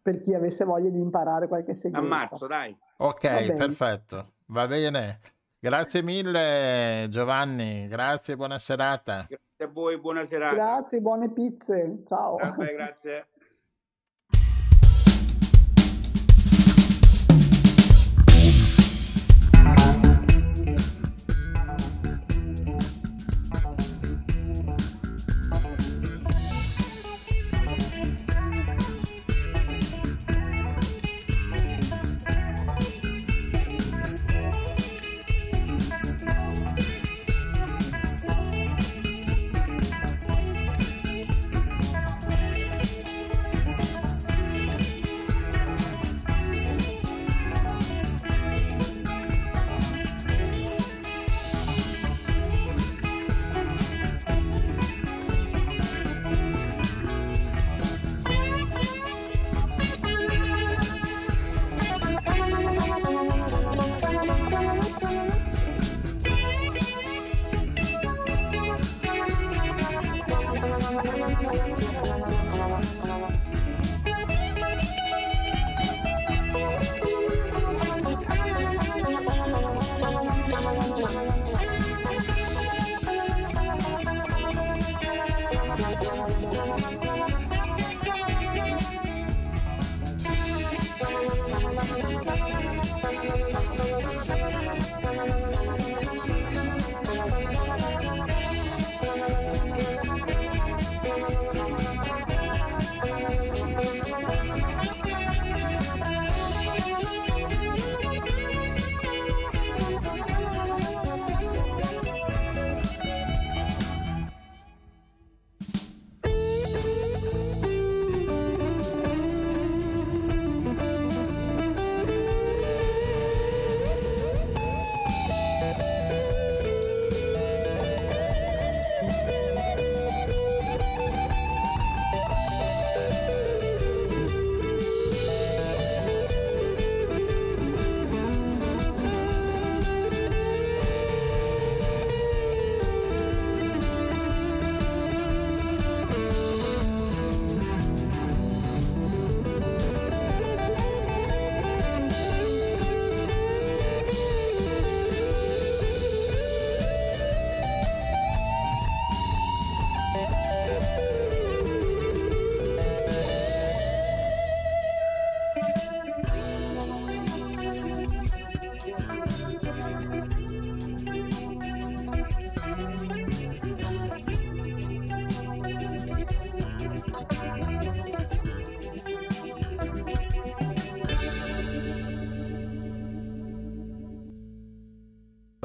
per 0.03 0.21
chi 0.21 0.35
avesse 0.35 0.65
voglia 0.65 0.89
di 0.89 0.99
imparare 1.01 1.47
qualche 1.49 1.73
A 1.73 1.75
segreto. 1.75 2.07
marzo, 2.07 2.47
dai. 2.47 2.77
Ok, 2.99 3.57
perfetto, 3.57 4.33
va 4.47 4.67
bene. 4.67 5.21
Grazie 5.59 6.03
mille 6.03 7.07
Giovanni, 7.11 7.89
grazie, 7.89 8.37
buona 8.37 8.59
serata. 8.59 9.27
Grazie 9.29 9.65
a 9.65 9.69
voi, 9.69 9.99
buona 9.99 10.23
serata. 10.25 10.55
Grazie, 10.55 11.01
buone 11.01 11.33
pizze, 11.33 12.03
ciao. 12.07 12.37
Vabbè, 12.37 12.73
grazie. 12.75 13.27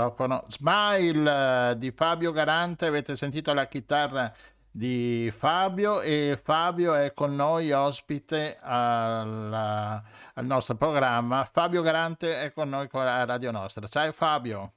Microfono. 0.02 0.44
Smile 0.48 1.72
eh, 1.72 1.78
di 1.78 1.92
Fabio 1.92 2.32
Garante, 2.32 2.86
avete 2.88 3.16
sentito 3.16 3.54
la 3.54 3.68
chitarra 3.68 4.32
di 4.74 5.32
Fabio 5.36 6.02
e 6.02 6.40
Fabio 6.42 6.94
è 6.94 7.14
con 7.14 7.36
noi 7.36 7.72
ospite 7.72 8.58
alla- 8.62 10.02
al 10.34 10.46
nostro 10.46 10.76
programma. 10.76 11.48
Fabio 11.52 11.82
Garante 11.82 12.42
è 12.42 12.52
con 12.54 12.70
noi 12.70 12.88
con 12.88 13.04
la 13.04 13.26
Radio 13.26 13.52
Nostra. 13.52 13.86
Ciao 13.88 14.12
Fabio, 14.12 14.74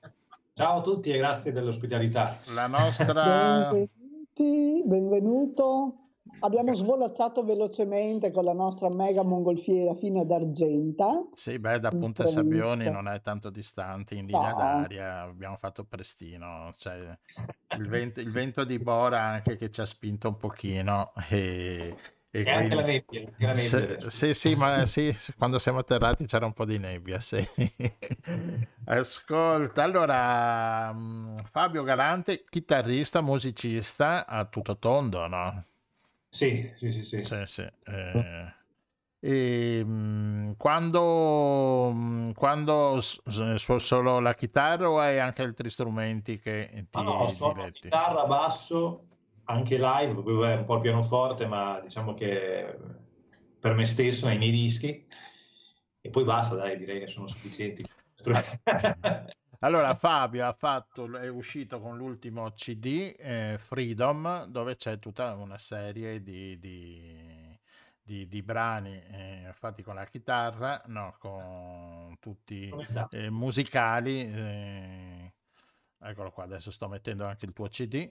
Ciao 0.53 0.79
a 0.79 0.81
tutti 0.81 1.11
e 1.11 1.17
grazie 1.19 1.53
dell'ospitalità. 1.53 2.37
la 2.55 2.67
nostra... 2.67 3.69
Benvenuti, 3.71 4.83
benvenuto. 4.85 6.04
Abbiamo 6.41 6.75
svolazzato 6.75 7.43
velocemente 7.43 8.31
con 8.31 8.45
la 8.45 8.53
nostra 8.53 8.89
mega 8.95 9.23
mongolfiera 9.23 9.95
fino 9.95 10.21
ad 10.21 10.31
Argenta. 10.31 11.27
Sì, 11.33 11.59
beh, 11.59 11.81
da 11.81 11.91
Ponte 11.91 12.27
Sabbioni 12.27 12.91
non 12.91 13.09
è 13.09 13.21
tanto 13.23 13.49
distante, 13.49 14.15
in 14.15 14.27
linea 14.27 14.51
No. 14.51 14.55
d'aria, 14.55 15.21
abbiamo 15.23 15.57
fatto 15.57 15.85
prestino, 15.85 16.71
cioè, 16.77 17.19
il, 17.77 17.89
vento, 17.89 18.21
il 18.21 18.31
vento 18.31 18.65
di 18.65 18.79
Bora 18.79 19.21
anche 19.23 19.57
che 19.57 19.71
ci 19.71 19.81
ha 19.81 19.87
spinto 19.87 20.29
un 20.29 20.37
pochino 20.37 21.13
e, 21.31 21.97
e 22.31 22.41
E 22.43 22.51
anche 22.51 22.75
la 22.75 22.83
nebbia, 22.83 23.21
anche 23.21 23.47
la 23.47 23.53
nebbia 23.53 24.11
Se- 24.11 24.11
sì, 24.11 24.35
sì, 24.35 24.55
ma 24.55 24.85
sì, 24.85 25.13
sì, 25.15 25.33
quando 25.35 25.59
siamo 25.59 25.79
atterrati 25.79 26.27
c'era 26.27 26.45
un 26.45 26.53
po' 26.53 26.67
di 26.67 26.79
nebbia, 26.79 27.21
sì. 27.21 27.43
Ascolta, 28.85 29.83
allora, 29.83 30.93
mm, 30.93 31.39
Fabio 31.51 31.83
Galante, 31.85 32.45
chitarrista, 32.49 33.23
musicista 33.23 34.27
a 34.27 34.45
tutto 34.45 34.77
tondo, 34.79 35.27
no? 35.27 35.65
Sì, 36.35 36.73
sì, 36.75 36.91
sì, 36.91 37.03
sì. 37.05 37.23
Sì, 37.25 37.43
sì. 37.45 37.63
eh, 37.85 38.53
e, 39.21 39.83
mm, 39.85 40.53
quando, 40.57 41.93
mm, 41.95 42.31
quando 42.33 42.99
s- 43.01 43.21
s- 43.25 43.55
suoni 43.55 43.81
solo 43.81 44.19
la 44.19 44.35
chitarra 44.35 44.91
o 44.91 44.99
hai 44.99 45.21
anche 45.21 45.43
altri 45.43 45.71
strumenti 45.71 46.41
che 46.41 46.69
ti 46.91 46.99
Ma 46.99 47.03
no, 47.05 47.29
suono 47.29 47.71
chitarra, 47.71 48.27
basso, 48.27 49.07
anche 49.45 49.79
live, 49.79 50.13
vabbè, 50.13 50.57
un 50.57 50.65
po' 50.65 50.75
il 50.75 50.81
pianoforte, 50.81 51.47
ma 51.47 51.79
diciamo 51.81 52.15
che 52.15 52.77
per 53.61 53.75
me 53.75 53.85
stesso, 53.85 54.27
nei 54.27 54.39
miei 54.39 54.51
dischi. 54.51 55.07
E 56.01 56.11
poi 56.11 56.25
basta, 56.25 56.57
dai, 56.57 56.77
direi 56.77 56.99
che 56.99 57.07
sono 57.07 57.29
sufficienti. 57.29 57.87
Allora, 59.65 59.95
Fabio 59.95 60.47
ha 60.47 60.53
fatto, 60.53 61.17
è 61.17 61.27
uscito 61.29 61.81
con 61.81 61.97
l'ultimo 61.97 62.51
CD, 62.51 63.15
eh, 63.19 63.57
Freedom, 63.57 64.45
dove 64.45 64.77
c'è 64.77 64.99
tutta 64.99 65.33
una 65.37 65.57
serie 65.57 66.23
di, 66.23 66.59
di- 66.59 67.59
di- 68.03 68.29
di 68.29 68.43
brani 68.43 68.93
eh, 69.11 69.53
fatti 69.55 69.83
con 69.83 69.95
la 69.95 70.05
chitarra, 70.05 70.83
no, 70.89 71.15
con 71.19 72.15
tutti 72.21 72.71
eh, 73.13 73.31
musicali. 73.31 74.31
eh, 74.31 75.33
eccolo 75.99 76.31
qua, 76.31 76.45
adesso 76.45 76.71
sto 76.71 76.87
mettendo 76.87 77.25
anche 77.25 77.47
il 77.47 77.55
tuo 77.55 77.67
CD. 77.69 78.07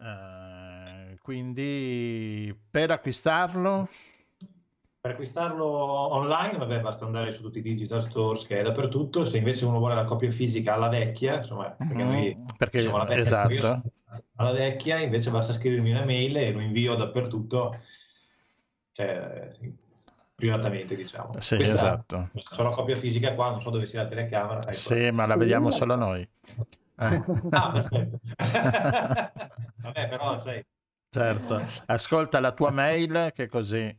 eh, 0.00 1.18
quindi 1.20 2.58
per 2.70 2.92
acquistarlo, 2.92 3.90
Per 5.04 5.12
acquistarlo 5.12 5.66
online, 5.66 6.56
vabbè, 6.56 6.80
basta 6.80 7.04
andare 7.04 7.30
su 7.30 7.42
tutti 7.42 7.58
i 7.58 7.60
digital 7.60 8.02
stores 8.02 8.46
che 8.46 8.60
è 8.60 8.62
dappertutto. 8.62 9.26
Se 9.26 9.36
invece 9.36 9.66
uno 9.66 9.76
vuole 9.76 9.94
la 9.94 10.04
copia 10.04 10.30
fisica 10.30 10.72
alla 10.72 10.88
vecchia, 10.88 11.36
insomma, 11.36 11.72
perché 11.72 12.02
noi 12.02 12.34
mm, 12.34 12.46
perché 12.56 12.78
siamo 12.78 12.96
alla 12.96 13.04
vecchia, 13.04 13.20
esatto. 13.20 13.52
io 13.52 13.60
sono 13.60 13.82
alla 14.36 14.52
vecchia, 14.52 15.00
invece 15.00 15.30
basta 15.30 15.52
scrivermi 15.52 15.90
una 15.90 16.06
mail 16.06 16.38
e 16.38 16.52
lo 16.52 16.60
invio 16.60 16.94
dappertutto, 16.94 17.70
cioè, 18.92 19.48
sì, 19.50 19.70
privatamente, 20.34 20.96
diciamo. 20.96 21.38
Sì, 21.38 21.56
Questa- 21.56 21.74
esatto. 21.74 22.30
La 22.62 22.70
copia 22.70 22.96
fisica 22.96 23.34
qua, 23.34 23.50
non 23.50 23.60
so 23.60 23.68
dove 23.68 23.84
sia 23.84 24.04
la 24.04 24.08
telecamera. 24.08 24.62
ecco. 24.62 24.72
Sì, 24.72 25.10
ma 25.10 25.26
la 25.26 25.36
vediamo 25.36 25.70
solo 25.70 25.96
noi. 25.96 26.26
Eh. 26.96 27.22
Ah, 27.50 27.70
perfetto. 27.70 28.20
Vabbè, 29.82 30.08
però, 30.08 30.38
sai, 30.38 30.64
Certo, 31.14 31.64
ascolta 31.86 32.40
la 32.40 32.50
tua 32.50 32.70
mail 32.70 33.30
che 33.36 33.46
così 33.46 33.96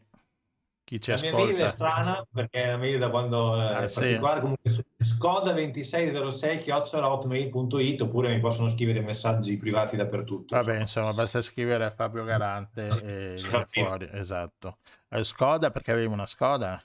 chi 0.85 1.01
ci 1.01 1.11
la 1.11 1.19
mia 1.19 1.33
mail 1.33 1.55
è 1.57 1.63
ascolta. 1.63 1.71
strana 1.71 2.27
perché 2.31 2.61
una 2.67 2.77
mail 2.77 2.99
da 2.99 3.09
quando 3.09 3.59
eh, 3.59 3.65
Ah, 3.65 3.81
è 3.83 3.87
sì? 3.87 3.99
particolare, 3.99 4.39
comunque 4.41 4.85
scoda2606 5.03 6.61
chiocciolahotmail.it 6.61 8.01
oppure 8.01 8.29
mi 8.29 8.39
possono 8.39 8.69
scrivere 8.69 9.01
messaggi 9.01 9.57
privati 9.57 9.95
dappertutto. 9.97 10.55
Vabbè, 10.55 10.79
insomma, 10.79 11.11
basta 11.13 11.41
scrivere 11.41 11.85
a 11.85 11.91
Fabio 11.91 12.23
Garante 12.23 12.87
e 13.03 13.33
viene 13.35 13.67
fuori, 13.69 14.09
esatto. 14.13 14.77
Eh, 15.09 15.23
Skoda 15.23 15.71
perché 15.71 15.91
avevi 15.91 16.07
una 16.07 16.25
Skoda? 16.27 16.81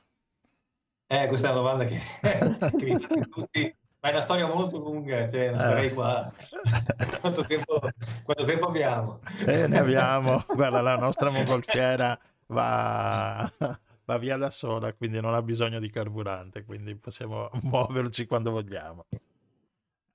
Eh, 1.07 1.27
questa 1.27 1.49
è 1.49 1.53
una 1.53 1.61
domanda 1.61 1.85
che, 1.85 2.01
che 2.79 2.85
mi 2.85 2.99
fanno 3.01 3.27
tutti, 3.29 3.77
ma 4.01 4.09
è 4.09 4.13
una 4.13 4.21
storia 4.23 4.47
molto 4.47 4.79
lunga, 4.79 5.29
cioè 5.29 5.51
non 5.51 5.59
Eh. 5.59 5.63
sarei 5.63 5.93
qua. 5.93 6.33
Quanto 7.21 7.45
tempo, 7.45 7.79
quanto 8.23 8.45
tempo 8.47 8.67
abbiamo? 8.69 9.21
Eh, 9.45 9.67
ne 9.67 9.79
abbiamo, 9.79 10.43
guarda, 10.47 10.81
la 10.81 10.97
nostra 10.97 11.31
mongolfiera 11.31 12.19
va, 12.47 13.51
va 14.11 14.19
via 14.19 14.37
da 14.37 14.51
sola, 14.51 14.93
quindi 14.93 15.21
non 15.21 15.35
ha 15.35 15.43
bisogno 15.43 15.79
di 15.79 15.89
carburante, 15.91 16.65
quindi 16.65 16.97
possiamo 16.97 17.49
muoverci 17.63 18.27
quando 18.27 18.51
vogliamo. 18.51 19.07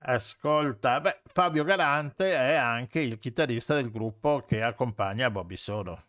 Ascolta, 0.08 1.00
beh, 1.00 1.22
Fabio 1.26 1.64
Galante 1.64 2.32
è 2.32 2.54
anche 2.54 3.00
il 3.00 3.18
chitarrista 3.18 3.74
del 3.74 3.90
gruppo 3.90 4.44
che 4.46 4.62
accompagna 4.62 5.32
Bobby 5.32 5.56
Solo. 5.56 6.04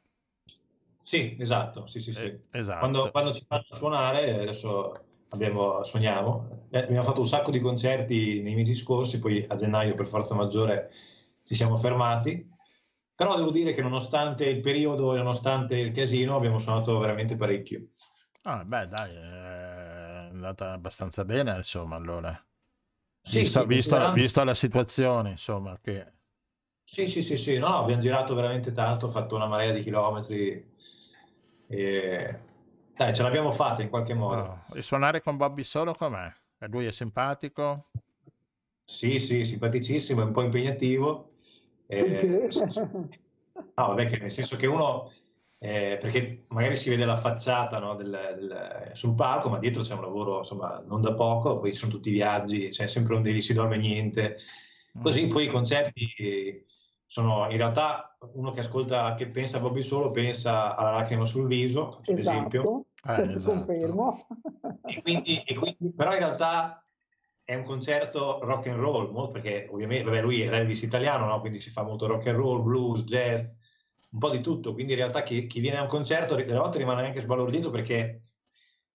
Sì, 1.03 1.37
esatto, 1.39 1.87
sì, 1.87 2.01
sì, 2.01 2.13
sì. 2.13 2.25
Eh, 2.25 2.41
esatto. 2.51 2.81
Quando, 2.81 3.11
quando 3.11 3.33
ci 3.33 3.45
fanno 3.45 3.65
suonare, 3.69 4.35
adesso 4.35 4.93
abbiamo, 5.29 5.83
suoniamo, 5.85 6.67
eh, 6.71 6.81
abbiamo 6.81 7.05
fatto 7.05 7.21
un 7.21 7.27
sacco 7.27 7.53
di 7.53 7.61
concerti 7.61 8.43
nei 8.43 8.55
mesi 8.55 8.75
scorsi, 8.75 9.21
poi 9.21 9.45
a 9.49 9.55
gennaio 9.55 9.95
per 9.95 10.07
forza 10.07 10.35
maggiore 10.35 10.91
ci 11.45 11.55
siamo 11.55 11.77
fermati, 11.77 12.47
però 13.17 13.35
devo 13.37 13.51
dire 13.51 13.73
che 13.73 13.83
nonostante 13.83 14.47
il 14.47 14.61
periodo 14.61 15.13
e 15.15 15.17
nonostante 15.19 15.77
il 15.79 15.91
casino 15.91 16.37
abbiamo 16.37 16.59
suonato 16.61 16.97
veramente 17.01 17.35
parecchio. 17.37 17.89
Ah, 18.45 18.63
beh, 18.65 18.87
dai, 18.89 19.15
è 19.15 20.29
andata 20.31 20.73
abbastanza 20.73 21.25
bene, 21.25 21.55
insomma, 21.57 21.97
allora. 21.97 22.33
Sì, 23.21 23.41
Visto, 23.41 23.61
sì, 23.61 23.67
visto- 23.67 23.69
considerando- 23.69 24.13
visto 24.13 24.43
la 24.45 24.55
situazione, 24.55 25.31
insomma, 25.31 25.79
che... 25.83 26.13
Sì, 26.85 27.07
sì, 27.07 27.21
sì, 27.23 27.37
sì, 27.37 27.59
no, 27.59 27.69
no, 27.69 27.77
abbiamo 27.81 28.01
girato 28.01 28.35
veramente 28.35 28.73
tanto, 28.73 29.11
fatto 29.11 29.35
una 29.37 29.47
marea 29.47 29.73
di 29.73 29.83
chilometri 29.83 30.67
e 31.69 32.39
dai, 32.95 33.15
ce 33.15 33.23
l'abbiamo 33.23 33.53
fatta 33.53 33.83
in 33.83 33.89
qualche 33.91 34.15
modo. 34.15 34.51
oh, 34.51 34.75
E 34.75 34.83
suonare 34.83 35.23
con 35.23 35.37
Bobby 35.37 35.63
Solo 35.65 35.95
com'è? 35.95 36.33
Lui 36.69 36.87
è 36.87 36.93
simpatico? 36.93 37.89
Sì, 38.87 39.19
sì, 39.19 39.45
simpaticissimo, 39.45 40.23
è 40.23 40.25
un 40.25 40.33
po' 40.33 40.43
impegnativo. 40.43 41.26
Eh, 41.87 42.49
No, 43.75 43.87
vabbè, 43.89 44.07
che 44.07 44.19
nel 44.19 44.31
senso 44.31 44.57
che 44.57 44.67
uno, 44.67 45.11
eh, 45.59 45.97
perché 46.01 46.45
magari 46.49 46.77
si 46.77 46.91
vede 46.91 47.05
la 47.05 47.17
facciata 47.17 47.79
no, 47.79 47.95
del- 47.95 48.35
del- 48.39 48.91
sul 48.93 49.15
palco, 49.15 49.49
ma 49.49 49.59
dietro 49.59 49.83
c'è 49.83 49.95
un 49.95 50.03
lavoro 50.03 50.39
insomma 50.39 50.83
non 50.87 51.01
da 51.01 51.15
poco, 51.15 51.59
poi 51.59 51.73
ci 51.73 51.79
sono 51.79 51.93
tutti 51.93 52.09
i 52.11 52.13
viaggi, 52.13 52.69
c'è 52.69 52.87
sempre 52.87 53.15
un 53.15 53.23
devi 53.23 53.41
si 53.43 53.55
dorme 53.55 53.77
niente. 53.79 54.37
Così 55.01 55.27
poi 55.27 55.45
i 55.45 55.49
concerti 55.51 56.65
sono 57.05 57.51
in 57.51 57.57
realtà 57.59 58.17
uno 58.33 58.51
che 58.51 58.61
ascolta, 58.61 59.15
che 59.15 59.27
pensa 59.27 59.59
a 59.59 59.61
Bobby 59.61 59.83
Solo, 59.83 60.11
pensa 60.11 60.75
alla 60.75 60.91
lacrima 60.91 61.25
sul 61.27 61.47
viso, 61.47 61.93
faccio 61.93 62.13
esempio. 62.13 62.61
Esatto, 63.03 63.23
Eh, 63.23 63.35
esatto. 63.37 63.55
confermo. 63.57 64.27
E 64.87 65.03
quindi, 65.03 65.43
e 65.45 65.55
quindi- 65.55 65.95
però 65.95 66.13
in 66.13 66.19
realtà 66.19 66.81
è 67.47 67.55
un 67.55 67.63
concerto 67.63 68.41
rock 68.43 68.67
and 68.67 68.81
roll, 68.81 69.31
perché 69.31 69.69
ovviamente 69.71 70.03
vabbè, 70.03 70.21
lui 70.21 70.43
è 70.43 70.51
l'Elvis 70.51 70.83
italiano, 70.83 71.27
no? 71.27 71.39
quindi 71.39 71.61
si 71.61 71.71
fa 71.71 71.85
molto 71.85 72.09
rock 72.09 72.27
and 72.27 72.37
roll, 72.37 72.61
blues, 72.61 73.05
jazz, 73.05 73.53
un 74.11 74.19
po' 74.19 74.31
di 74.31 74.41
tutto. 74.41 74.73
Quindi 74.75 74.95
in 74.95 74.99
realtà 74.99 75.23
chi, 75.23 75.47
chi 75.47 75.61
viene 75.61 75.77
a 75.77 75.83
un 75.83 75.87
concerto 75.87 76.35
delle 76.35 76.59
volte 76.59 76.79
rimane 76.79 77.07
anche 77.07 77.21
sbalordito 77.21 77.71
perché 77.71 78.19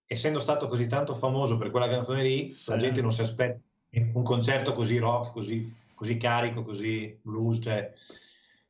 essendo 0.06 0.38
stato 0.38 0.66
così 0.66 0.86
tanto 0.86 1.14
famoso 1.14 1.56
per 1.56 1.70
quella 1.70 1.88
canzone 1.88 2.22
lì, 2.22 2.52
Sì. 2.52 2.68
la 2.68 2.76
gente 2.76 3.00
non 3.00 3.10
si 3.10 3.22
aspetta 3.22 3.58
un 3.88 4.22
concerto 4.22 4.74
così 4.74 4.98
rock, 4.98 5.32
così, 5.32 5.74
così 5.94 6.18
carico, 6.18 6.62
così 6.62 7.18
blues. 7.22 7.58
Cioè. 7.62 7.90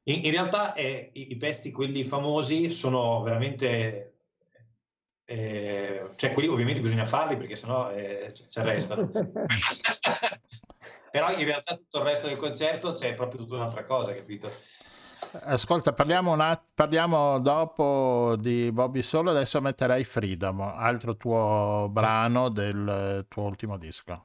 In, 0.05 0.27
in 0.27 0.31
realtà 0.31 0.75
eh, 0.75 1.11
i, 1.13 1.33
i 1.33 1.37
pezzi, 1.37 1.73
quelli 1.73 2.05
famosi, 2.05 2.71
sono 2.71 3.21
veramente... 3.23 4.12
eh, 5.33 6.11
cioè 6.17 6.31
quelli 6.33 6.49
ovviamente 6.49 6.83
bisogna 6.83 7.07
farli 7.07 7.39
perché 7.39 7.57
sennò 7.57 7.91
eh, 7.91 8.31
ci 8.35 8.45
ci 8.47 8.59
arrestano. 8.59 9.11
Però 11.11 11.31
in 11.31 11.45
realtà 11.45 11.75
tutto 11.75 12.01
il 12.01 12.05
resto 12.05 12.27
del 12.27 12.37
concerto 12.37 12.93
c'è 12.93 13.15
proprio 13.15 13.41
tutta 13.41 13.55
un'altra 13.55 13.83
cosa, 13.85 14.15
capito? 14.15 14.51
Ascolta, 15.45 15.95
parliamo, 15.95 16.35
att- 16.35 16.65
parliamo 16.75 17.39
dopo 17.39 18.37
di 18.39 18.71
Bobby 18.73 19.01
Solo, 19.01 19.31
adesso 19.31 19.61
metterei 19.63 20.05
Freedom, 20.05 20.61
altro 20.61 21.17
tuo 21.17 21.89
brano 21.91 22.51
del 22.51 23.25
tuo 23.29 23.45
ultimo 23.45 23.79
disco. 23.79 24.25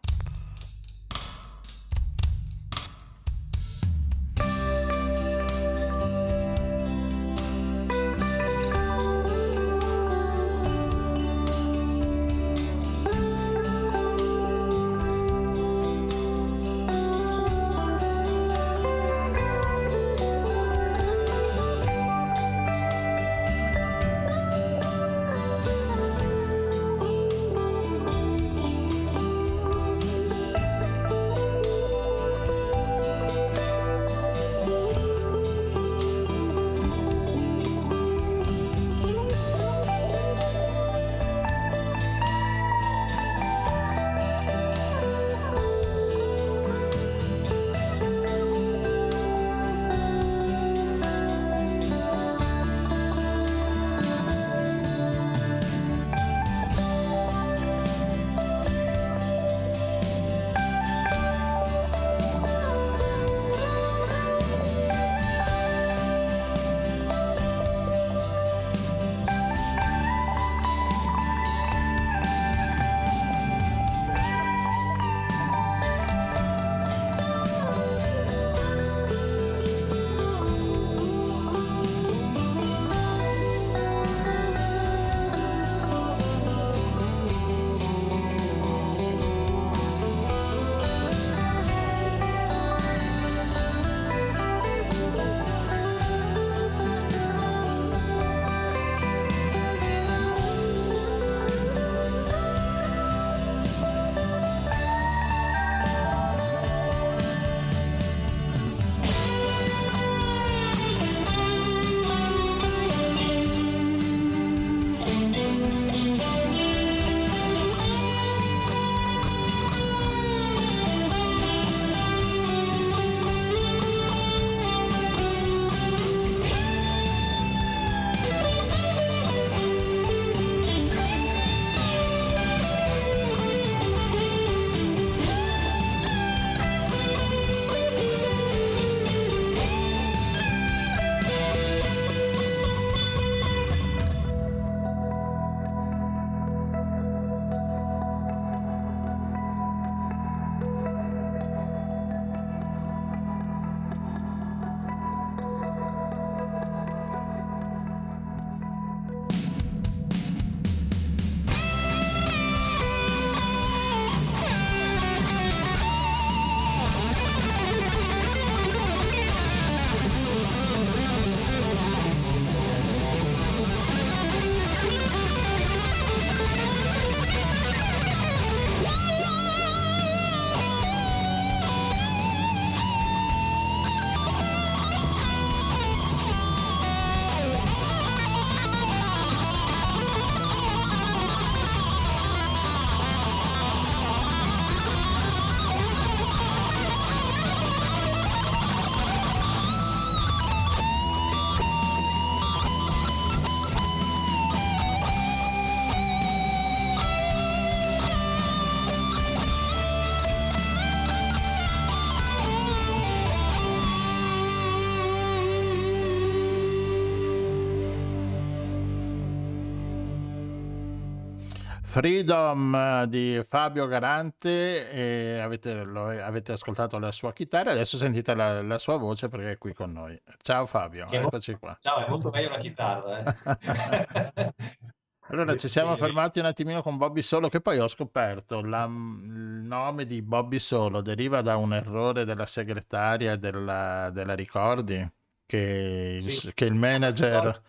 Freedom 221.98 222.76
eh, 222.76 223.06
di 223.08 223.42
Fabio 223.44 223.88
Garante, 223.88 224.92
e 224.92 225.40
avete, 225.40 225.74
lo- 225.74 226.10
avete 226.10 226.52
ascoltato 226.52 227.00
la 227.00 227.12
sua 227.12 227.34
chitarra, 227.34 227.72
adesso 227.72 227.98
sentite 227.98 228.36
la, 228.36 228.62
la 228.62 228.78
sua 228.78 228.98
voce 228.98 229.28
perché 229.30 229.54
è 229.54 229.58
qui 229.58 229.74
con 229.74 229.94
noi. 229.94 230.16
Ciao 230.44 230.68
Fabio, 230.68 231.06
Che 231.08 231.18
è 231.18 231.22
mo- 231.22 231.26
eccoci 231.28 231.56
qua. 231.56 231.76
Ciao, 231.82 232.06
è 232.06 232.08
molto 232.08 232.30
meglio 232.30 232.50
la 232.50 232.58
chitarra. 232.60 233.24
eh. 233.24 234.54
Allora, 235.30 235.58
ci 235.58 235.68
siamo 235.68 235.96
fermati 235.98 236.38
un 236.40 236.46
attimino 236.46 236.82
con 236.84 236.98
Bobby 236.98 237.22
Solo, 237.24 237.50
che 237.50 237.62
poi 237.62 237.80
ho 237.80 237.88
scoperto 237.88 238.62
la- 238.62 238.84
il 238.86 239.64
nome 239.66 240.06
di 240.06 240.22
Bobby 240.22 240.60
Solo 240.60 241.02
deriva 241.02 241.42
da 241.42 241.58
un 241.58 241.74
errore 241.74 242.26
della 242.26 242.46
segretaria 242.46 243.36
della, 243.38 244.12
della 244.14 244.36
Ricordi, 244.36 245.06
che 245.48 246.20
Sì. 246.22 246.52
che 246.54 246.66
il 246.66 246.76
manager... 246.76 247.60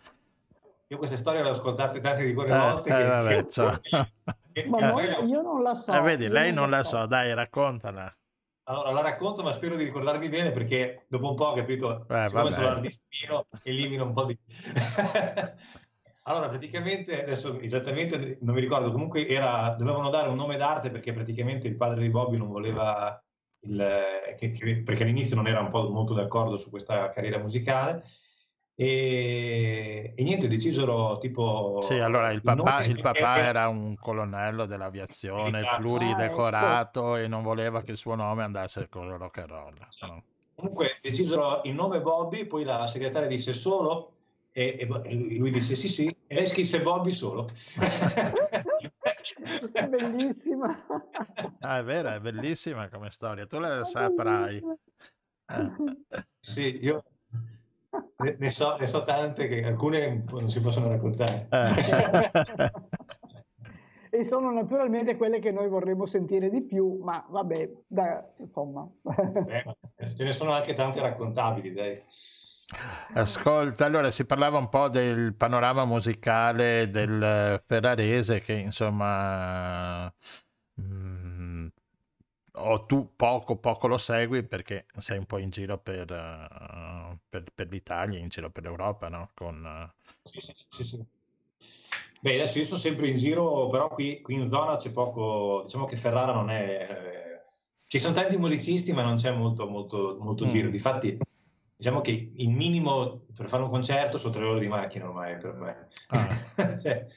Io 0.91 0.97
queste 0.97 1.17
storie 1.17 1.43
le 1.43 1.49
ho 1.49 1.51
ascoltate 1.51 2.01
tante 2.01 2.25
di 2.25 2.33
quelle 2.33 2.51
Eh, 2.55 2.57
volte 2.57 2.89
eh, 2.89 2.95
che, 2.95 3.03
vabbè, 3.07 3.45
che- 3.45 3.81
che- 4.51 4.67
Ma 4.67 4.77
che 4.77 4.85
non- 4.85 4.95
meglio- 4.95 5.23
io 5.23 5.41
non 5.43 5.61
la 5.61 5.75
so. 5.75 5.93
Eh, 5.93 6.01
vedi, 6.01 6.27
lei 6.27 6.51
non 6.51 6.67
la 6.71 6.81
so, 6.83 7.05
dai, 7.05 7.31
raccontala. 7.35 8.11
Allora 8.63 8.91
la 8.91 9.01
racconto, 9.01 9.43
ma 9.43 9.51
spero 9.51 9.75
di 9.75 9.83
ricordarmi 9.83 10.29
bene 10.29 10.49
perché 10.51 11.05
dopo 11.07 11.29
un 11.29 11.35
po' 11.35 11.45
ho 11.45 11.53
capito, 11.53 12.07
Eh, 12.09 12.27
siccome 12.27 12.51
sono 12.51 12.67
ardistino, 12.67 13.45
elimino 13.63 14.05
un 14.05 14.13
po' 14.13 14.25
di... 14.25 14.37
Allora, 16.23 16.49
praticamente, 16.49 17.23
adesso 17.23 17.59
esattamente 17.59 18.37
non 18.41 18.53
mi 18.55 18.61
ricordo, 18.61 18.91
comunque 18.91 19.27
era, 19.27 19.73
dovevano 19.77 20.09
dare 20.09 20.29
un 20.29 20.35
nome 20.35 20.57
d'arte 20.57 20.89
perché 20.91 21.13
praticamente 21.13 21.67
il 21.67 21.75
padre 21.75 22.01
di 22.01 22.09
Bobby 22.09 22.37
non 22.37 22.49
voleva, 22.49 23.19
il, 23.61 24.35
che- 24.37 24.51
che- 24.51 24.81
perché 24.83 25.03
all'inizio 25.03 25.35
non 25.35 25.47
era 25.47 25.59
un 25.59 25.69
po' 25.69 25.89
molto 25.89 26.13
d'accordo 26.15 26.57
su 26.57 26.69
questa 26.71 27.09
carriera 27.09 27.37
musicale 27.39 28.03
e, 28.81 30.13
e 30.15 30.23
niente, 30.23 30.47
decisero 30.47 31.17
tipo... 31.17 31.81
Sì, 31.81 31.95
allora 31.95 32.31
il 32.31 32.41
papà, 32.41 32.85
il 32.85 33.01
papà 33.01 33.35
eh, 33.35 33.41
era 33.41 33.67
un 33.67 33.97
colonnello 33.97 34.65
dell'aviazione 34.65 35.51
Militare. 35.51 35.81
pluridecorato 35.81 37.17
e 37.17 37.27
non 37.27 37.43
voleva 37.43 37.81
che 37.81 37.91
il 37.91 37.97
suo 37.97 38.15
nome 38.15 38.43
andasse 38.43 38.87
con 38.87 39.07
il 39.07 39.17
rock 39.17 39.39
and 39.39 39.49
roll. 39.49 39.73
no? 40.03 40.23
Comunque 40.55 40.97
decisero 41.01 41.59
il 41.65 41.73
nome 41.73 42.01
Bobby, 42.01 42.45
poi 42.45 42.63
la 42.63 42.87
segretaria 42.87 43.27
disse 43.27 43.51
solo 43.51 44.13
e, 44.53 44.77
e- 44.79 45.13
lui, 45.13 45.37
lui 45.37 45.51
disse 45.51 45.75
sì 45.75 45.89
sì 45.89 46.07
e 46.25 46.35
lei 46.35 46.47
scrisse 46.47 46.81
Bobby 46.81 47.11
solo. 47.11 47.49
È 49.73 49.87
bellissima. 49.89 50.85
Ah, 51.59 51.79
è 51.79 51.83
vero, 51.83 52.11
è 52.11 52.19
bellissima 52.21 52.87
come 52.87 53.09
storia, 53.11 53.45
tu 53.45 53.59
la 53.59 53.83
saprai. 53.83 54.63
Eh. 55.47 55.71
sì, 56.39 56.79
io 56.81 57.03
ne, 58.23 58.35
ne 58.37 58.49
so, 58.49 58.75
ne 58.77 58.87
so 58.87 59.03
tante 59.03 59.47
che 59.47 59.63
alcune 59.63 60.23
non 60.29 60.49
si 60.49 60.59
possono 60.59 60.87
raccontare. 60.87 61.47
Eh. 61.49 62.71
E 64.11 64.23
sono 64.23 64.51
naturalmente 64.51 65.15
quelle 65.15 65.37
che 65.37 65.51
noi 65.51 65.69
vorremmo 65.69 66.07
sentire 66.07 66.49
di 66.49 66.65
più, 66.65 66.99
ma 67.03 67.23
vabbè, 67.29 67.69
dai, 67.87 68.19
insomma. 68.39 68.87
Eh, 69.47 69.63
ma 69.63 69.75
ce 70.15 70.23
ne 70.23 70.33
sono 70.33 70.51
anche 70.51 70.73
tante 70.73 70.99
raccontabili, 70.99 71.71
dai. 71.73 71.95
Ascolta, 73.13 73.85
allora 73.85 74.09
si 74.09 74.25
parlava 74.25 74.57
un 74.57 74.69
po' 74.69 74.89
del 74.89 75.35
panorama 75.35 75.85
musicale 75.85 76.89
del 76.89 77.61
ferrarese 77.65 78.41
che 78.41 78.53
insomma 78.53 80.11
mm, 80.79 81.67
o 82.53 82.85
tu 82.85 83.13
poco 83.15 83.55
poco 83.57 83.87
lo 83.87 83.97
segui 83.97 84.43
perché 84.43 84.85
sei 84.97 85.17
un 85.17 85.25
po' 85.25 85.37
in 85.37 85.49
giro 85.49 85.77
per, 85.77 86.11
eh, 86.11 87.17
per, 87.29 87.43
per 87.53 87.67
l'Italia, 87.69 88.19
in 88.19 88.27
giro 88.27 88.49
per 88.49 88.63
l'Europa, 88.63 89.09
no? 89.09 89.31
Con, 89.33 89.91
Sì, 90.23 90.39
sì, 90.39 90.51
sì, 90.55 90.65
sì, 90.69 90.83
sì. 90.83 91.05
Beh, 92.21 92.33
adesso 92.35 92.57
io 92.57 92.65
sono 92.65 92.79
sempre 92.79 93.07
in 93.07 93.15
giro, 93.15 93.67
però 93.67 93.87
qui, 93.87 94.19
qui 94.21 94.35
in 94.35 94.45
zona 94.49 94.75
c'è 94.77 94.91
poco, 94.91 95.61
diciamo 95.63 95.85
che 95.85 95.95
Ferrara 95.95 96.33
non 96.33 96.49
è... 96.49 96.87
eh, 96.89 97.41
ci 97.87 97.97
sono 97.99 98.13
tanti 98.13 98.37
musicisti, 98.37 98.91
ma 98.91 99.03
non 99.03 99.15
c'è 99.15 99.31
molto, 99.31 99.67
molto, 99.69 100.17
molto 100.19 100.45
Mm. 100.45 100.47
giro. 100.49 100.69
Difatti, 100.69 101.17
diciamo 101.77 102.01
che 102.01 102.11
il 102.11 102.49
minimo 102.49 103.21
per 103.33 103.47
fare 103.47 103.63
un 103.63 103.69
concerto 103.69 104.17
sono 104.17 104.33
tre 104.33 104.43
ore 104.43 104.59
di 104.59 104.67
macchina 104.67 105.07
ormai 105.07 105.37
per 105.37 105.53
me. 105.53 105.87
Ah. 106.07 106.27
Cioè, 106.81 107.07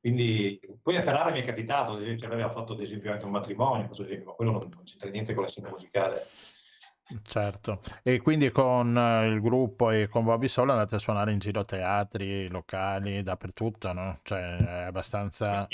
quindi, 0.00 0.58
poi 0.82 0.96
a 0.96 1.02
Ferrara 1.02 1.30
mi 1.30 1.40
è 1.40 1.44
capitato, 1.44 1.92
ad 1.92 2.02
esempio, 2.02 2.26
aveva 2.26 2.50
fatto 2.50 2.72
ad 2.72 2.80
esempio 2.80 3.12
anche 3.12 3.24
un 3.24 3.30
matrimonio, 3.32 3.86
così, 3.86 4.22
ma 4.24 4.32
quello 4.32 4.52
non, 4.52 4.68
non 4.68 4.82
c'entra 4.84 5.10
niente 5.10 5.34
con 5.34 5.42
la 5.42 5.48
scena 5.48 5.68
musicale. 5.70 6.26
Certo, 7.24 7.80
e 8.04 8.20
quindi 8.20 8.50
con 8.52 8.96
eh, 8.96 9.26
il 9.26 9.40
gruppo 9.40 9.90
e 9.90 10.06
con 10.08 10.24
Bobby 10.24 10.46
Solo 10.46 10.72
andate 10.72 10.94
a 10.94 10.98
suonare 10.98 11.32
in 11.32 11.40
giro 11.40 11.64
teatri, 11.64 12.48
locali, 12.48 13.22
dappertutto, 13.22 13.92
no? 13.92 14.20
Cioè 14.22 14.56
è 14.56 14.82
abbastanza... 14.84 15.66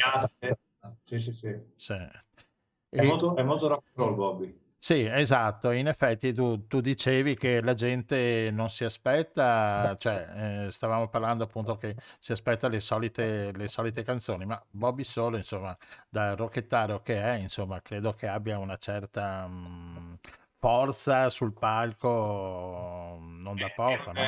Sì, 1.05 1.19
sì, 1.19 1.33
sì. 1.33 1.55
sì. 1.77 1.93
È 1.93 3.03
E- 3.03 3.03
molto, 3.03 3.37
è 3.37 3.43
molto 3.43 3.69
rock 3.69 3.89
and 3.89 3.97
roll, 3.97 4.15
Bobby. 4.15 4.66
Sì, 4.87 5.01
esatto, 5.01 5.73
in 5.73 5.89
effetti 5.89 6.33
tu, 6.33 6.69
tu 6.69 6.81
dicevi 6.81 7.35
che 7.35 7.61
la 7.61 7.75
gente 7.75 8.51
non 8.53 8.71
si 8.71 8.85
aspetta, 8.85 9.97
cioè 9.99 10.67
eh, 10.67 10.71
stavamo 10.71 11.09
parlando 11.09 11.43
appunto 11.43 11.77
che 11.77 11.97
si 12.21 12.31
aspetta 12.31 12.69
le 12.69 12.79
solite, 12.79 13.51
le 13.51 13.67
solite 13.67 14.05
canzoni, 14.05 14.45
ma 14.45 14.57
Bobby 14.71 15.03
Solo, 15.03 15.39
insomma, 15.39 15.75
da 16.09 16.37
rockettaro 16.37 17.03
che 17.03 17.21
è, 17.21 17.35
insomma, 17.35 17.83
credo 17.83 18.13
che 18.13 18.29
abbia 18.29 18.59
una 18.59 18.77
certa 18.77 19.49
mh, 19.49 20.21
forza 20.57 21.31
sul 21.31 21.53
palco, 21.53 23.19
non 23.21 23.57
da 23.57 23.73
poco, 23.75 24.13
no? 24.13 24.21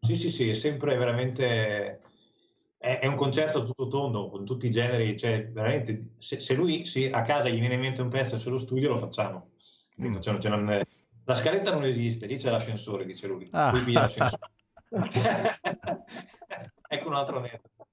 Sì, 0.00 0.16
sì, 0.16 0.28
sì, 0.28 0.48
è 0.48 0.54
sempre 0.54 0.96
veramente... 0.96 2.00
È, 2.76 2.98
è 2.98 3.06
un 3.06 3.14
concerto 3.14 3.64
tutto 3.64 3.86
tondo, 3.86 4.28
con 4.28 4.44
tutti 4.44 4.66
i 4.66 4.70
generi, 4.70 5.16
cioè 5.16 5.48
veramente, 5.52 6.08
se, 6.18 6.40
se 6.40 6.54
lui 6.54 6.84
sì, 6.84 7.06
a 7.06 7.22
casa 7.22 7.48
gli 7.48 7.60
viene 7.60 7.74
in 7.74 7.80
mente 7.80 8.02
un 8.02 8.08
pezzo 8.08 8.34
e 8.34 8.38
se 8.38 8.50
lo 8.50 8.58
studio 8.58 8.88
lo 8.88 8.96
facciamo. 8.96 9.50
Mm. 10.04 10.12
facciamo- 10.12 10.38
cioè, 10.38 10.50
non- 10.50 10.86
la 11.24 11.34
scaletta 11.34 11.72
non 11.72 11.84
esiste, 11.84 12.26
lì 12.26 12.36
c'è 12.36 12.50
l'ascensore, 12.50 13.04
dice 13.04 13.26
lui. 13.26 13.48
Ah. 13.52 13.70
Qui 13.70 13.80
via 13.80 14.00
l'ascensore. 14.00 14.50
ecco 16.88 17.08
un 17.08 17.14
altro 17.14 17.36
aneddoto. 17.38 17.88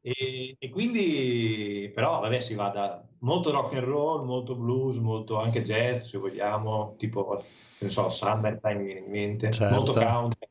E, 0.00 0.56
e 0.58 0.68
quindi, 0.70 1.90
però, 1.94 2.20
vabbè, 2.20 2.40
si 2.40 2.54
va 2.54 2.68
da 2.68 3.02
molto 3.20 3.50
rock 3.52 3.74
and 3.74 3.84
roll, 3.84 4.24
molto 4.24 4.56
blues, 4.56 4.96
molto 4.96 5.38
anche 5.38 5.62
jazz, 5.62 6.08
se 6.08 6.18
vogliamo, 6.18 6.96
tipo, 6.98 7.44
non 7.78 7.90
so, 7.90 8.08
Summertime 8.08 8.74
mi 8.74 8.84
viene 8.84 9.00
in 9.00 9.10
mente, 9.10 9.50
Certo. 9.52 9.74
molto 9.74 9.92
country. 9.92 10.48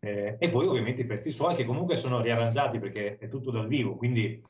Eh, 0.00 0.36
e 0.38 0.48
poi 0.48 0.66
ovviamente 0.66 1.02
i 1.02 1.06
pezzi 1.06 1.30
suoi 1.30 1.54
che 1.54 1.64
comunque 1.64 1.96
sono 1.96 2.20
riarrangiati 2.20 2.78
perché 2.78 3.18
è 3.18 3.28
tutto 3.28 3.50
dal 3.50 3.66
vivo, 3.66 3.96
quindi 3.96 4.42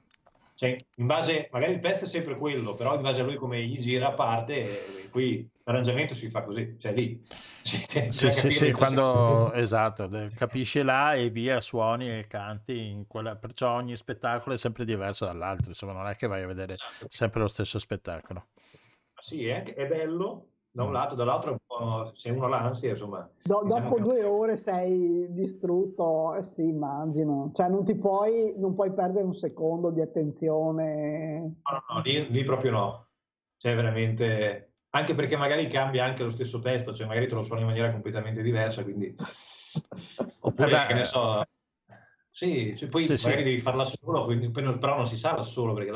cioè, 0.57 0.75
in 0.95 1.07
base, 1.07 1.49
magari 1.53 1.75
il 1.75 1.81
pezzo 1.81 2.07
è 2.07 2.09
sempre 2.09 2.35
quello, 2.37 2.75
però 2.75 2.95
in 2.95 3.03
base 3.03 3.21
a 3.21 3.25
lui 3.25 3.35
come 3.35 3.63
gli 3.63 3.79
gira 3.79 4.09
a 4.09 4.15
parte, 4.15 5.09
poi 5.11 5.47
l'arrangiamento 5.65 6.15
si 6.15 6.31
fa 6.31 6.43
così, 6.43 6.77
cioè 6.79 6.95
lì. 6.95 7.21
si- 7.23 7.85
Sì, 8.07 8.07
bisogna 8.07 8.33
sì, 8.33 8.51
sì, 8.51 8.71
cosa- 8.71 8.95
quando 8.95 9.53
esatto, 9.61 10.09
capisci 10.35 10.83
là 10.83 11.13
e 11.13 11.29
via, 11.29 11.61
suoni 11.61 12.09
e 12.09 12.27
canti 12.27 12.87
in 12.87 13.07
quella, 13.07 13.37
perciò 13.37 13.75
ogni 13.75 13.97
spettacolo 13.97 14.55
è 14.55 14.59
sempre 14.59 14.87
diverso 14.87 15.27
dall'altro, 15.27 15.69
insomma, 15.69 15.93
non 15.93 16.07
è 16.07 16.17
che 16.17 16.27
vai 16.27 16.43
a 16.43 16.47
vedere 16.47 16.77
sempre 17.09 17.41
lo 17.41 17.49
stesso 17.49 17.79
spettacolo. 17.79 18.47
Sì, 19.21 19.47
è, 19.47 19.63
è 19.63 19.87
bello 19.87 20.47
da 20.77 20.85
un 20.85 20.93
lato, 20.93 21.15
dall'altro 21.15 21.59
se 22.13 22.31
uno 22.31 22.49
l'ansia, 22.49 22.91
insomma, 22.91 23.27
Do- 23.43 23.63
diciamo 23.65 23.89
dopo 23.89 23.95
che- 23.95 24.03
due 24.03 24.25
ore 24.25 24.57
sei 24.59 25.27
distrutto, 25.31 26.35
eh 26.35 26.43
sì, 26.43 26.69
immagino. 26.69 27.51
Cioè 27.55 27.69
non 27.69 27.83
ti 27.83 27.97
puoi, 27.97 28.53
non 28.59 28.75
puoi 28.75 28.93
perdere 28.93 29.25
un 29.25 29.33
secondo 29.33 29.91
di 29.91 30.03
attenzione. 30.03 31.41
No, 31.63 31.83
no, 31.95 32.01
lì, 32.03 32.31
lì 32.31 32.45
proprio 32.45 32.71
no. 32.73 33.07
Cioè, 33.57 33.75
veramente. 33.75 34.73
Anche 34.91 35.15
perché 35.15 35.37
magari 35.37 35.67
cambia 35.67 36.05
anche 36.05 36.23
lo 36.23 36.31
stesso 36.31 36.61
pezzo, 36.61 36.93
cioè 36.95 37.07
magari 37.07 37.27
te 37.27 37.35
lo 37.35 37.43
suoni 37.43 37.63
in 37.63 37.69
maniera 37.69 37.91
completamente 37.91 38.43
diversa, 38.43 38.83
quindi. 38.83 39.15
Oppure, 40.41 40.71
beh, 40.71 40.87
che 40.87 40.95
ne 40.95 41.05
so. 41.05 41.43
Sì, 42.31 42.77
cioè, 42.77 42.89
poi 42.91 43.05
Sì, 43.05 43.17
sì. 43.17 43.25
magari 43.25 43.45
devi 43.45 43.59
farla 43.59 43.85
solo, 43.87 44.25
quindi, 44.25 44.51
però 44.51 44.97
non 44.97 45.07
si 45.07 45.17
sa 45.17 45.33
da 45.33 45.43
solo, 45.43 45.73
perché 45.73 45.91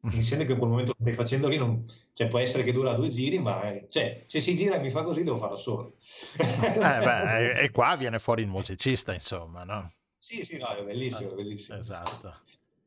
lo- 0.00 0.10
insieme 0.14 0.44
che 0.44 0.52
in 0.52 0.58
quel 0.58 0.70
momento 0.70 0.94
lo 0.96 0.98
stai 1.00 1.14
facendo 1.14 1.48
lì, 1.48 1.56
non- 1.56 1.84
cioè, 2.12 2.28
può 2.28 2.38
essere 2.38 2.64
che 2.64 2.72
dura 2.72 2.94
due 2.94 3.08
giri, 3.08 3.38
ma 3.38 3.70
eh, 3.70 3.86
cioè, 3.88 4.24
se 4.26 4.40
si 4.40 4.56
gira 4.56 4.76
e 4.76 4.80
mi 4.80 4.90
fa 4.90 5.02
così, 5.02 5.22
devo 5.22 5.36
farlo 5.36 5.56
solo. 5.56 5.94
Eh, 6.38 6.38
e, 7.64 7.70
qua 7.70 7.96
viene 7.96 8.18
fuori 8.18 8.42
il 8.42 8.48
musicista, 8.48 9.12
insomma, 9.12 9.64
no? 9.64 9.92
Sì, 10.18 10.44
sì, 10.44 10.58
no, 10.58 10.68
è 10.68 10.84
bellissimo, 10.84 11.32
è 11.32 11.34
bellissimo. 11.34 11.78
Esatto. 11.78 12.34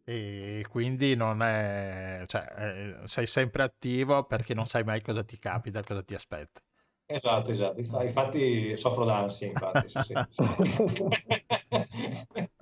E 0.03 0.65
quindi 0.69 1.15
non 1.15 1.41
è, 1.41 2.23
cioè, 2.25 2.45
eh, 2.57 3.07
sei 3.07 3.27
sempre 3.27 3.63
attivo 3.63 4.23
perché 4.23 4.53
non 4.53 4.65
sai 4.65 4.83
mai 4.83 5.01
cosa 5.01 5.23
ti 5.23 5.37
capita, 5.37 5.83
cosa 5.83 6.03
ti 6.03 6.15
aspetta. 6.15 6.59
Esatto, 7.05 7.51
esatto. 7.51 7.79
Infa- 7.79 8.03
Infatti 8.03 8.75
soffro 8.77 9.05
d'ansia, 9.05 9.47
infatti, 9.47 9.89
sì, 9.89 10.01
sì. 10.01 10.13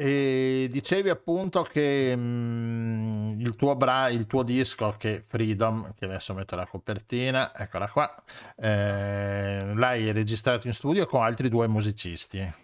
E 0.00 0.68
dicevi 0.70 1.08
appunto 1.08 1.64
che 1.64 2.14
mm, 2.16 3.40
il 3.40 3.56
tuo, 3.56 3.74
bra- 3.74 4.08
il 4.08 4.26
tuo 4.26 4.44
disco, 4.44 4.94
che 4.96 5.20
Freedom, 5.20 5.92
che 5.94 6.04
adesso 6.04 6.34
metto 6.34 6.54
la 6.54 6.66
copertina, 6.66 7.52
eccola 7.52 7.88
qua, 7.88 8.22
eh, 8.56 9.72
l'hai 9.74 10.12
registrato 10.12 10.68
in 10.68 10.72
studio 10.72 11.04
con 11.06 11.22
altri 11.24 11.48
due 11.48 11.66
musicisti. 11.66 12.54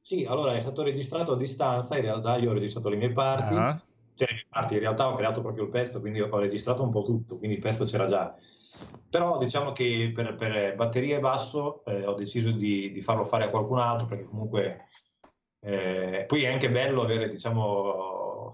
Sì, 0.00 0.24
allora 0.24 0.54
è 0.54 0.60
stato 0.60 0.82
registrato 0.82 1.32
a 1.32 1.36
distanza, 1.36 1.96
in 1.96 2.02
realtà 2.02 2.36
io 2.36 2.50
ho 2.50 2.54
registrato 2.54 2.88
le 2.88 2.96
mie 2.96 3.12
parti, 3.12 3.54
Ah. 3.54 3.76
cioè 4.14 4.28
le 4.28 4.34
mie 4.34 4.46
parti, 4.48 4.74
in 4.74 4.80
realtà 4.80 5.08
ho 5.08 5.14
creato 5.14 5.40
proprio 5.40 5.64
il 5.64 5.70
pezzo, 5.70 6.00
quindi 6.00 6.20
ho 6.20 6.38
registrato 6.38 6.84
un 6.84 6.90
po' 6.90 7.02
tutto, 7.02 7.36
quindi 7.36 7.56
il 7.56 7.62
pezzo 7.62 7.84
c'era 7.84 8.06
già. 8.06 8.32
Però 9.10 9.38
diciamo 9.38 9.72
che 9.72 10.12
per, 10.14 10.34
per 10.36 10.74
batteria 10.76 11.16
e 11.16 11.20
basso 11.20 11.84
eh, 11.84 12.06
ho 12.06 12.14
deciso 12.14 12.52
di, 12.52 12.90
di 12.90 13.02
farlo 13.02 13.24
fare 13.24 13.44
a 13.44 13.48
qualcun 13.48 13.78
altro 13.78 14.06
perché 14.06 14.24
comunque 14.24 14.76
eh, 15.64 16.24
poi 16.26 16.42
è 16.42 16.48
anche 16.52 16.70
bello 16.70 17.02
avere 17.02 17.28
diciamo 17.28 18.52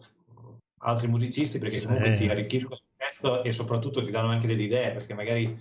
altri 0.80 1.08
musicisti 1.08 1.58
perché 1.58 1.78
Sì. 1.78 1.86
comunque 1.86 2.14
ti 2.14 2.28
arricchiscono 2.28 2.74
il 2.74 2.94
pezzo 2.96 3.42
e 3.42 3.52
soprattutto 3.52 4.02
ti 4.02 4.10
danno 4.10 4.28
anche 4.28 4.46
delle 4.46 4.62
idee 4.62 4.92
perché 4.92 5.14
magari 5.14 5.56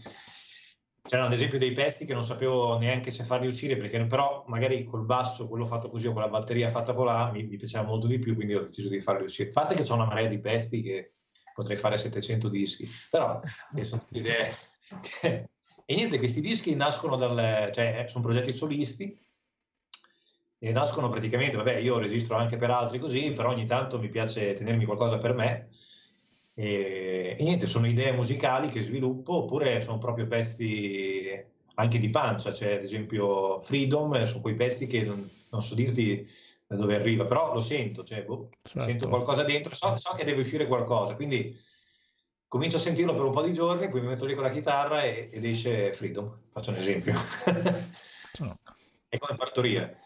c'erano 1.01 1.27
ad 1.29 1.33
esempio 1.33 1.57
dei 1.57 1.71
pezzi 1.71 2.05
che 2.05 2.13
non 2.13 2.23
sapevo 2.23 2.77
neanche 2.77 3.11
se 3.11 3.23
farli 3.23 3.47
uscire 3.47 3.77
perché 3.77 4.05
però 4.05 4.43
magari 4.47 4.83
col 4.83 5.05
basso 5.05 5.47
quello 5.47 5.65
fatto 5.65 5.89
così 5.89 6.07
o 6.07 6.11
con 6.11 6.21
la 6.21 6.27
batteria 6.27 6.69
fatta 6.69 6.93
colà 6.93 7.31
mi, 7.31 7.43
mi 7.43 7.55
piaceva 7.55 7.85
molto 7.85 8.07
di 8.07 8.19
più 8.19 8.35
quindi 8.35 8.53
ho 8.53 8.61
deciso 8.61 8.89
di 8.89 8.99
farli 8.99 9.23
uscire 9.23 9.49
a 9.49 9.53
parte 9.53 9.73
che 9.73 9.83
c'ho 9.83 9.93
una 9.93 10.05
marea 10.05 10.27
di 10.27 10.39
pezzi 10.39 10.81
che 10.81 11.13
potrei 11.53 11.77
fare 11.77 11.97
700 11.97 12.49
dischi 12.49 12.85
però 13.09 13.39
eh, 13.73 13.85
sono 13.85 14.05
idee 14.11 14.53
e 15.21 15.95
niente 15.95 16.17
questi 16.17 16.41
dischi 16.41 16.75
nascono 16.75 17.15
dal 17.15 17.71
cioè 17.73 18.01
eh, 18.03 18.07
sono 18.09 18.23
progetti 18.23 18.51
solisti 18.51 19.17
e 20.59 20.71
nascono 20.71 21.09
praticamente 21.09 21.55
vabbè 21.55 21.75
io 21.75 21.99
registro 21.99 22.35
anche 22.35 22.57
per 22.57 22.71
altri 22.71 22.97
così 22.97 23.31
però 23.31 23.51
ogni 23.51 23.65
tanto 23.65 23.99
mi 23.99 24.09
piace 24.09 24.53
tenermi 24.53 24.85
qualcosa 24.85 25.17
per 25.17 25.33
me 25.33 25.67
e, 26.59 27.35
e 27.37 27.43
niente, 27.43 27.67
sono 27.67 27.85
idee 27.85 28.13
musicali 28.13 28.69
che 28.69 28.81
sviluppo 28.81 29.43
oppure 29.43 29.79
sono 29.79 29.99
proprio 29.99 30.25
pezzi 30.25 31.29
anche 31.75 31.99
di 31.99 32.09
pancia, 32.09 32.51
cioè 32.51 32.73
ad 32.73 32.81
esempio 32.81 33.59
Freedom, 33.59 34.23
sono 34.23 34.41
quei 34.41 34.55
pezzi 34.55 34.87
che 34.87 35.03
non, 35.03 35.29
non 35.51 35.61
so 35.61 35.75
dirti 35.75 36.27
da 36.65 36.75
dove 36.75 36.95
arriva, 36.95 37.25
però 37.25 37.53
lo 37.53 37.61
sento, 37.61 38.03
cioè, 38.03 38.25
boh, 38.25 38.49
Certo. 38.63 38.81
sento 38.81 39.07
qualcosa 39.07 39.43
dentro, 39.43 39.75
so, 39.75 39.95
so 39.97 40.13
che 40.13 40.23
deve 40.23 40.41
uscire 40.41 40.65
qualcosa, 40.65 41.15
quindi 41.15 41.55
comincio 42.47 42.77
a 42.77 42.79
sentirlo 42.79 43.13
per 43.13 43.25
un 43.25 43.31
po' 43.31 43.43
di 43.43 43.53
giorni, 43.53 43.87
poi 43.89 44.01
mi 44.01 44.07
metto 44.07 44.25
lì 44.25 44.33
con 44.33 44.43
la 44.43 44.49
chitarra 44.49 45.03
e- 45.03 45.29
ed 45.31 45.45
esce 45.45 45.93
Freedom, 45.93 46.39
faccio 46.49 46.71
un 46.71 46.77
esempio. 46.77 47.13
È 49.09 49.17
come 49.19 49.37
partorire. 49.37 49.99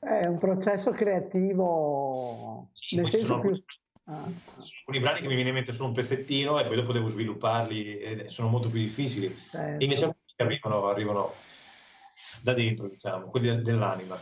È 0.00 0.26
un 0.26 0.38
processo 0.38 0.90
creativo, 0.92 2.68
Sì, 2.72 2.96
nel 2.96 3.08
senso 3.10 3.26
sono 3.26 3.40
più... 3.40 3.64
Ah, 4.06 4.24
Sono 4.24 4.78
alcuni 4.80 5.00
brani 5.00 5.20
che 5.20 5.28
mi 5.28 5.34
viene 5.34 5.48
in 5.48 5.54
mente 5.54 5.72
solo 5.72 5.88
un 5.88 5.94
pezzettino 5.94 6.58
e 6.60 6.64
poi 6.66 6.76
dopo 6.76 6.92
devo 6.92 7.08
svilupparli 7.08 7.96
e 7.98 8.28
sono 8.28 8.48
molto 8.48 8.68
più 8.68 8.78
difficili. 8.80 9.34
certo. 9.34 9.82
Invece 9.82 10.04
alcuni 10.04 10.32
che 10.36 10.42
arrivano, 10.42 10.86
arrivano 10.88 11.32
da 12.42 12.52
dentro, 12.52 12.86
diciamo, 12.88 13.26
quelli 13.30 13.46
de- 13.48 13.62
dell'anima. 13.62 14.16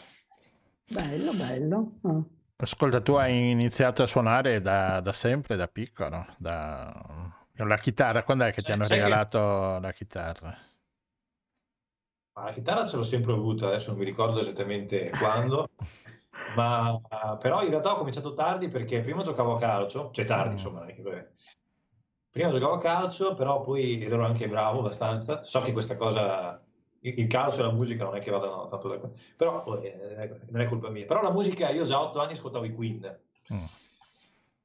Bello, 0.89 1.33
bello. 1.35 1.93
Ah. 2.03 2.23
Ascolta, 2.59 3.01
tu 3.01 3.15
hai 3.15 3.51
iniziato 3.51 4.03
a 4.05 4.07
suonare 4.07 4.61
da, 4.61 5.01
da 5.01 5.13
sempre, 5.13 5.57
da 5.57 5.67
piccolo, 5.67 6.27
da... 6.39 7.33
la 7.55 7.79
chitarra. 7.79 8.23
Quando 8.23 8.45
è 8.45 8.51
che 8.53 8.59
ti 8.61 8.67
Sai- 8.67 8.75
hanno 8.75 8.85
sai 8.85 8.99
che- 8.99 9.03
regalato 9.03 9.79
la 9.81 9.93
chitarra? 9.93 10.57
Ma 12.35 12.45
la 12.45 12.53
chitarra 12.53 12.87
ce 12.87 12.97
l'ho 12.97 13.03
sempre 13.03 13.33
avuta, 13.33 13.67
adesso 13.67 13.91
non 13.91 13.99
mi 13.99 14.05
ricordo 14.05 14.41
esattamente 14.41 15.11
quando, 15.21 15.69
ma 16.57 16.99
però 17.39 17.63
in 17.63 17.69
realtà 17.69 17.93
ho 17.93 17.97
cominciato 17.97 18.33
tardi 18.33 18.69
perché 18.69 19.01
prima 19.03 19.23
giocavo 19.23 19.55
a 19.55 19.59
calcio, 19.59 20.11
cioè 20.13 20.25
tardi 20.25 20.51
Mm. 20.51 20.53
insomma, 20.53 20.87
prima 22.31 22.51
giocavo 22.51 22.73
a 22.73 22.79
calcio, 22.79 23.35
però 23.35 23.61
poi 23.61 24.03
ero 24.03 24.25
anche 24.25 24.49
bravo 24.49 24.79
abbastanza, 24.81 25.45
so 25.45 25.61
che 25.61 25.73
questa 25.73 25.97
cosa, 25.97 26.63
il 27.01 27.27
calcio 27.27 27.61
e 27.61 27.65
la 27.65 27.73
musica 27.73 28.05
non 28.05 28.17
è 28.17 28.21
che 28.21 28.31
vadano 28.31 28.65
tanto 28.65 28.89
d'accordo, 28.89 29.19
però 29.37 29.81
eh, 29.81 30.41
non 30.49 30.63
è 30.63 30.67
colpa 30.67 30.89
mia, 30.89 31.05
però 31.05 31.21
la 31.21 31.33
musica 31.33 31.69
io 31.69 31.85
già 31.85 31.97
a 31.97 32.03
otto 32.03 32.21
anni 32.21 32.33
ascoltavo 32.33 32.65
i 32.65 32.73
Queen. 32.73 33.21
Mm. 33.53 33.65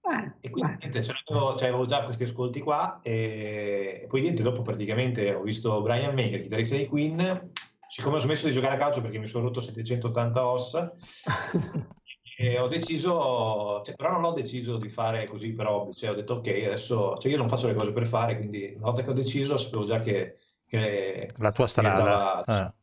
Eh, 0.09 0.31
E 0.39 0.49
quindi 0.49 0.77
niente, 0.79 1.03
ce 1.03 1.13
l'avevo, 1.25 1.55
cioè, 1.55 1.67
avevo 1.69 1.85
già 1.85 2.03
questi 2.03 2.23
ascolti 2.23 2.61
qua 2.61 2.99
e, 3.03 4.01
e 4.03 4.07
poi 4.07 4.21
niente, 4.21 4.43
dopo 4.43 4.61
praticamente 4.61 5.33
ho 5.33 5.41
visto 5.41 5.81
Brian 5.81 6.13
May, 6.13 6.29
che 6.29 6.35
è 6.35 6.37
il 6.37 6.43
chitarrista 6.43 6.75
dei 6.75 6.87
Queen, 6.87 7.51
siccome 7.89 8.15
ho 8.15 8.19
smesso 8.19 8.47
di 8.47 8.53
giocare 8.53 8.75
a 8.75 8.77
calcio 8.77 9.01
perché 9.01 9.17
mi 9.19 9.27
sono 9.27 9.45
rotto 9.45 9.59
780 9.59 10.47
ossa, 10.47 10.93
e 12.39 12.59
ho 12.59 12.67
deciso, 12.67 13.81
cioè, 13.83 13.95
però 13.95 14.11
non 14.11 14.23
ho 14.23 14.31
deciso 14.31 14.77
di 14.77 14.89
fare 14.89 15.25
così 15.25 15.53
per 15.53 15.67
hobby, 15.67 15.93
cioè 15.93 16.11
ho 16.11 16.15
detto 16.15 16.35
ok, 16.35 16.47
adesso, 16.47 17.17
cioè 17.17 17.31
io 17.31 17.37
non 17.37 17.49
faccio 17.49 17.67
le 17.67 17.73
cose 17.73 17.91
per 17.91 18.07
fare, 18.07 18.37
quindi 18.37 18.73
una 18.75 18.85
volta 18.85 19.01
che 19.01 19.09
ho 19.09 19.13
deciso 19.13 19.57
sapevo 19.57 19.85
già 19.85 19.99
che, 19.99 20.37
che 20.67 21.33
La 21.37 21.51
tua 21.51 21.67
strada. 21.67 22.43
diventava- 22.43 22.43
eh. 22.43 22.73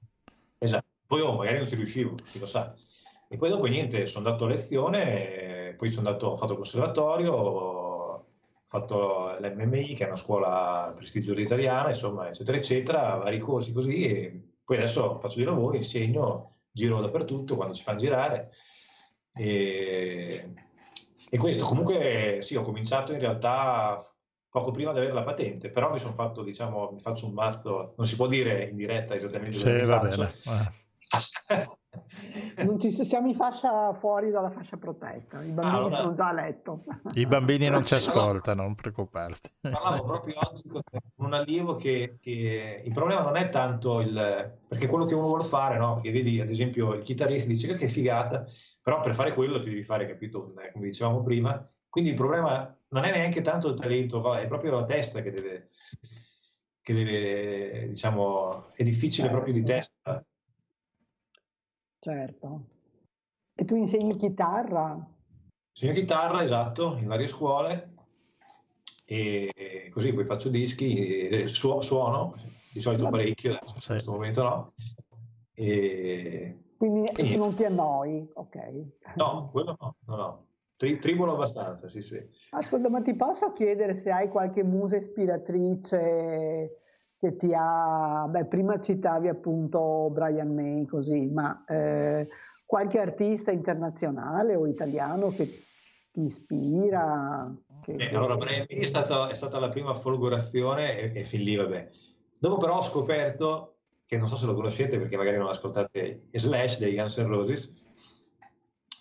Esatto, 0.58 0.86
poi 1.06 1.20
oh, 1.20 1.36
magari 1.36 1.58
non 1.58 1.66
ci 1.66 1.74
riuscivo, 1.76 2.14
chi 2.30 2.38
lo 2.38 2.46
sa. 2.46 2.72
E 3.28 3.36
poi 3.36 3.48
dopo 3.50 3.66
niente, 3.66 4.06
sono 4.06 4.26
andato 4.26 4.44
a 4.44 4.48
lezione, 4.48 5.63
e 5.63 5.63
poi 5.74 5.90
sono 5.90 6.08
andato, 6.08 6.28
ho 6.28 6.36
fatto 6.36 6.52
il 6.52 6.58
conservatorio, 6.58 7.32
ho 7.32 8.26
fatto 8.66 9.36
l'MMI, 9.38 9.94
che 9.94 10.04
è 10.04 10.06
una 10.06 10.16
scuola 10.16 10.92
prestigiosa 10.94 11.40
italiana, 11.40 11.88
insomma, 11.88 12.28
eccetera, 12.28 12.56
eccetera, 12.56 13.14
vari 13.16 13.38
corsi 13.38 13.72
così, 13.72 14.06
e 14.06 14.42
poi 14.64 14.78
adesso 14.78 15.16
faccio 15.16 15.36
dei 15.36 15.44
lavori, 15.44 15.78
insegno, 15.78 16.50
giro 16.72 17.00
dappertutto 17.00 17.54
quando 17.54 17.74
ci 17.74 17.82
fanno 17.82 17.98
girare. 17.98 18.50
E, 19.36 20.52
e 21.30 21.38
questo, 21.38 21.64
comunque, 21.64 22.38
sì, 22.42 22.56
ho 22.56 22.62
cominciato 22.62 23.12
in 23.12 23.20
realtà 23.20 24.02
poco 24.48 24.70
prima 24.70 24.92
di 24.92 24.98
avere 24.98 25.12
la 25.12 25.24
patente, 25.24 25.68
però 25.68 25.90
mi 25.90 25.98
sono 25.98 26.12
fatto, 26.12 26.42
diciamo, 26.42 26.90
mi 26.92 27.00
faccio 27.00 27.26
un 27.26 27.32
mazzo, 27.32 27.94
non 27.96 28.06
si 28.06 28.14
può 28.14 28.28
dire 28.28 28.64
in 28.64 28.76
diretta 28.76 29.14
esattamente 29.14 29.56
Sì, 29.56 29.64
cosa 29.64 29.74
mi 29.74 29.84
va 29.84 30.00
faccio. 30.00 30.16
bene. 30.16 30.34
eh. 32.56 32.64
non 32.64 32.78
ci, 32.78 32.90
siamo 32.90 33.28
in 33.28 33.34
fascia 33.34 33.92
fuori 33.94 34.30
dalla 34.30 34.50
fascia 34.50 34.76
protetta, 34.76 35.42
i 35.42 35.50
bambini 35.50 35.66
Ah, 35.66 35.76
allora- 35.78 35.96
sono 35.96 36.12
già 36.12 36.28
a 36.28 36.32
letto. 36.32 36.84
I 37.14 37.26
bambini 37.26 37.68
non 37.68 37.84
ci 37.84 37.94
ascoltano, 37.94 38.62
non 38.62 38.74
preoccuparti. 38.74 39.50
Parlavo 39.60 40.04
proprio 40.04 40.34
oggi 40.50 40.62
con 40.68 40.82
un 41.16 41.32
allievo 41.34 41.76
che, 41.76 42.18
che 42.20 42.82
il 42.84 42.92
problema 42.92 43.22
non 43.22 43.36
è 43.36 43.48
tanto 43.48 44.00
il... 44.00 44.58
perché 44.68 44.86
quello 44.86 45.04
che 45.04 45.14
uno 45.14 45.26
vuole 45.28 45.44
fare, 45.44 45.76
no? 45.78 45.94
Perché 45.94 46.10
vedi, 46.10 46.40
ad 46.40 46.50
esempio, 46.50 46.94
il 46.94 47.02
chitarrista 47.02 47.48
dice 47.48 47.66
che 47.68 47.74
che 47.76 47.88
figata, 47.88 48.44
però 48.80 49.00
per 49.00 49.14
fare 49.14 49.32
quello 49.34 49.58
ti 49.58 49.68
devi 49.70 49.82
fare, 49.82 50.06
capito, 50.06 50.42
un- 50.44 50.54
come 50.72 50.86
dicevamo 50.86 51.22
prima. 51.22 51.66
Quindi 51.88 52.10
il 52.10 52.16
problema 52.16 52.76
non 52.88 53.04
è 53.04 53.10
neanche 53.12 53.40
tanto 53.40 53.68
il 53.68 53.74
talento, 53.78 54.34
è 54.34 54.46
proprio 54.48 54.74
la 54.74 54.84
testa 54.84 55.22
che 55.22 55.30
deve, 55.30 55.68
che 56.82 56.92
deve 56.94 57.86
diciamo, 57.88 58.72
è 58.74 58.82
difficile 58.82 59.30
proprio 59.30 59.52
di 59.52 59.62
testa. 59.62 60.24
Certo. 62.04 62.64
E 63.54 63.64
tu 63.64 63.76
insegni 63.76 64.14
chitarra? 64.18 64.94
Insegno 65.72 65.94
chitarra, 65.94 66.42
esatto, 66.42 66.98
in 66.98 67.06
varie 67.06 67.26
scuole 67.26 67.94
e 69.06 69.88
così 69.90 70.12
poi 70.12 70.24
faccio 70.24 70.50
dischi, 70.50 71.48
suo- 71.48 71.80
suono, 71.80 72.34
di 72.70 72.80
solito 72.80 73.08
parecchio, 73.08 73.52
adesso 73.54 73.74
in 73.76 73.80
Sì. 73.80 73.88
questo 73.88 74.12
momento 74.12 74.42
no. 74.42 74.72
E... 75.54 76.58
Quindi 76.76 77.08
E- 77.08 77.36
non 77.38 77.54
ti 77.54 77.64
annoi, 77.64 78.28
ok. 78.34 78.84
No, 79.16 79.48
quello 79.50 79.74
no, 79.80 79.96
no, 80.04 80.16
no. 80.16 80.46
Tri- 80.76 80.98
tribolo 80.98 81.32
abbastanza, 81.32 81.88
sì, 81.88 82.02
sì. 82.02 82.22
Ascolta, 82.50 82.90
ma 82.90 83.00
ti 83.00 83.14
posso 83.14 83.50
chiedere 83.54 83.94
se 83.94 84.10
hai 84.10 84.28
qualche 84.28 84.62
musa 84.62 84.96
ispiratrice 84.96 86.80
che 87.24 87.36
ti 87.36 87.54
ha... 87.56 88.26
Beh, 88.28 88.44
prima 88.44 88.78
citavi 88.78 89.28
appunto 89.28 90.10
Brian 90.12 90.54
May, 90.54 90.84
così, 90.84 91.26
ma 91.26 91.64
eh, 91.66 92.28
qualche 92.66 93.00
artista 93.00 93.50
internazionale 93.50 94.54
o 94.54 94.66
italiano 94.66 95.30
che 95.30 95.62
ti 96.12 96.22
ispira? 96.24 97.50
Che, 97.80 97.92
Eh, 97.92 98.08
che- 98.08 98.16
allora, 98.16 98.36
Brian 98.36 98.66
May 98.68 98.80
è, 98.80 98.84
stato- 98.84 99.28
è 99.28 99.34
stata 99.34 99.58
la 99.58 99.70
prima 99.70 99.94
folgorazione 99.94 100.98
e, 100.98 101.20
e 101.20 101.22
fin 101.22 101.42
lì, 101.42 101.56
vabbè. 101.56 101.88
Dopo 102.38 102.58
però 102.58 102.76
ho 102.76 102.82
scoperto, 102.82 103.76
che 104.04 104.18
non 104.18 104.28
so 104.28 104.36
se 104.36 104.44
lo 104.44 104.52
conoscete 104.52 104.98
perché 104.98 105.16
magari 105.16 105.38
non 105.38 105.48
ascoltate, 105.48 106.24
Slash 106.30 106.78
dei 106.78 106.94
Guns 106.94 107.16
N' 107.16 107.28
Roses. 107.28 107.90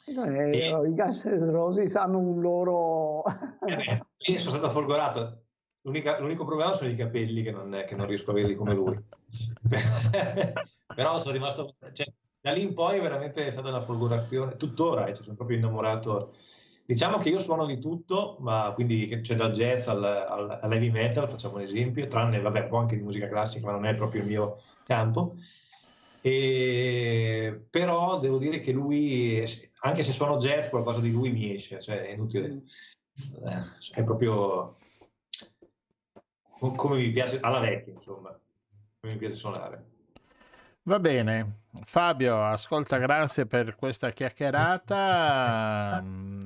Eh, 0.06 0.70
I 0.70 0.94
Guns 0.94 1.26
N' 1.26 1.52
Roses 1.52 1.96
hanno 1.96 2.20
un 2.20 2.40
loro... 2.40 3.24
Eh 3.66 3.76
beh, 3.76 4.06
lì 4.28 4.38
sono 4.38 4.56
stato 4.56 4.70
folgorato. 4.70 5.43
L'unica- 5.84 6.20
l'unico 6.20 6.46
problema 6.46 6.74
sono 6.74 6.90
i 6.90 6.96
capelli 6.96 7.44
che 7.44 7.52
non, 7.52 7.84
che 7.88 7.96
non 7.96 8.08
riesco 8.08 8.30
a 8.30 8.34
averli 8.34 8.56
come 8.56 8.74
lui. 8.74 8.98
Però 10.96 11.20
sono 11.20 11.34
rimasto... 11.34 11.76
cioè, 11.94 12.06
da 12.40 12.52
lì 12.52 12.62
in 12.62 12.74
poi 12.74 13.00
veramente 13.00 13.48
è 13.48 13.52
stata 13.52 13.70
una 13.70 13.82
folgorazione, 13.82 14.56
tuttora, 14.56 15.08
eh, 15.08 15.14
ci 15.14 15.24
sono 15.24 15.36
proprio 15.36 15.58
innamorato. 15.58 16.34
Diciamo 16.86 17.18
che 17.18 17.30
io 17.30 17.40
suono 17.40 17.66
di 17.66 17.80
tutto, 17.80 18.38
ma 18.40 18.72
quindi 18.74 19.08
c'è 19.22 19.36
dal 19.36 19.52
jazz 19.52 19.88
al, 19.88 20.04
al, 20.04 20.60
all'heavy 20.62 20.90
metal, 20.90 21.30
facciamo 21.30 21.56
un 21.56 21.62
esempio, 21.62 22.08
tranne, 22.08 22.42
vabbè, 22.42 22.62
un 22.62 22.68
po' 22.68 22.78
anche 22.78 22.96
di 22.96 23.02
musica 23.02 23.30
classica, 23.30 23.66
ma 23.66 23.72
non 23.72 23.86
è 23.86 23.94
proprio 23.94 24.22
il 24.22 24.28
mio 24.28 24.62
campo. 24.86 25.36
E, 26.22 27.66
però 27.70 28.20
devo 28.20 28.38
dire 28.38 28.60
che 28.60 28.72
lui, 28.72 29.44
anche 29.82 30.04
se 30.04 30.12
suono 30.12 30.38
jazz, 30.38 30.70
qualcosa 30.70 31.02
di 31.02 31.12
lui 31.12 31.32
mi 31.32 31.54
esce, 31.54 31.82
cioè 31.82 32.02
è 32.08 32.12
inutile. 32.12 32.62
Eh, 33.46 34.00
È 34.00 34.04
proprio 34.04 34.78
come 36.72 36.98
mi 36.98 37.12
piace, 37.12 37.40
alla 37.42 37.60
vecchia, 37.60 37.94
insomma, 37.94 38.30
come 39.00 39.14
mi 39.14 39.20
piace 39.20 39.36
suonare. 39.36 39.92
Va 40.86 41.00
bene, 41.00 41.62
Fabio, 41.84 42.44
ascolta, 42.44 42.98
grazie 42.98 43.46
per 43.46 43.76
questa 43.78 44.12
chiacchierata 44.12 46.04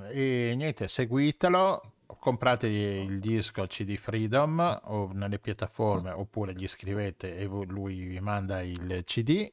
e 0.09 0.53
niente, 0.55 0.88
seguitelo, 0.88 1.93
comprate 2.20 2.68
il 2.68 3.20
disco 3.20 3.65
CD 3.65 3.95
Freedom 3.95 4.82
o 4.86 5.09
nelle 5.11 5.39
piattaforme 5.39 6.11
oppure 6.11 6.53
gli 6.53 6.68
scrivete 6.68 7.36
e 7.36 7.45
lui 7.45 8.05
vi 8.05 8.20
manda 8.20 8.61
il 8.61 9.01
CD, 9.05 9.51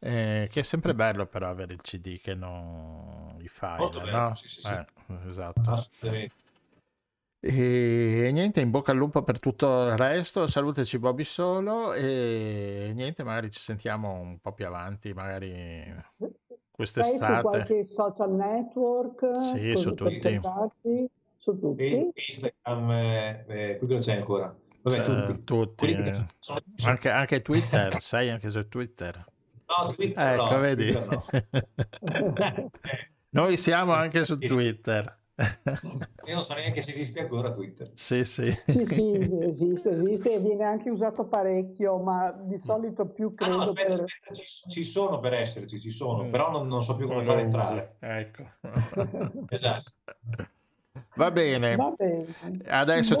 eh, 0.00 0.48
che 0.50 0.60
è 0.60 0.64
sempre 0.64 0.94
bello 0.94 1.26
però 1.26 1.48
avere 1.48 1.74
il 1.74 1.80
CD 1.80 2.20
che 2.20 2.34
non 2.34 3.36
i 3.40 3.48
file, 3.48 4.10
no? 4.10 4.34
sì, 4.34 4.48
sì, 4.48 4.60
sì. 4.60 4.72
Eh, 4.72 4.84
esatto. 5.28 5.70
Assolutamente. 5.70 6.43
E 7.46 8.30
niente, 8.32 8.62
in 8.62 8.70
bocca 8.70 8.92
al 8.92 8.96
lupo 8.96 9.22
per 9.22 9.38
tutto 9.38 9.88
il 9.88 9.98
resto. 9.98 10.46
Salutaci 10.46 10.98
Bobby 10.98 11.24
Solo 11.24 11.92
e 11.92 12.90
niente, 12.94 13.22
magari 13.22 13.50
ci 13.50 13.60
sentiamo 13.60 14.12
un 14.18 14.38
po' 14.40 14.52
più 14.52 14.64
avanti, 14.66 15.12
magari 15.12 15.52
Sei 15.52 15.94
su 16.16 16.32
quest'estate. 16.70 17.42
qualche 17.42 17.84
social 17.84 18.32
network? 18.32 19.44
Sì, 19.44 19.76
su 19.76 19.92
tutti. 19.92 20.40
Su 21.36 21.58
tutti? 21.58 22.10
Instagram, 22.14 22.90
eh, 22.92 23.44
eh, 23.46 23.76
qui 23.78 23.86
cosa 23.88 24.00
c'è 24.00 24.16
ancora? 24.16 24.56
Vabbè, 24.80 24.98
Eh, 25.00 25.02
tutti. 25.02 25.44
tutti, 25.44 25.92
eh. 25.92 26.12
sono- 26.38 26.60
Anche, 26.86 27.10
anche 27.10 27.42
Twitter, 27.42 28.00
sei 28.00 28.30
anche 28.30 28.48
su 28.48 28.66
Twitter. 28.68 29.22
No, 29.66 29.92
Twitter 29.92 30.32
Ecco, 30.32 30.50
no, 30.50 30.58
vedi? 30.60 30.92
Twitter 30.92 31.08
no. 32.00 32.70
Noi 33.30 33.56
siamo 33.58 33.92
anche 33.92 34.24
su 34.24 34.38
Twitter. 34.40 35.18
Io 35.36 36.34
non 36.34 36.42
so 36.44 36.54
neanche 36.54 36.80
se 36.80 36.92
esiste 36.92 37.20
ancora 37.20 37.50
Twitter. 37.50 37.90
Sì, 37.94 38.24
sì. 38.24 38.56
Sì, 38.66 38.86
sì, 38.86 39.38
esiste, 39.42 39.90
esiste 39.90 40.32
e 40.34 40.40
viene 40.40 40.64
anche 40.64 40.90
usato 40.90 41.26
parecchio, 41.26 41.98
ma 41.98 42.30
di 42.30 42.56
solito 42.56 43.06
più 43.06 43.34
Ah 43.36 43.48
no, 43.48 43.56
credo 43.56 43.70
aspetta, 43.70 43.88
per... 43.88 44.04
aspetta, 44.04 44.34
ci, 44.34 44.68
ci 44.68 44.84
sono 44.84 45.18
per 45.18 45.34
esserci, 45.34 45.80
ci 45.80 45.90
sono, 45.90 46.24
Mm. 46.24 46.30
però 46.30 46.50
non, 46.50 46.68
non 46.68 46.82
so 46.82 46.96
più 46.96 47.06
come 47.08 47.20
usi. 47.22 47.30
entrare. 47.30 47.96
Ecco. 47.98 48.44
Esatto. 49.48 49.92
Va 51.16 51.30
bene. 51.30 51.76
Va 51.76 51.92
bene. 51.96 52.34
Adesso. 52.66 53.16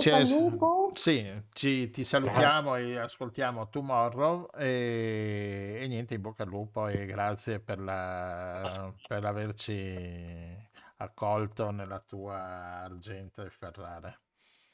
Sì, 0.94 1.42
ci, 1.52 1.90
ti 1.90 2.04
salutiamo 2.04 2.76
e 2.76 2.98
ascoltiamo 2.98 3.68
Tomorrow 3.68 4.48
e, 4.56 5.78
e 5.80 5.86
niente, 5.88 6.14
in 6.14 6.20
bocca 6.20 6.44
al 6.44 6.48
lupo 6.48 6.86
e 6.86 7.04
grazie 7.06 7.58
per, 7.58 7.80
la, 7.80 8.92
per 9.06 9.24
averci 9.24 10.72
accolto 10.96 11.70
nella 11.70 12.00
tua 12.00 12.38
Argento 12.82 13.42
e 13.42 13.50
Ferrare. 13.50 14.20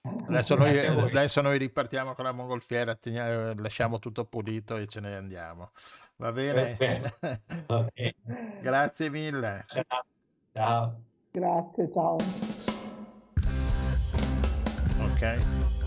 Adesso 0.03 0.55
noi, 0.55 0.79
adesso 0.79 1.41
noi 1.43 1.59
ripartiamo 1.59 2.15
con 2.15 2.25
la 2.25 2.33
mongolfiera, 2.33 2.95
tenia- 2.95 3.55
lasciamo 3.55 3.99
tutto 3.99 4.25
pulito 4.25 4.77
e 4.77 4.87
ce 4.87 5.01
ne 5.01 5.15
andiamo. 5.17 5.73
Va 6.17 6.33
bene? 6.33 6.77
Perfetto. 6.77 7.19
Va 7.67 7.91
bene. 7.93 8.59
Grazie 8.61 9.11
mille. 9.11 9.65
Ciao. 9.67 10.05
Ciao. 10.53 11.03
Grazie, 11.31 11.91
ciao. 11.93 12.17
Ok. 15.01 15.80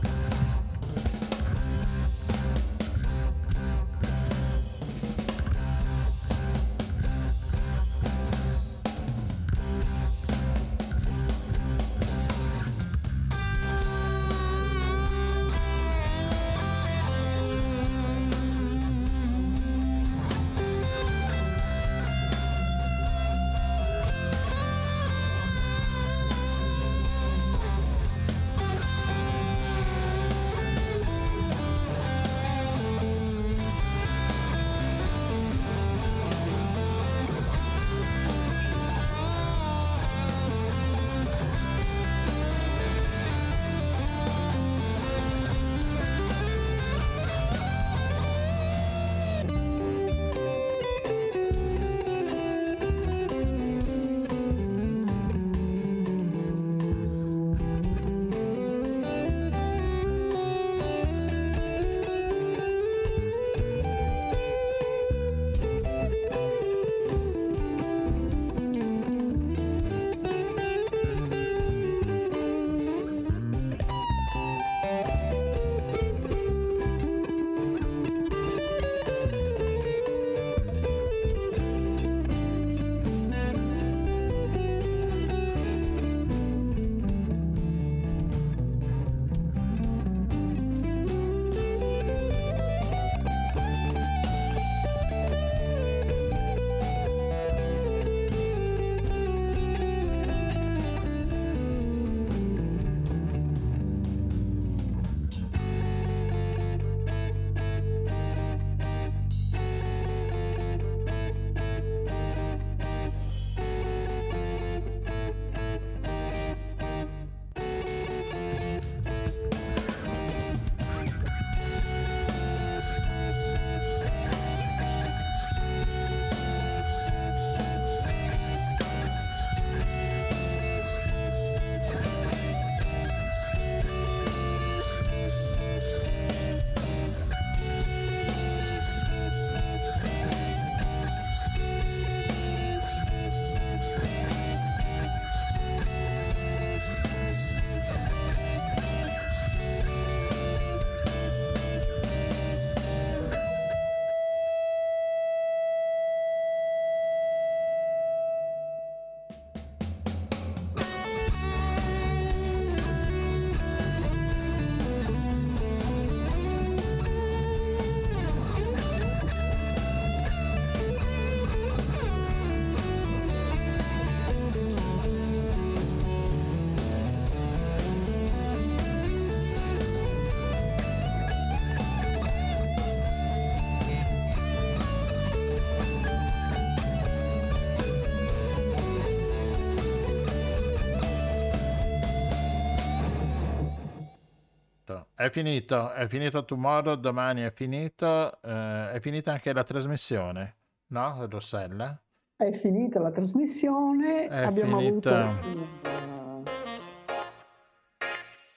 È 195.24 195.30
finito, 195.30 195.90
è 195.94 196.06
finito 196.06 196.44
Tomorrow, 196.44 196.96
domani 196.96 197.44
è 197.44 197.52
finito, 197.54 198.42
eh, 198.42 198.92
è 198.92 198.98
finita 199.00 199.32
anche 199.32 199.54
la 199.54 199.64
trasmissione, 199.64 200.58
no, 200.88 201.26
Rossella? 201.30 201.98
È 202.36 202.52
finita 202.52 203.00
la 203.00 203.10
trasmissione, 203.10 204.28
È 204.28 204.42
abbiamo 204.42 204.80
finita. 204.80 205.30
avuto 205.30 206.44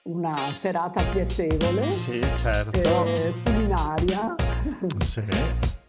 una, 0.06 0.52
serata 0.52 1.04
piacevole, 1.04 1.92
Sì, 1.92 2.20
certo. 2.34 2.76
eh, 3.04 3.32
culinaria, 3.44 4.34
Sì. 5.04 5.24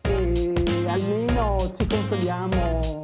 e 0.02 0.54
almeno 0.88 1.72
ci 1.76 1.88
consoliamo 1.88 3.00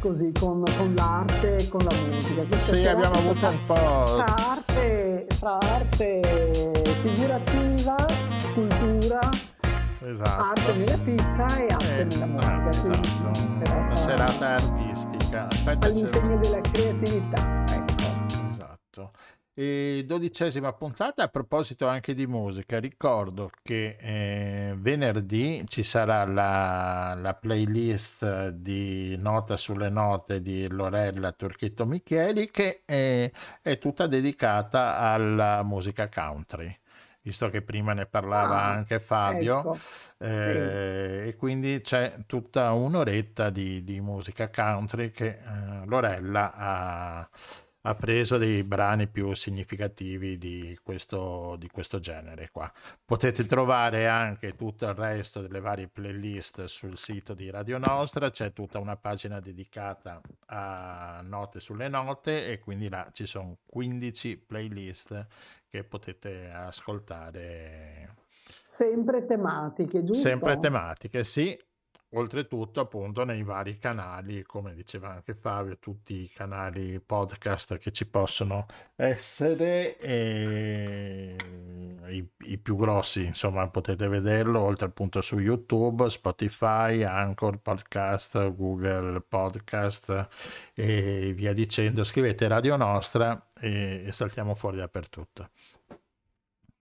così 0.00 0.32
con, 0.32 0.64
con 0.76 0.92
l'arte 0.96 1.56
e 1.58 1.68
con 1.68 1.84
la 1.84 1.96
musica. 2.08 2.42
Questa 2.46 2.74
Sì, 2.74 2.84
abbiamo 2.84 3.14
avuto 3.14 3.48
un 3.48 3.64
po'... 3.64 3.74
tra 4.16 4.34
arte, 4.34 5.26
tra 5.38 5.58
arte 5.58 6.85
figurativa, 7.08 7.94
cultura, 8.54 9.20
Esatto. 10.00 10.42
arte 10.42 10.72
nella 10.74 10.98
pizza 10.98 11.56
e 11.58 11.66
arte 11.72 12.00
Eh, 12.00 12.04
nella 12.04 12.26
musica. 12.26 12.68
esatto, 12.70 13.30
una 13.78 13.96
serata 13.96 14.48
artistica. 14.54 15.46
Aspetta, 15.46 15.86
all'insegna 15.86 16.36
della 16.36 16.60
creatività. 16.60 17.64
Ecco. 17.68 18.48
Esatto. 18.48 19.10
E 19.58 20.04
dodicesima 20.06 20.72
puntata 20.74 21.22
a 21.22 21.28
proposito 21.28 21.86
anche 21.88 22.12
di 22.12 22.26
musica. 22.26 22.78
Ricordo 22.78 23.50
che 23.62 23.96
eh, 23.98 24.74
venerdì 24.76 25.62
ci 25.66 25.82
sarà 25.82 26.26
la, 26.26 27.16
la 27.18 27.34
playlist 27.34 28.48
di 28.50 29.16
Nota 29.16 29.56
sulle 29.56 29.88
note 29.88 30.42
di 30.42 30.68
Lorella 30.68 31.32
Turchitto 31.32 31.86
Micheli 31.86 32.50
che 32.50 32.82
è, 32.84 33.30
è 33.62 33.78
tutta 33.78 34.06
dedicata 34.06 34.98
alla 34.98 35.62
musica 35.62 36.08
country. 36.10 36.76
Visto 37.26 37.48
che 37.50 37.60
prima 37.60 37.92
ne 37.92 38.06
parlava 38.06 38.54
Ah, 38.56 38.70
anche 38.70 39.00
Fabio, 39.00 39.58
ecco. 39.58 39.84
eh, 40.18 41.24
e 41.26 41.34
quindi 41.36 41.80
c'è 41.80 42.18
tutta 42.26 42.70
un'oretta 42.72 43.50
di, 43.50 43.82
di 43.82 44.00
musica 44.00 44.48
country 44.48 45.10
che 45.10 45.26
eh, 45.42 45.86
Lorella 45.86 46.52
ha, 46.54 47.28
ha 47.80 47.94
preso 47.96 48.38
dei 48.38 48.62
brani 48.62 49.08
più 49.08 49.34
significativi 49.34 50.38
di 50.38 50.78
questo, 50.84 51.56
di 51.58 51.68
questo 51.68 51.98
genere 51.98 52.48
qua. 52.52 52.72
Potete 53.04 53.44
trovare 53.44 54.06
anche 54.06 54.54
tutto 54.54 54.86
il 54.86 54.94
resto 54.94 55.40
delle 55.40 55.58
varie 55.60 55.88
playlist 55.88 56.64
sul 56.64 56.96
sito 56.96 57.34
di 57.34 57.50
Radio 57.50 57.78
Nostra, 57.78 58.30
c'è 58.30 58.52
tutta 58.52 58.78
una 58.78 58.96
pagina 58.96 59.40
dedicata 59.40 60.20
a 60.46 61.20
note 61.24 61.58
sulle 61.58 61.88
note 61.88 62.46
e 62.52 62.60
quindi 62.60 62.88
là 62.88 63.08
ci 63.12 63.26
sono 63.26 63.58
15 63.66 64.36
playlist 64.38 65.26
che 65.76 65.84
potete 65.84 66.50
ascoltare 66.50 68.14
Sempre 68.64 69.24
tematiche, 69.26 70.02
giusto? 70.04 70.28
Sempre 70.28 70.58
tematiche, 70.58 71.24
sì. 71.24 71.58
Oltretutto, 72.10 72.80
appunto, 72.80 73.24
nei 73.24 73.42
vari 73.42 73.78
canali, 73.78 74.44
come 74.44 74.74
diceva 74.74 75.10
anche 75.10 75.34
Fabio, 75.34 75.76
tutti 75.78 76.14
i 76.14 76.30
canali 76.32 77.00
podcast 77.00 77.78
che 77.78 77.90
ci 77.90 78.08
possono 78.08 78.66
essere, 78.94 79.98
i, 82.08 82.28
i 82.44 82.58
più 82.58 82.76
grossi, 82.76 83.24
insomma, 83.24 83.68
potete 83.68 84.06
vederlo, 84.06 84.60
oltre 84.60 84.86
appunto 84.86 85.20
su 85.20 85.38
YouTube, 85.38 86.08
Spotify, 86.08 87.02
Anchor 87.02 87.58
Podcast, 87.58 88.54
Google 88.54 89.20
Podcast 89.20 90.28
e 90.74 91.32
via 91.34 91.52
dicendo. 91.52 92.04
Scrivete 92.04 92.46
Radio 92.46 92.76
Nostra 92.76 93.48
e 93.60 94.06
saltiamo 94.10 94.54
fuori 94.54 94.76
dappertutto. 94.76 95.50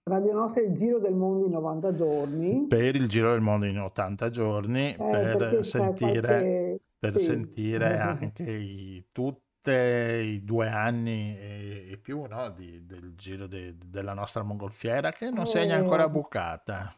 Radio 0.07 0.33
Nostra 0.33 0.61
il 0.61 0.71
giro 0.75 0.99
del 0.99 1.15
mondo 1.15 1.47
in 1.47 1.51
90 1.53 1.91
giorni. 1.95 2.67
per 2.67 2.95
il 2.95 3.07
giro 3.09 3.31
del 3.31 3.41
mondo 3.41 3.65
in 3.65 3.79
80 3.79 4.29
giorni 4.29 4.91
Eh, 4.93 4.95
per 4.99 5.65
sentire, 5.65 6.19
qualche- 6.21 6.79
per 6.99 7.11
sì. 7.13 7.19
sentire 7.19 7.97
anche 7.97 8.43
i, 8.51 9.03
tutte 9.11 10.21
i 10.23 10.43
due 10.43 10.67
anni 10.69 11.35
e, 11.35 11.87
e 11.89 11.97
più 11.97 12.23
no, 12.27 12.51
di- 12.51 12.85
del 12.85 13.15
giro 13.15 13.47
de- 13.47 13.75
della 13.83 14.13
nostra 14.13 14.43
mongolfiera 14.43 15.11
che 15.11 15.31
non 15.31 15.47
si 15.47 15.57
è 15.57 15.67
ancora 15.71 16.05
Eh. 16.05 16.09
bucata. 16.09 16.93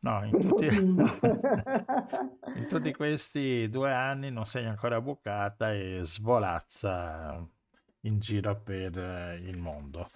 No, 0.00 0.24
in 0.24 0.38
tutti, 0.40 0.66
in 2.54 2.66
tutti 2.68 2.92
questi 2.94 3.68
due 3.68 3.90
anni 3.92 4.30
non 4.30 4.44
è 4.54 4.62
ancora 4.64 5.00
bucata 5.00 5.72
e 5.72 5.98
svolazza 6.04 7.44
in 8.02 8.20
giro 8.20 8.60
per 8.62 8.96
eh, 8.96 9.34
il 9.42 9.56
mondo. 9.56 10.06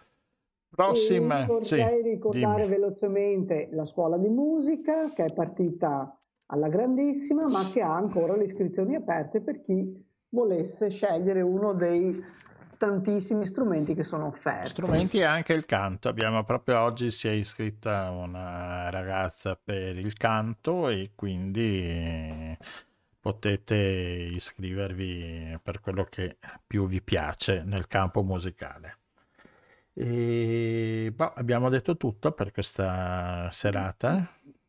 Prossima, 0.75 1.47
E 1.47 1.65
sì, 1.65 1.77
vorrei 1.77 2.03
ricordare 2.03 2.65
dimmi. 2.65 2.77
velocemente 2.77 3.69
la 3.73 3.85
scuola 3.85 4.17
di 4.17 4.29
musica 4.29 5.11
che 5.13 5.25
è 5.25 5.33
partita 5.33 6.17
alla 6.47 6.69
grandissima, 6.69 7.43
ma 7.43 7.61
che 7.73 7.83
ha 7.83 7.95
ancora 7.95 8.37
le 8.37 8.45
iscrizioni 8.45 8.95
aperte 8.95 9.41
per 9.41 9.61
chi 9.61 10.09
volesse 10.31 10.89
scegliere 10.91 11.41
uno 11.43 11.73
dei 11.75 12.23
tantissimi 12.79 13.45
strumenti 13.45 13.95
che 13.95 14.05
sono 14.05 14.27
offerti. 14.29 14.69
Strumenti 14.71 15.19
e 15.19 15.25
anche 15.25 15.53
il 15.53 15.67
canto. 15.67 16.09
Abbiamo 16.09 16.43
proprio 16.45 16.81
oggi 16.81 17.11
si 17.11 17.29
è 17.29 17.33
iscritta 17.33 18.11
una 18.11 18.89
ragazza 18.89 19.61
per 19.63 19.99
il 19.99 20.15
canto 20.15 20.89
e 20.89 21.11
quindi 21.15 22.57
potete 23.21 23.75
iscrivervi 24.33 25.59
per 25.63 25.81
quello 25.81 26.05
che 26.05 26.39
più 26.67 26.87
vi 26.87 27.03
piace 27.03 27.63
nel 27.67 27.87
campo 27.87 28.23
musicale. 28.23 29.00
E 30.03 31.13
boh, 31.15 31.33
abbiamo 31.35 31.69
detto 31.69 31.99
tutto 31.99 32.33
per 32.33 32.53
questa 32.53 33.51
serata. 33.51 34.27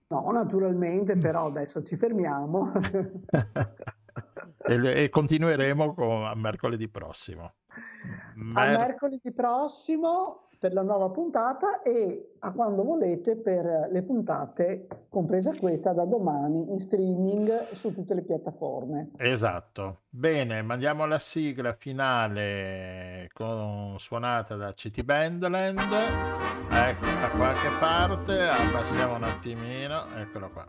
No, 0.07 0.29
naturalmente, 0.31 1.15
però 1.15 1.45
adesso 1.45 1.81
ci 1.83 1.95
fermiamo. 1.95 2.73
e, 4.67 5.03
e 5.03 5.09
continueremo 5.09 5.93
con, 5.93 6.25
a 6.25 6.35
mercoledì 6.35 6.89
prossimo. 6.89 7.43
a 7.43 8.33
Mer- 8.35 8.77
mercoledì 8.77 9.31
prossimo 9.31 10.49
per 10.61 10.73
la 10.73 10.83
nuova 10.83 11.09
puntata 11.09 11.81
e 11.81 12.33
a 12.37 12.51
quando 12.51 12.83
volete 12.83 13.35
per 13.35 13.89
le 13.91 14.03
puntate, 14.03 14.85
compresa 15.09 15.55
questa 15.55 15.91
da 15.91 16.05
domani 16.05 16.69
in 16.69 16.79
streaming 16.79 17.71
su 17.71 17.91
tutte 17.91 18.13
le 18.13 18.21
piattaforme. 18.21 19.09
Esatto. 19.17 20.01
Bene, 20.07 20.61
mandiamo 20.61 21.07
la 21.07 21.17
sigla 21.17 21.73
finale 21.73 23.27
con 23.33 23.95
suonata 23.97 24.55
da 24.55 24.71
City 24.73 25.01
Bandland. 25.01 25.79
Ecco, 25.79 27.05
da 27.05 27.29
qualche 27.35 27.69
parte, 27.79 28.47
abbassiamo 28.47 29.15
un 29.15 29.23
attimino, 29.23 30.05
eccolo 30.15 30.51
qua. 30.51 30.67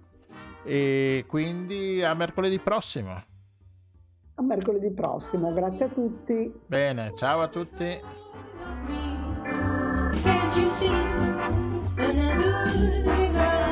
E 0.65 1.27
quindi 1.29 2.03
a 2.03 2.15
mercoledì 2.15 2.59
prossimo. 2.59 3.13
A 4.37 4.43
mercoledì 4.43 4.91
prossimo, 4.91 5.53
grazie 5.53 5.85
a 5.85 5.89
tutti. 5.89 6.51
Bene, 6.65 7.13
ciao 7.15 7.43
a 7.43 7.49
tutti. 7.49 8.21
Can't 10.55 10.67
you 10.67 10.73
see? 10.75 10.87
And 11.97 12.21
I 12.21 13.72